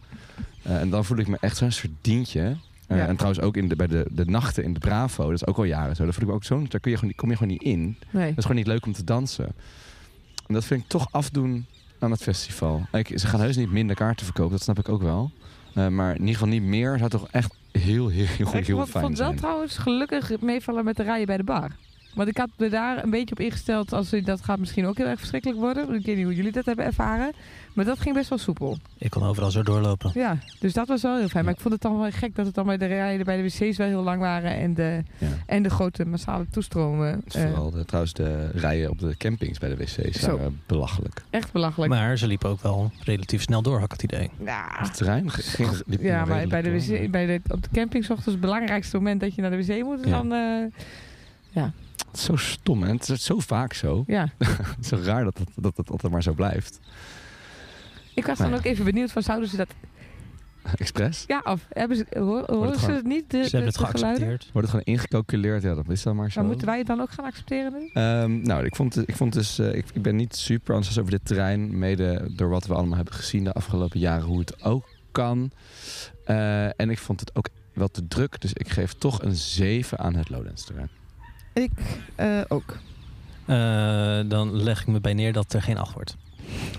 [0.62, 2.56] Eh, en dan voel ik me echt zo'n verdientje.
[2.88, 5.58] En trouwens ook in de, bij de, de nachten in de Bravo, dat is ook
[5.58, 6.04] al jaren zo.
[6.04, 7.98] Daar, voel ik me ook zo'n, daar kun je gewoon, kom je gewoon niet in.
[8.12, 8.28] Nee.
[8.28, 9.46] Dat is gewoon niet leuk om te dansen.
[10.48, 11.66] En dat vind ik toch afdoen
[12.00, 12.86] aan het festival.
[12.92, 15.32] Ik, ze gaan heus niet minder kaarten verkopen, dat snap ik ook wel.
[15.74, 16.98] Maar in ieder geval niet meer.
[16.98, 19.40] Zou toch echt heel, heel, heel, ik heel vond, fijn vond wel zijn.
[19.40, 21.72] trouwens gelukkig meevallen met de rijen bij de bar.
[22.14, 25.06] Want ik had me daar een beetje op ingesteld als dat gaat misschien ook heel
[25.08, 25.94] erg verschrikkelijk worden.
[25.94, 27.32] Ik weet niet hoe jullie dat hebben ervaren.
[27.74, 28.78] Maar dat ging best wel soepel.
[28.98, 30.12] Ik kon overal zo doorlopen.
[30.14, 31.46] Ja, dus dat was wel heel fijn.
[31.46, 33.44] Maar ik vond het dan wel gek dat het dan bij de rijen bij de
[33.44, 34.56] wc's wel heel lang waren.
[34.56, 35.28] En de, Ja.
[35.46, 37.22] en de grote massale toestromen.
[37.24, 40.38] Dus eh, Vooral de, trouwens de rijen op de campings bij de wc's Zo.
[40.38, 41.24] waren belachelijk.
[41.30, 41.92] echt belachelijk.
[41.92, 44.30] Maar ze liepen ook wel relatief snel door, had ik het idee.
[44.46, 48.04] ja, Het terrein ging, liep ja, maar bij de, wc, bij de, op de camping
[48.06, 50.06] 's ochtends het belangrijkste moment dat je naar de wc moet.
[50.06, 50.12] Ja.
[50.22, 51.64] Dan, eh,
[52.14, 52.92] Het is zo stom, hè?
[52.92, 54.04] Het is zo vaak zo.
[54.08, 54.30] ja.
[54.38, 56.80] Het is zo raar dat het, dat het altijd maar zo blijft.
[58.16, 58.66] Ik was Nou dan ja.
[58.66, 59.68] ook even benieuwd van zouden ze dat...
[60.78, 61.24] Expres?
[61.28, 63.74] Ja, of hebben ze, hoor, horen het ze gewoon- het niet, de, Ze hebben het
[63.80, 64.50] de geaccepteerd.
[64.54, 65.64] Wordt het gewoon ingecalculeerd?
[65.64, 66.40] Ja, dat is dan maar zo.
[66.40, 67.90] Maar moeten wij het dan ook gaan accepteren nu?
[67.94, 71.00] Ehm, nou, ik vond, het- ik vond dus, eh, ik, ik ben niet super enthousiast
[71.00, 71.78] over dit terrein.
[71.80, 75.52] Mede door wat we allemaal hebben gezien de afgelopen jaren, hoe het ook kan.
[76.26, 78.42] Eh, en ik vond het ook wel te druk.
[78.42, 80.90] Dus ik geef toch een 7 aan het Lowlands terrein.
[81.54, 81.72] Ik
[82.16, 82.78] eh, ook.
[83.46, 86.18] Eh, dan leg ik me bij neer dat er geen acht wordt.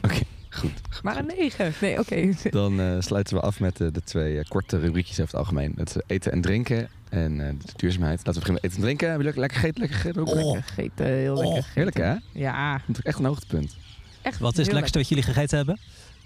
[0.50, 0.72] Goed.
[1.02, 1.72] Maar een 9.
[1.80, 2.32] Nee, oké.
[2.50, 5.74] Dan eh, sluiten we af met de twee korte rubriekjes over het algemeen.
[5.76, 8.16] Het eten en drinken en eh, de duurzaamheid.
[8.16, 9.08] Laten we beginnen met eten en drinken.
[9.08, 9.80] Hebben jullie lekker gegeten?
[9.80, 10.28] Lekker gegeten ook?
[10.28, 10.52] Oh.
[10.52, 11.72] Lekker gegeten, heel lekker gegeten.
[11.74, 11.96] Heerlijk
[12.32, 12.40] hè?
[12.40, 13.76] Ja, Dat is echt een hoogtepunt.
[14.22, 15.78] echt Wat is het lekkerste wat jullie gegeten hebben?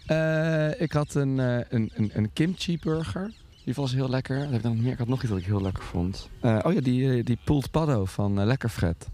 [0.07, 3.33] Eh, ik had een, eh, een, een, een kimchi burger.
[3.69, 4.37] Die was heel lekker.
[4.39, 4.93] Dat heb ik dan nog meer.
[4.93, 6.29] Ik had nog iets dat ik heel lekker vond.
[6.41, 9.09] Eh, oh ja, die, eh, die pulled paddo van eh Lekker Fred.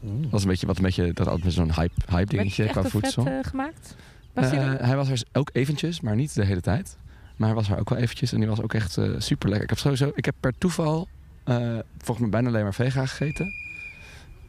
[0.00, 3.40] Dat was een beetje, wat een beetje, dat altijd zo'n hype, hype dingetje qua voedsel.
[3.42, 3.96] gemaakt?
[4.32, 6.96] Was hij was er ook eventjes, maar niet de hele tijd.
[7.36, 9.62] Maar hij was er ook wel eventjes en die was ook echt super lekker.
[9.62, 11.08] Ik heb sowieso, ik heb per toeval
[11.44, 13.52] eh, volgens mij bijna alleen maar vega gegeten.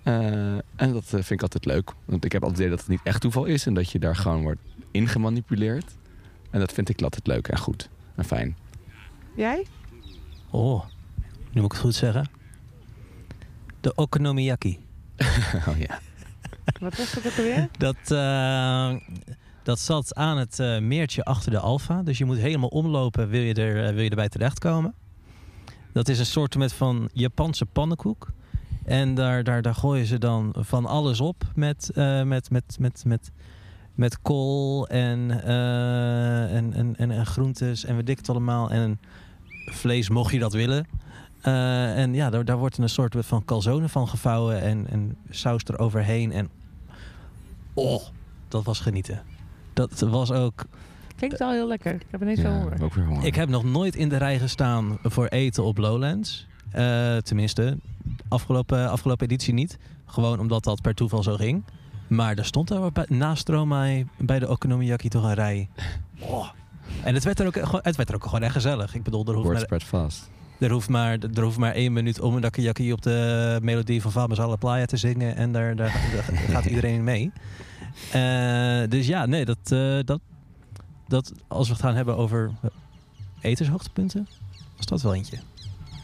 [0.03, 1.91] Eh, en dat vind ik altijd leuk.
[2.05, 3.99] Want ik heb altijd het idee dat het niet echt toeval is en dat je
[3.99, 4.61] daar gewoon wordt
[4.91, 5.95] ingemanipuleerd.
[6.49, 8.55] En dat vind ik altijd leuk en goed en fijn.
[9.35, 9.65] Jij?
[10.49, 10.85] Oh,
[11.51, 12.29] nu moet ik het goed zeggen.
[13.79, 14.79] De okonomiyaki.
[15.69, 15.99] oh ja.
[16.79, 17.69] Wat was dat ook alweer?
[17.77, 18.95] Dat, eh,
[19.63, 22.03] dat zat aan het eh, meertje achter de Alfa.
[22.03, 24.93] Dus je moet helemaal omlopen, wil je, er, eh, wil je erbij terechtkomen.
[25.93, 28.27] Dat is een soort met van Japanse pannenkoek.
[28.83, 33.03] En daar, daar, daar gooien ze dan van alles op met, eh, met, met, met,
[33.05, 33.31] met,
[33.95, 38.71] met kool en, eh, en, en, en, en groentes en weet ik het allemaal.
[38.71, 38.99] En
[39.71, 40.87] vlees mocht je dat willen.
[41.41, 45.61] Eh, en ja, daar, daar wordt een soort van calzone van gevouwen en, en saus
[45.65, 46.31] eroverheen.
[46.31, 46.49] En
[47.73, 48.01] oh,
[48.47, 49.23] dat was genieten.
[49.73, 50.65] Dat was ook...
[51.15, 51.93] Klinkt wel heel lekker.
[51.93, 52.83] Ik heb ineens wel honger.
[52.83, 53.25] ook weer honger.
[53.25, 56.47] Ik heb nog nooit in de rij gestaan voor eten op Lowlands.
[56.71, 57.77] Eh, tenminste,
[58.27, 59.77] afgelopen, afgelopen editie niet.
[60.05, 61.63] Gewoon omdat dat per toeval zo ging.
[62.07, 65.69] Maar er stond daar naast Stromae bij de Okonomiyaki toch een rij.
[66.23, 66.49] Oh,
[67.03, 68.95] En het werd, er ook, gewoon- het werd er ook gewoon echt gezellig.
[68.95, 70.29] Ik bedoel, er hoeft, Word maar, spread fast.
[70.59, 74.11] er, hoeft maar, er hoeft maar één minuut om een dakkie op de melodie van
[74.11, 75.35] Vamos alla Playa te zingen.
[75.35, 77.31] En daar, daar, daar gaat iedereen mee.
[78.11, 80.19] Eh, dus ja, nee, dat, eh, dat,
[81.07, 82.51] dat, als we het gaan hebben over
[83.41, 84.27] etenshoogtepunten,
[84.77, 85.37] was dat wel eentje.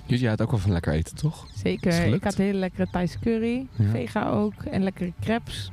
[0.05, 1.47] Jullie had ook wel van lekker eten, toch?
[1.63, 2.05] Zeker.
[2.05, 3.67] Ik had hele lekkere Thaise curry.
[3.75, 3.89] Ja.
[3.91, 4.63] Vega ook.
[4.63, 5.71] En lekkere crepes.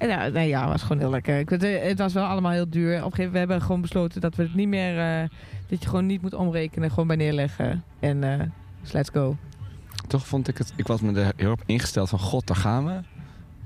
[0.00, 1.38] En ja, nee, ja, het was gewoon heel lekker.
[1.38, 2.88] Ik, het, het was wel allemaal heel duur.
[2.90, 4.98] Op een gegeven moment we hebben gewoon besloten dat we het niet meer...
[4.98, 5.28] eh,
[5.68, 6.90] dat je gewoon niet moet omrekenen.
[6.90, 7.84] Gewoon bij neerleggen.
[8.00, 8.46] En eh
[8.80, 9.36] dus let's go.
[10.06, 10.72] Toch vond ik het...
[10.76, 12.18] Ik was me er heel op ingesteld van...
[12.18, 13.00] God, daar gaan we.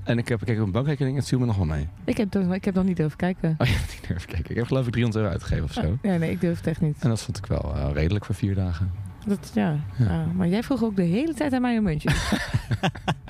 [0.02, 1.88] En ik heb gekeken op mijn bankrekening en het viel me nog wel mee.
[2.04, 3.54] Ik heb, ik heb nog niet durven kijken.
[3.58, 4.50] Oh, je hebt niet durven kijken.
[4.50, 6.08] Ik heb geloof ik 300 euro uitgegeven of zo.
[6.08, 6.96] Ja, nee, ik durf het echt niet.
[7.00, 8.90] En dat vond ik wel eh, redelijk voor vier dagen.
[9.26, 9.76] Dat, ja.
[9.96, 10.06] Ja.
[10.06, 12.08] Ah, maar jij vroeg ook de hele tijd aan mij een muntje.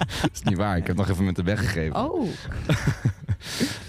[0.23, 0.77] Dat is niet waar.
[0.77, 2.11] Ik heb nog even met de weggegeven.
[2.11, 2.29] Oh.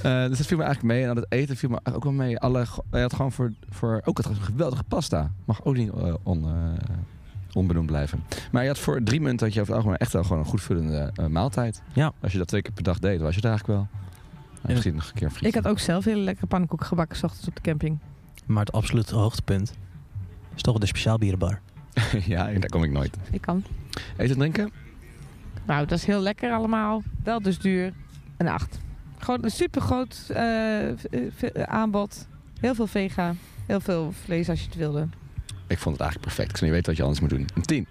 [0.01, 1.03] Eh, dus dat viel me eigenlijk mee.
[1.03, 2.39] En aan het eten viel me ook wel mee.
[2.39, 5.31] Alle, hij had gewoon voor, voor ook het was een geweldige pasta.
[5.45, 6.95] Mag ook niet eh, on, eh,
[7.55, 8.23] onbenoemd blijven.
[8.51, 10.45] Maar je had voor drie munten had je over het algemeen echt wel gewoon een
[10.45, 11.81] goed vullende eh, maaltijd.
[11.93, 12.13] Ja.
[12.21, 13.87] Als je dat twee keer per dag deed, was je er eigenlijk wel.
[14.61, 15.47] Misschien nog een keer een frietje.
[15.47, 17.97] Ik had ook zelf hele lekkere pannenkoeken gebakken 's ochtends op de camping.
[18.45, 19.73] Maar het absolute hoogtepunt
[20.55, 21.61] is toch de speciaalbierenbar.
[22.25, 23.17] ja, en daar kom ik nooit.
[23.31, 23.63] Ik kan.
[24.17, 24.71] Eten en drinken?
[25.65, 27.03] Nou, dat is heel lekker allemaal.
[27.23, 27.93] Wel dus duur.
[28.37, 28.79] Een 8.
[29.17, 30.31] Gewoon een super groot
[31.65, 32.27] aanbod.
[32.59, 33.33] Heel veel vega.
[33.65, 35.07] Heel veel vlees als je het wilde.
[35.67, 36.49] Ik vond het eigenlijk perfect.
[36.49, 37.47] Ik zou niet weten wat je anders moet doen.
[37.55, 37.87] Een 10.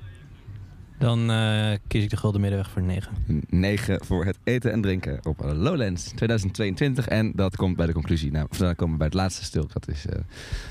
[0.99, 3.13] Dan eh, kies ik de gulden middenweg voor 9.
[3.29, 7.09] Een 9 voor het eten en drinken op Lowlands 2022.
[7.09, 8.31] En dat komt bij de conclusie.
[8.33, 9.69] Nou, dan komen we bij het laatste stil.
[9.73, 10.19] Dat is eh,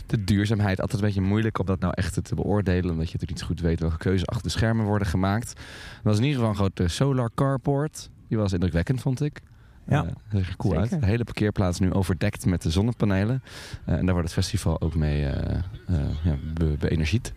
[0.06, 0.82] de duurzaamheid.
[0.82, 2.92] Altijd een beetje moeilijk om dat nou echt te beoordelen.
[2.92, 5.52] Omdat je natuurlijk niet zo goed weet welke keuzes achter de schermen worden gemaakt.
[5.52, 5.60] Er
[6.04, 8.10] was in ieder geval een grote solar carport.
[8.28, 9.42] Die was indrukwekkend, vond ik.
[9.88, 10.04] Ja.
[10.06, 10.92] Eh, dat er cool Zeker.
[10.92, 11.02] uit.
[11.02, 13.44] De hele parkeerplaats nu overdekt met de zonnepanelen.
[13.86, 15.56] Eh, en daar wordt het festival ook mee eh
[15.88, 17.34] eh, ja, be- beënergied.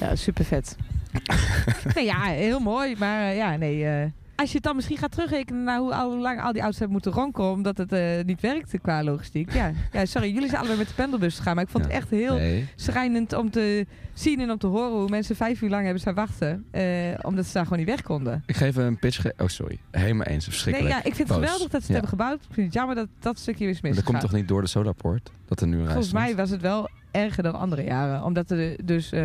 [0.00, 0.76] Ja, super vet.
[1.94, 2.94] nee, ja, heel mooi.
[2.98, 3.86] Maar eh, ja, nee.
[3.86, 4.04] eh,
[4.36, 7.12] als je het dan misschien gaat terugrekenen naar hoe, lang al die auto's hebben moeten
[7.22, 9.52] ronkelen omdat het eh, niet werkte qua logistiek.
[9.52, 11.90] Ja, ja, sorry, jullie zijn allebei met de pendelbus gegaan, maar ik vond Ja.
[11.90, 12.68] het echt heel Nee.
[12.74, 16.14] schrijnend om te zien en om te horen hoe mensen vijf uur lang hebben staan
[16.14, 16.64] wachten.
[16.70, 16.84] eh,
[17.22, 18.42] omdat ze daar gewoon niet weg konden.
[18.46, 19.20] Ik geef een pitch.
[19.20, 19.78] ge- oh, sorry.
[19.90, 20.44] Helemaal eens.
[20.46, 20.94] Nee, Verschrikkelijk.
[20.94, 21.36] ja, ik vind het Boos.
[21.36, 21.92] geweldig dat ze het Ja.
[21.92, 22.40] hebben gebouwd.
[22.48, 24.68] Ik vind het jammer dat dat stukje is Maar dat komt toch niet door de
[24.68, 25.30] Solarpoort?
[25.48, 28.24] Dat er nu een Volgens mij was het wel erger dan andere jaren.
[28.24, 29.22] Omdat er dus eh,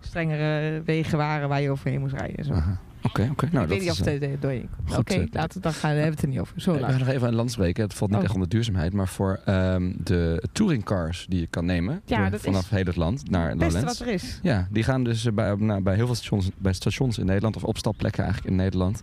[0.00, 2.36] strengere wegen waren waar je overheen moest rijden.
[2.36, 2.52] en Zo.
[2.52, 2.78] Aha.
[3.02, 3.48] Oké, oké.
[3.52, 4.98] Nou, ik weet niet of is, eh, het er doorheen komt.
[4.98, 5.90] Oké, eh, laten we dan gaan.
[5.90, 6.60] Daar hebben we het er niet over.
[6.60, 7.82] Zo Ik ga nog even aan het land spreken.
[7.82, 8.24] Het valt niet Oh.
[8.24, 12.40] echt om de duurzaamheid, maar voor ehm, de touringcars die je kan nemen Ja, door-
[12.40, 14.40] vanaf heel het land naar Het beste wat er is.
[14.42, 17.56] Ja, die gaan dus eh, bij, nou, bij heel veel stations, bij stations in Nederland
[17.56, 19.00] of opstapplekken eigenlijk in Nederland.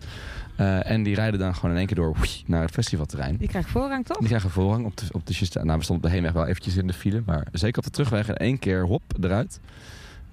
[0.56, 2.16] Eh, en die rijden dan gewoon in één keer door
[2.46, 3.36] naar het festivalterrein.
[3.36, 4.18] Die krijgt voorrang toch?
[4.18, 6.76] Die krijgen voorrang op de, op de Nou, we stonden op de heenweg wel eventjes
[6.76, 9.60] in de file, maar zeker op de terugweg in één keer hop eruit.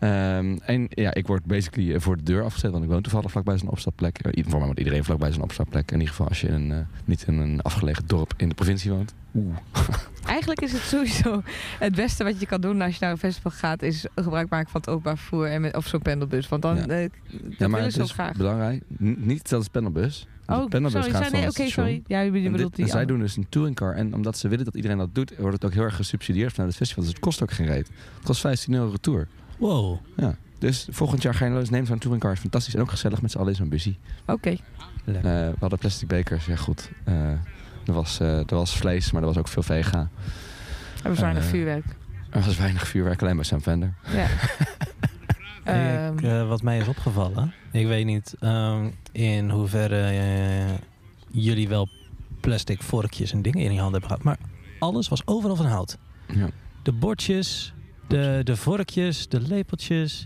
[0.01, 3.31] Ehm, en ja, ik word basically eh, voor de deur afgezet, want ik woon toevallig
[3.31, 4.17] vlakbij zo'n opstapplek.
[4.17, 5.87] Eh, voor mij woont iedereen vlakbij zo'n opstapplek.
[5.91, 8.91] In ieder geval als je een, eh, niet in een afgelegen dorp in de provincie
[8.91, 9.13] woont.
[9.35, 9.55] Oeh.
[10.25, 11.41] Eigenlijk is het sowieso
[11.79, 14.69] het beste wat je kan doen als je naar een festival gaat, is gebruik maken
[14.71, 16.47] van het openbaar vervoer en met, of zo'n pendelbus.
[16.49, 16.87] Want dan Ja.
[16.87, 17.09] eh,
[17.41, 18.37] dat Ja, maar het is graag.
[18.37, 18.83] belangrijk.
[19.03, 20.27] N- niet zelfs de pendelbus.
[20.47, 22.01] Oh, de pendelbus sorry, gaat nee, oké, sorry.
[22.07, 23.05] Ja, je bedoelt dit- die zij andere.
[23.17, 23.93] doen dus een touringcar.
[23.95, 26.69] En omdat ze willen dat iedereen dat doet, wordt het ook heel erg gesubsidieerd vanuit
[26.69, 27.03] het festival.
[27.03, 27.87] Dus het kost ook geen reet.
[28.15, 29.27] Het kost 15 euro retour.
[29.61, 29.97] Wow.
[30.17, 30.35] Ja.
[30.59, 32.31] Dus volgend jaar ga je neem zo'n touringcar.
[32.31, 32.75] Is fantastisch.
[32.75, 33.95] En ook gezellig met z'n allen in zo'n busje.
[34.25, 34.49] Oké.
[34.49, 36.45] Eh, we hadden plastic bekers.
[36.45, 36.89] Ja goed.
[37.03, 37.29] Eh,
[37.85, 40.09] er, was, eh, er was vlees, maar er was ook veel vega.
[41.03, 41.85] Er was weinig vuurwerk.
[42.29, 43.93] Er was weinig vuurwerk, alleen bij Sam Vender.
[44.05, 44.11] Ja.
[45.63, 50.65] Hey, ik, Ehm, eh, wat mij is opgevallen, ik weet niet ehm, in hoeverre
[51.31, 51.89] jullie wel
[52.39, 55.97] plastic vorkjes en dingen in je handen hebben gehad, maar alles was overal van hout.
[56.33, 56.49] Ja.
[56.83, 57.73] De bordjes,
[58.11, 60.25] de, de vorkjes, de lepeltjes,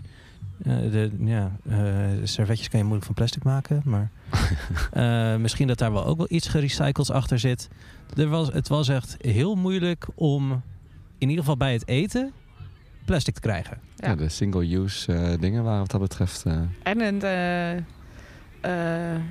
[0.62, 1.78] eh, de ja, eh,
[2.22, 4.10] servetjes kan je moeilijk van plastic maken, maar
[4.92, 7.68] eh, misschien dat daar wel ook wel iets gerecycled achter zit.
[8.16, 10.50] Er was, het was echt heel moeilijk om,
[11.18, 12.32] in ieder geval bij het eten,
[13.04, 13.78] plastic te krijgen.
[13.96, 14.08] Ja.
[14.08, 16.42] Ja, de single-use eh, dingen waren wat dat betreft...
[16.44, 17.20] eh, En het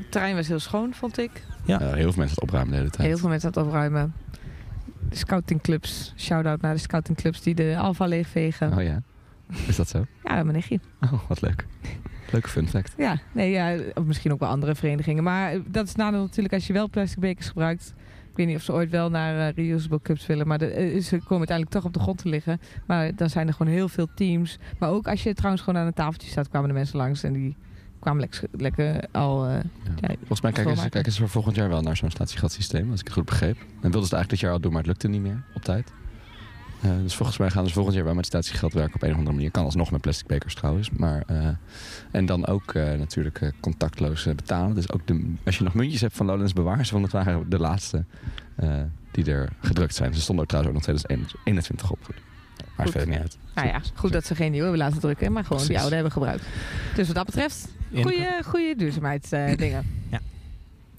[0.10, 1.32] terrein was heel schoon, vond ik.
[1.66, 1.80] Ja.
[1.80, 3.08] heel veel mensen het opruimen de hele tijd.
[3.08, 4.14] Heel veel mensen aan het opruimen.
[5.10, 6.14] De scoutingclubs.
[6.18, 8.74] Shout-out naar de scoutingclubs die de Alfa leegvegen.
[8.74, 9.02] Oh ja?
[9.68, 10.06] Is dat zo?
[10.24, 10.80] Ja, mijn nichtje.
[11.02, 11.66] Oh, wat leuk.
[12.32, 12.94] Leuke fun fact.
[12.98, 15.24] Ja, nee, ja, of misschien ook wel andere verenigingen.
[15.24, 17.94] Maar eh, dat is nadeel natuurlijk als je wel plastic bekers gebruikt.
[18.30, 20.48] Ik weet niet of ze ooit wel naar eh, reusable cups willen.
[20.48, 22.60] Maar de, eh, ze komen uiteindelijk toch op de grond te liggen.
[22.86, 24.58] Maar dan zijn er gewoon heel veel teams.
[24.80, 27.24] Maar ook als je trouwens gewoon aan een tafeltje staat, kwamen de mensen langs.
[27.24, 27.56] En die
[28.06, 29.46] kwamen lekker, lekker al...
[29.46, 29.54] eh,
[30.00, 30.08] Ja.
[30.18, 33.06] Volgens mij kijken ze, kijken ze voor volgend jaar wel naar zo'n statiegatsysteem, als ik
[33.06, 33.58] het goed begreep.
[33.58, 35.62] En wilden ze het eigenlijk dit jaar al doen, maar het lukte niet meer op
[35.64, 35.92] tijd.
[36.82, 39.18] Eh, dus volgens mij gaan ze volgend jaar wel met statiegeld werken op een of
[39.18, 39.52] andere manier.
[39.52, 40.90] Kan alsnog met plastic bekers trouwens.
[40.90, 41.48] Maar, eh,
[42.12, 44.76] en dan ook natuurlijk contactloos betalen.
[44.76, 47.50] Dus ook de, als je nog muntjes hebt van Lowlands bewaar ze, want het waren
[47.50, 48.06] de laatste
[49.12, 50.14] die er gedrukt zijn.
[50.14, 52.00] Ze stonden er trouwens ook nog 2021 op.
[52.78, 53.38] Maar verder niet uit.
[53.56, 56.12] Nou ja, goed dat ze geen nieuwe hebben laten drukken, maar gewoon die oude hebben
[56.12, 56.44] gebruikt.
[56.96, 57.68] Dus wat dat betreft,
[58.04, 59.86] goede, goede duurzaamheidsdingen.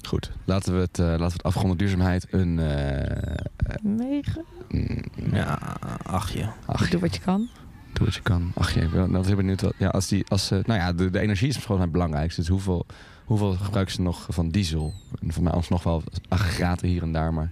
[0.07, 1.79] Goed, laten we het, eh, laten we het afronden.
[1.79, 2.59] Duurzaamheid een...
[2.59, 3.35] eh,
[3.83, 4.45] Negen.
[4.71, 5.03] mm,
[5.33, 5.59] Ja,
[6.03, 6.49] achtje.
[6.67, 7.49] ach, Doe wat je kan.
[7.93, 8.53] Doe wat je kan.
[8.55, 9.61] Ach, je, ik ben nou, heel benieuwd.
[9.61, 12.41] Wat, ja, als die, als, ze- nou ja, de, de energie is gewoon het belangrijkste.
[12.41, 12.87] Dus hoeveel,
[13.25, 14.95] hoeveel gebruiken ze nog van diesel?
[15.23, 17.35] En voor mij alsnog wel aggregaten hier en daar.
[17.35, 17.51] Maar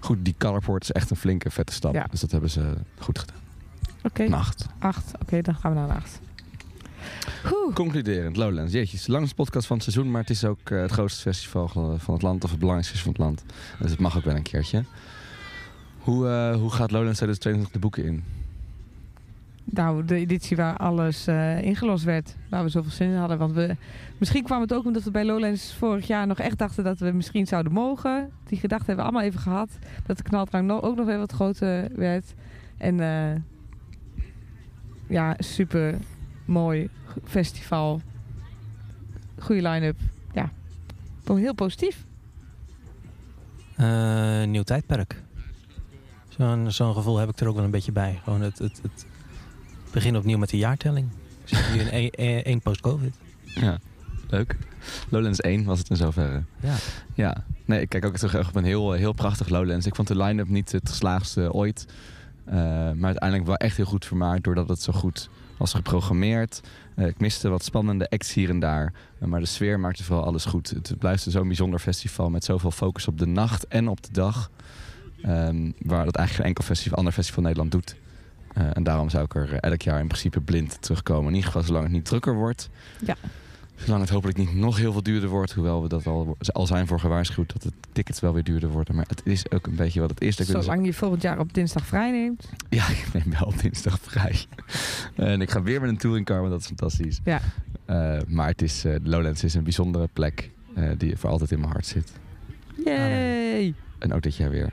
[0.00, 1.94] goed, die Colorport is echt een flinke, vette stap.
[1.94, 2.06] Ja.
[2.10, 3.36] Dus dat hebben ze goed gedaan.
[4.02, 4.66] Oké, Nacht.
[4.78, 5.12] acht.
[5.22, 6.20] Oké, dan gaan we naar de acht.
[7.44, 7.74] Oeh.
[7.74, 8.72] Concluderend, Lowlands.
[8.72, 10.10] Jeetje, de langste podcast van het seizoen.
[10.12, 12.44] Maar het is ook eh, het grootste festival van het land.
[12.44, 13.44] Of het belangrijkste van het land.
[13.78, 14.84] Dus het mag ook wel een keertje.
[15.98, 18.24] Hoe, eh, hoe gaat Lowlands 2022 de boeken in?
[19.64, 22.36] Nou, de editie waar alles eh, ingelost werd.
[22.48, 23.38] Waar we zoveel zin in hadden.
[23.38, 23.76] Want we,
[24.18, 27.10] misschien kwam het ook omdat we bij Lowlands vorig jaar nog echt dachten dat we
[27.10, 28.30] misschien zouden mogen.
[28.44, 29.78] Die gedachte hebben we allemaal even gehad.
[30.06, 32.34] Dat de knaldrang ook nog weer wat groter werd.
[32.76, 32.96] En
[35.08, 35.98] ja, super
[36.48, 36.88] mooi
[37.24, 38.00] festival.
[39.38, 39.96] Goede line-up.
[40.32, 40.50] Ja,
[41.24, 42.04] gewoon heel positief.
[43.76, 45.22] Eh, nieuw tijdperk.
[46.28, 48.20] Zo'n zo'n gevoel heb ik er ook wel een beetje bij.
[48.24, 49.06] Gewoon het, het, het
[49.92, 51.08] begin opnieuw met de jaartelling.
[51.44, 52.10] We zitten nu in
[52.44, 53.16] één- post-covid.
[53.44, 53.78] Ja,
[54.28, 54.56] leuk.
[55.08, 56.42] Lowlands 1 was het in zoverre.
[56.60, 56.74] Ja.
[57.14, 59.86] Ja, nee, ik kijk ook terug op een heel, heel prachtig Lowlands.
[59.86, 61.86] Ik vond de line-up niet het geslaagdste ooit.
[62.44, 66.60] Eh, maar uiteindelijk wel echt heel goed vermaakt doordat het zo goed was geprogrammeerd.
[66.94, 68.92] Eh, ik miste wat spannende acts hier en daar.
[69.18, 70.70] Eh, maar de sfeer maakte vooral alles goed.
[70.70, 74.50] Het blijft zo'n bijzonder festival met zoveel focus op de nacht en op de dag.
[75.22, 77.96] Ehm, waar dat eigenlijk geen enkel festival, ander festival in Nederland doet.
[78.54, 81.28] Eh, en daarom zou ik er elk jaar in principe blind terugkomen.
[81.28, 82.68] In ieder geval zolang het niet drukker wordt.
[83.04, 83.16] Ja.
[83.78, 85.52] Zolang het hopelijk niet nog heel veel duurder wordt.
[85.52, 88.94] Hoewel we dat al, al zijn voor gewaarschuwd dat de tickets wel weer duurder worden.
[88.94, 90.38] Maar het is ook een beetje wat het is.
[90.38, 92.48] Ik wil Zolang je volgend jaar op dinsdag vrij neemt.
[92.68, 94.44] ja, ik neem wel op dinsdag vrij.
[95.16, 97.20] en ik ga weer met een touringcar, want dat is fantastisch.
[97.24, 97.40] Ja.
[97.84, 101.60] Eh, maar het is, eh, Lowlands is een bijzondere plek eh, die voor altijd in
[101.60, 102.12] mijn hart zit.
[102.84, 103.74] Yay!
[103.98, 104.72] En ook dit jaar weer.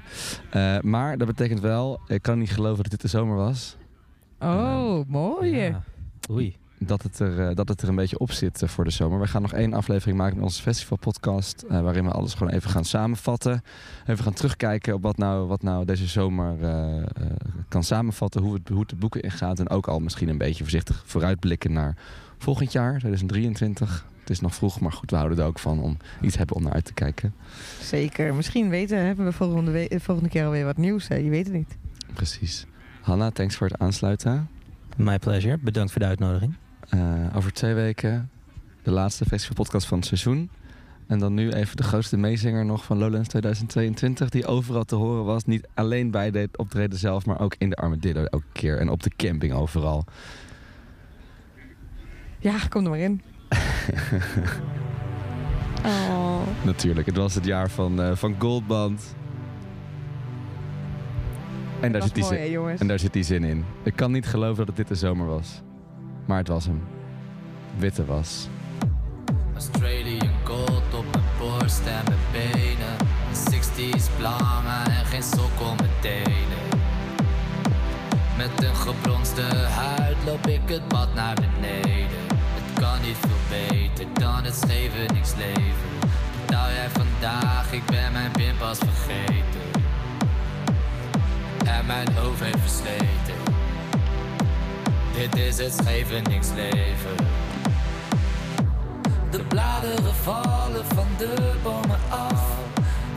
[0.49, 3.77] Eh, maar dat betekent wel, ik kan niet geloven dat dit de zomer was.
[4.39, 5.55] Oh, mooi.
[5.55, 5.83] Ja.
[6.31, 6.55] Oei.
[6.79, 9.19] Dat het, er, eh, dat het er een beetje op zit eh, voor de zomer.
[9.19, 11.61] We gaan nog één aflevering maken met onze festivalpodcast.
[11.69, 13.61] eh, waarin we alles gewoon even gaan samenvatten.
[14.05, 16.57] Even gaan terugkijken op wat nou, wat nou deze zomer
[17.67, 18.41] kan samenvatten.
[18.41, 19.59] Hoe het, hoe het de boeken ingaat.
[19.59, 21.95] En ook al misschien een beetje voorzichtig vooruitblikken naar
[22.37, 24.05] volgend jaar, 2023.
[24.19, 26.55] Het is nog vroeg, maar goed, we houden er ook van om iets te hebben
[26.55, 27.33] om naar uit te kijken.
[27.81, 28.33] Zeker.
[28.35, 31.07] Misschien weten, hebben we volgende, we- volgende keer alweer wat nieuws.
[31.07, 31.15] Hè?
[31.15, 31.77] Je weet het niet.
[32.13, 32.65] Precies.
[33.01, 34.49] Hanna, thanks voor het aansluiten.
[34.97, 35.57] My pleasure.
[35.57, 36.55] Bedankt voor de uitnodiging.
[36.89, 38.29] Eh, over twee weken
[38.83, 40.49] de laatste festivalpodcast van het seizoen.
[41.07, 44.29] En dan nu even de grootste meezinger nog van Lowlands 2022.
[44.29, 45.45] Die overal te horen was.
[45.45, 48.79] Niet alleen bij de optreden zelf, maar ook in de Armadillo elke keer.
[48.79, 50.05] En op de camping overal.
[52.39, 53.21] Ja, kom er maar in.
[55.85, 56.41] oh.
[56.63, 59.15] Natuurlijk, het was het jaar van, eh, van Goldband.
[61.81, 63.65] En daar, zit die zin, en daar zit die zin in.
[63.83, 65.61] Ik kan niet geloven dat het dit de zomer was.
[66.25, 66.81] Maar het was hem.
[67.77, 68.47] Witte was.
[69.53, 72.95] Australian gold op mijn borst en mijn benen.
[73.33, 76.63] 60s blangen en geen sok om mijn tenen.
[78.37, 82.23] Met een gebronste huid loop ik het pad naar beneden.
[82.29, 85.53] Het kan niet veel beter dan het Scheveningsleven.
[85.53, 86.09] leven.
[86.45, 89.61] Betaal jij vandaag, ik ben mijn pinpas vergeten.
[91.65, 93.34] En mijn hoofd heeft versleten.
[95.15, 97.15] Dit is het Scheveningsleven.
[99.31, 102.57] De bladeren vallen van de bomen af.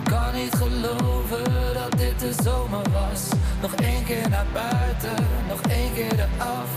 [0.05, 1.45] Kan niet geloven
[1.75, 3.29] dat dit de zomer was.
[3.63, 6.69] Nog één keer naar buiten, nog één keer eraf.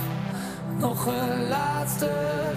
[0.78, 2.12] Nog een laatste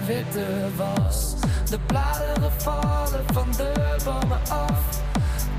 [0.05, 1.35] witte was.
[1.69, 5.03] De bladeren vallen van de bomen af.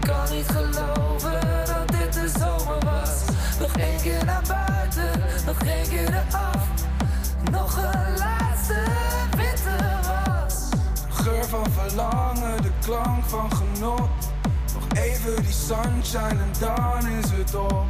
[0.00, 3.24] Kan niet geloven dat dit de zomer was.
[3.60, 6.85] Nog één keer naar buiten, nog één keer eraf.
[7.50, 8.84] Nog een laatste
[9.36, 10.68] witte was.
[11.08, 14.08] Geur van verlangen, de klank van genot.
[14.74, 17.84] Nog even die sunshine en dan is het op.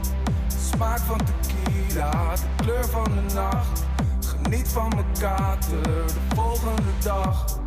[0.73, 3.85] Smaak van tequila, de kleur van de nacht.
[4.21, 7.59] Geniet van mijn kater, de volgende dag.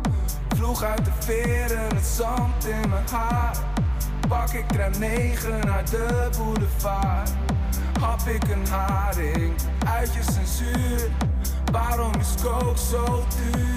[0.56, 3.56] Vloeg uit de veren, het zand in mijn haar.
[4.28, 7.30] Pak ik tram 9 naar de boulevard.
[8.00, 9.54] hap ik een haring
[9.86, 11.10] uit je censuur.
[11.70, 13.68] Waarom is coke zo duur?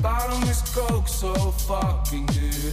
[0.00, 2.72] Waarom is coke zo fucking duur?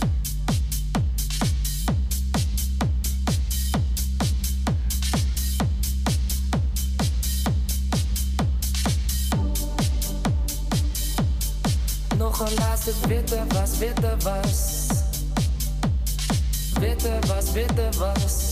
[12.18, 14.85] Nog een laatste witte was, witte was.
[16.80, 18.46] Witte was, witte was.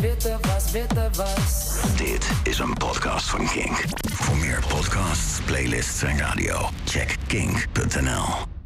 [0.00, 1.80] Witte was, witte was.
[1.96, 3.84] Dit is een podcast van Kink.
[4.12, 8.57] Voor meer podcasts, playlists en radio, check kink.nl.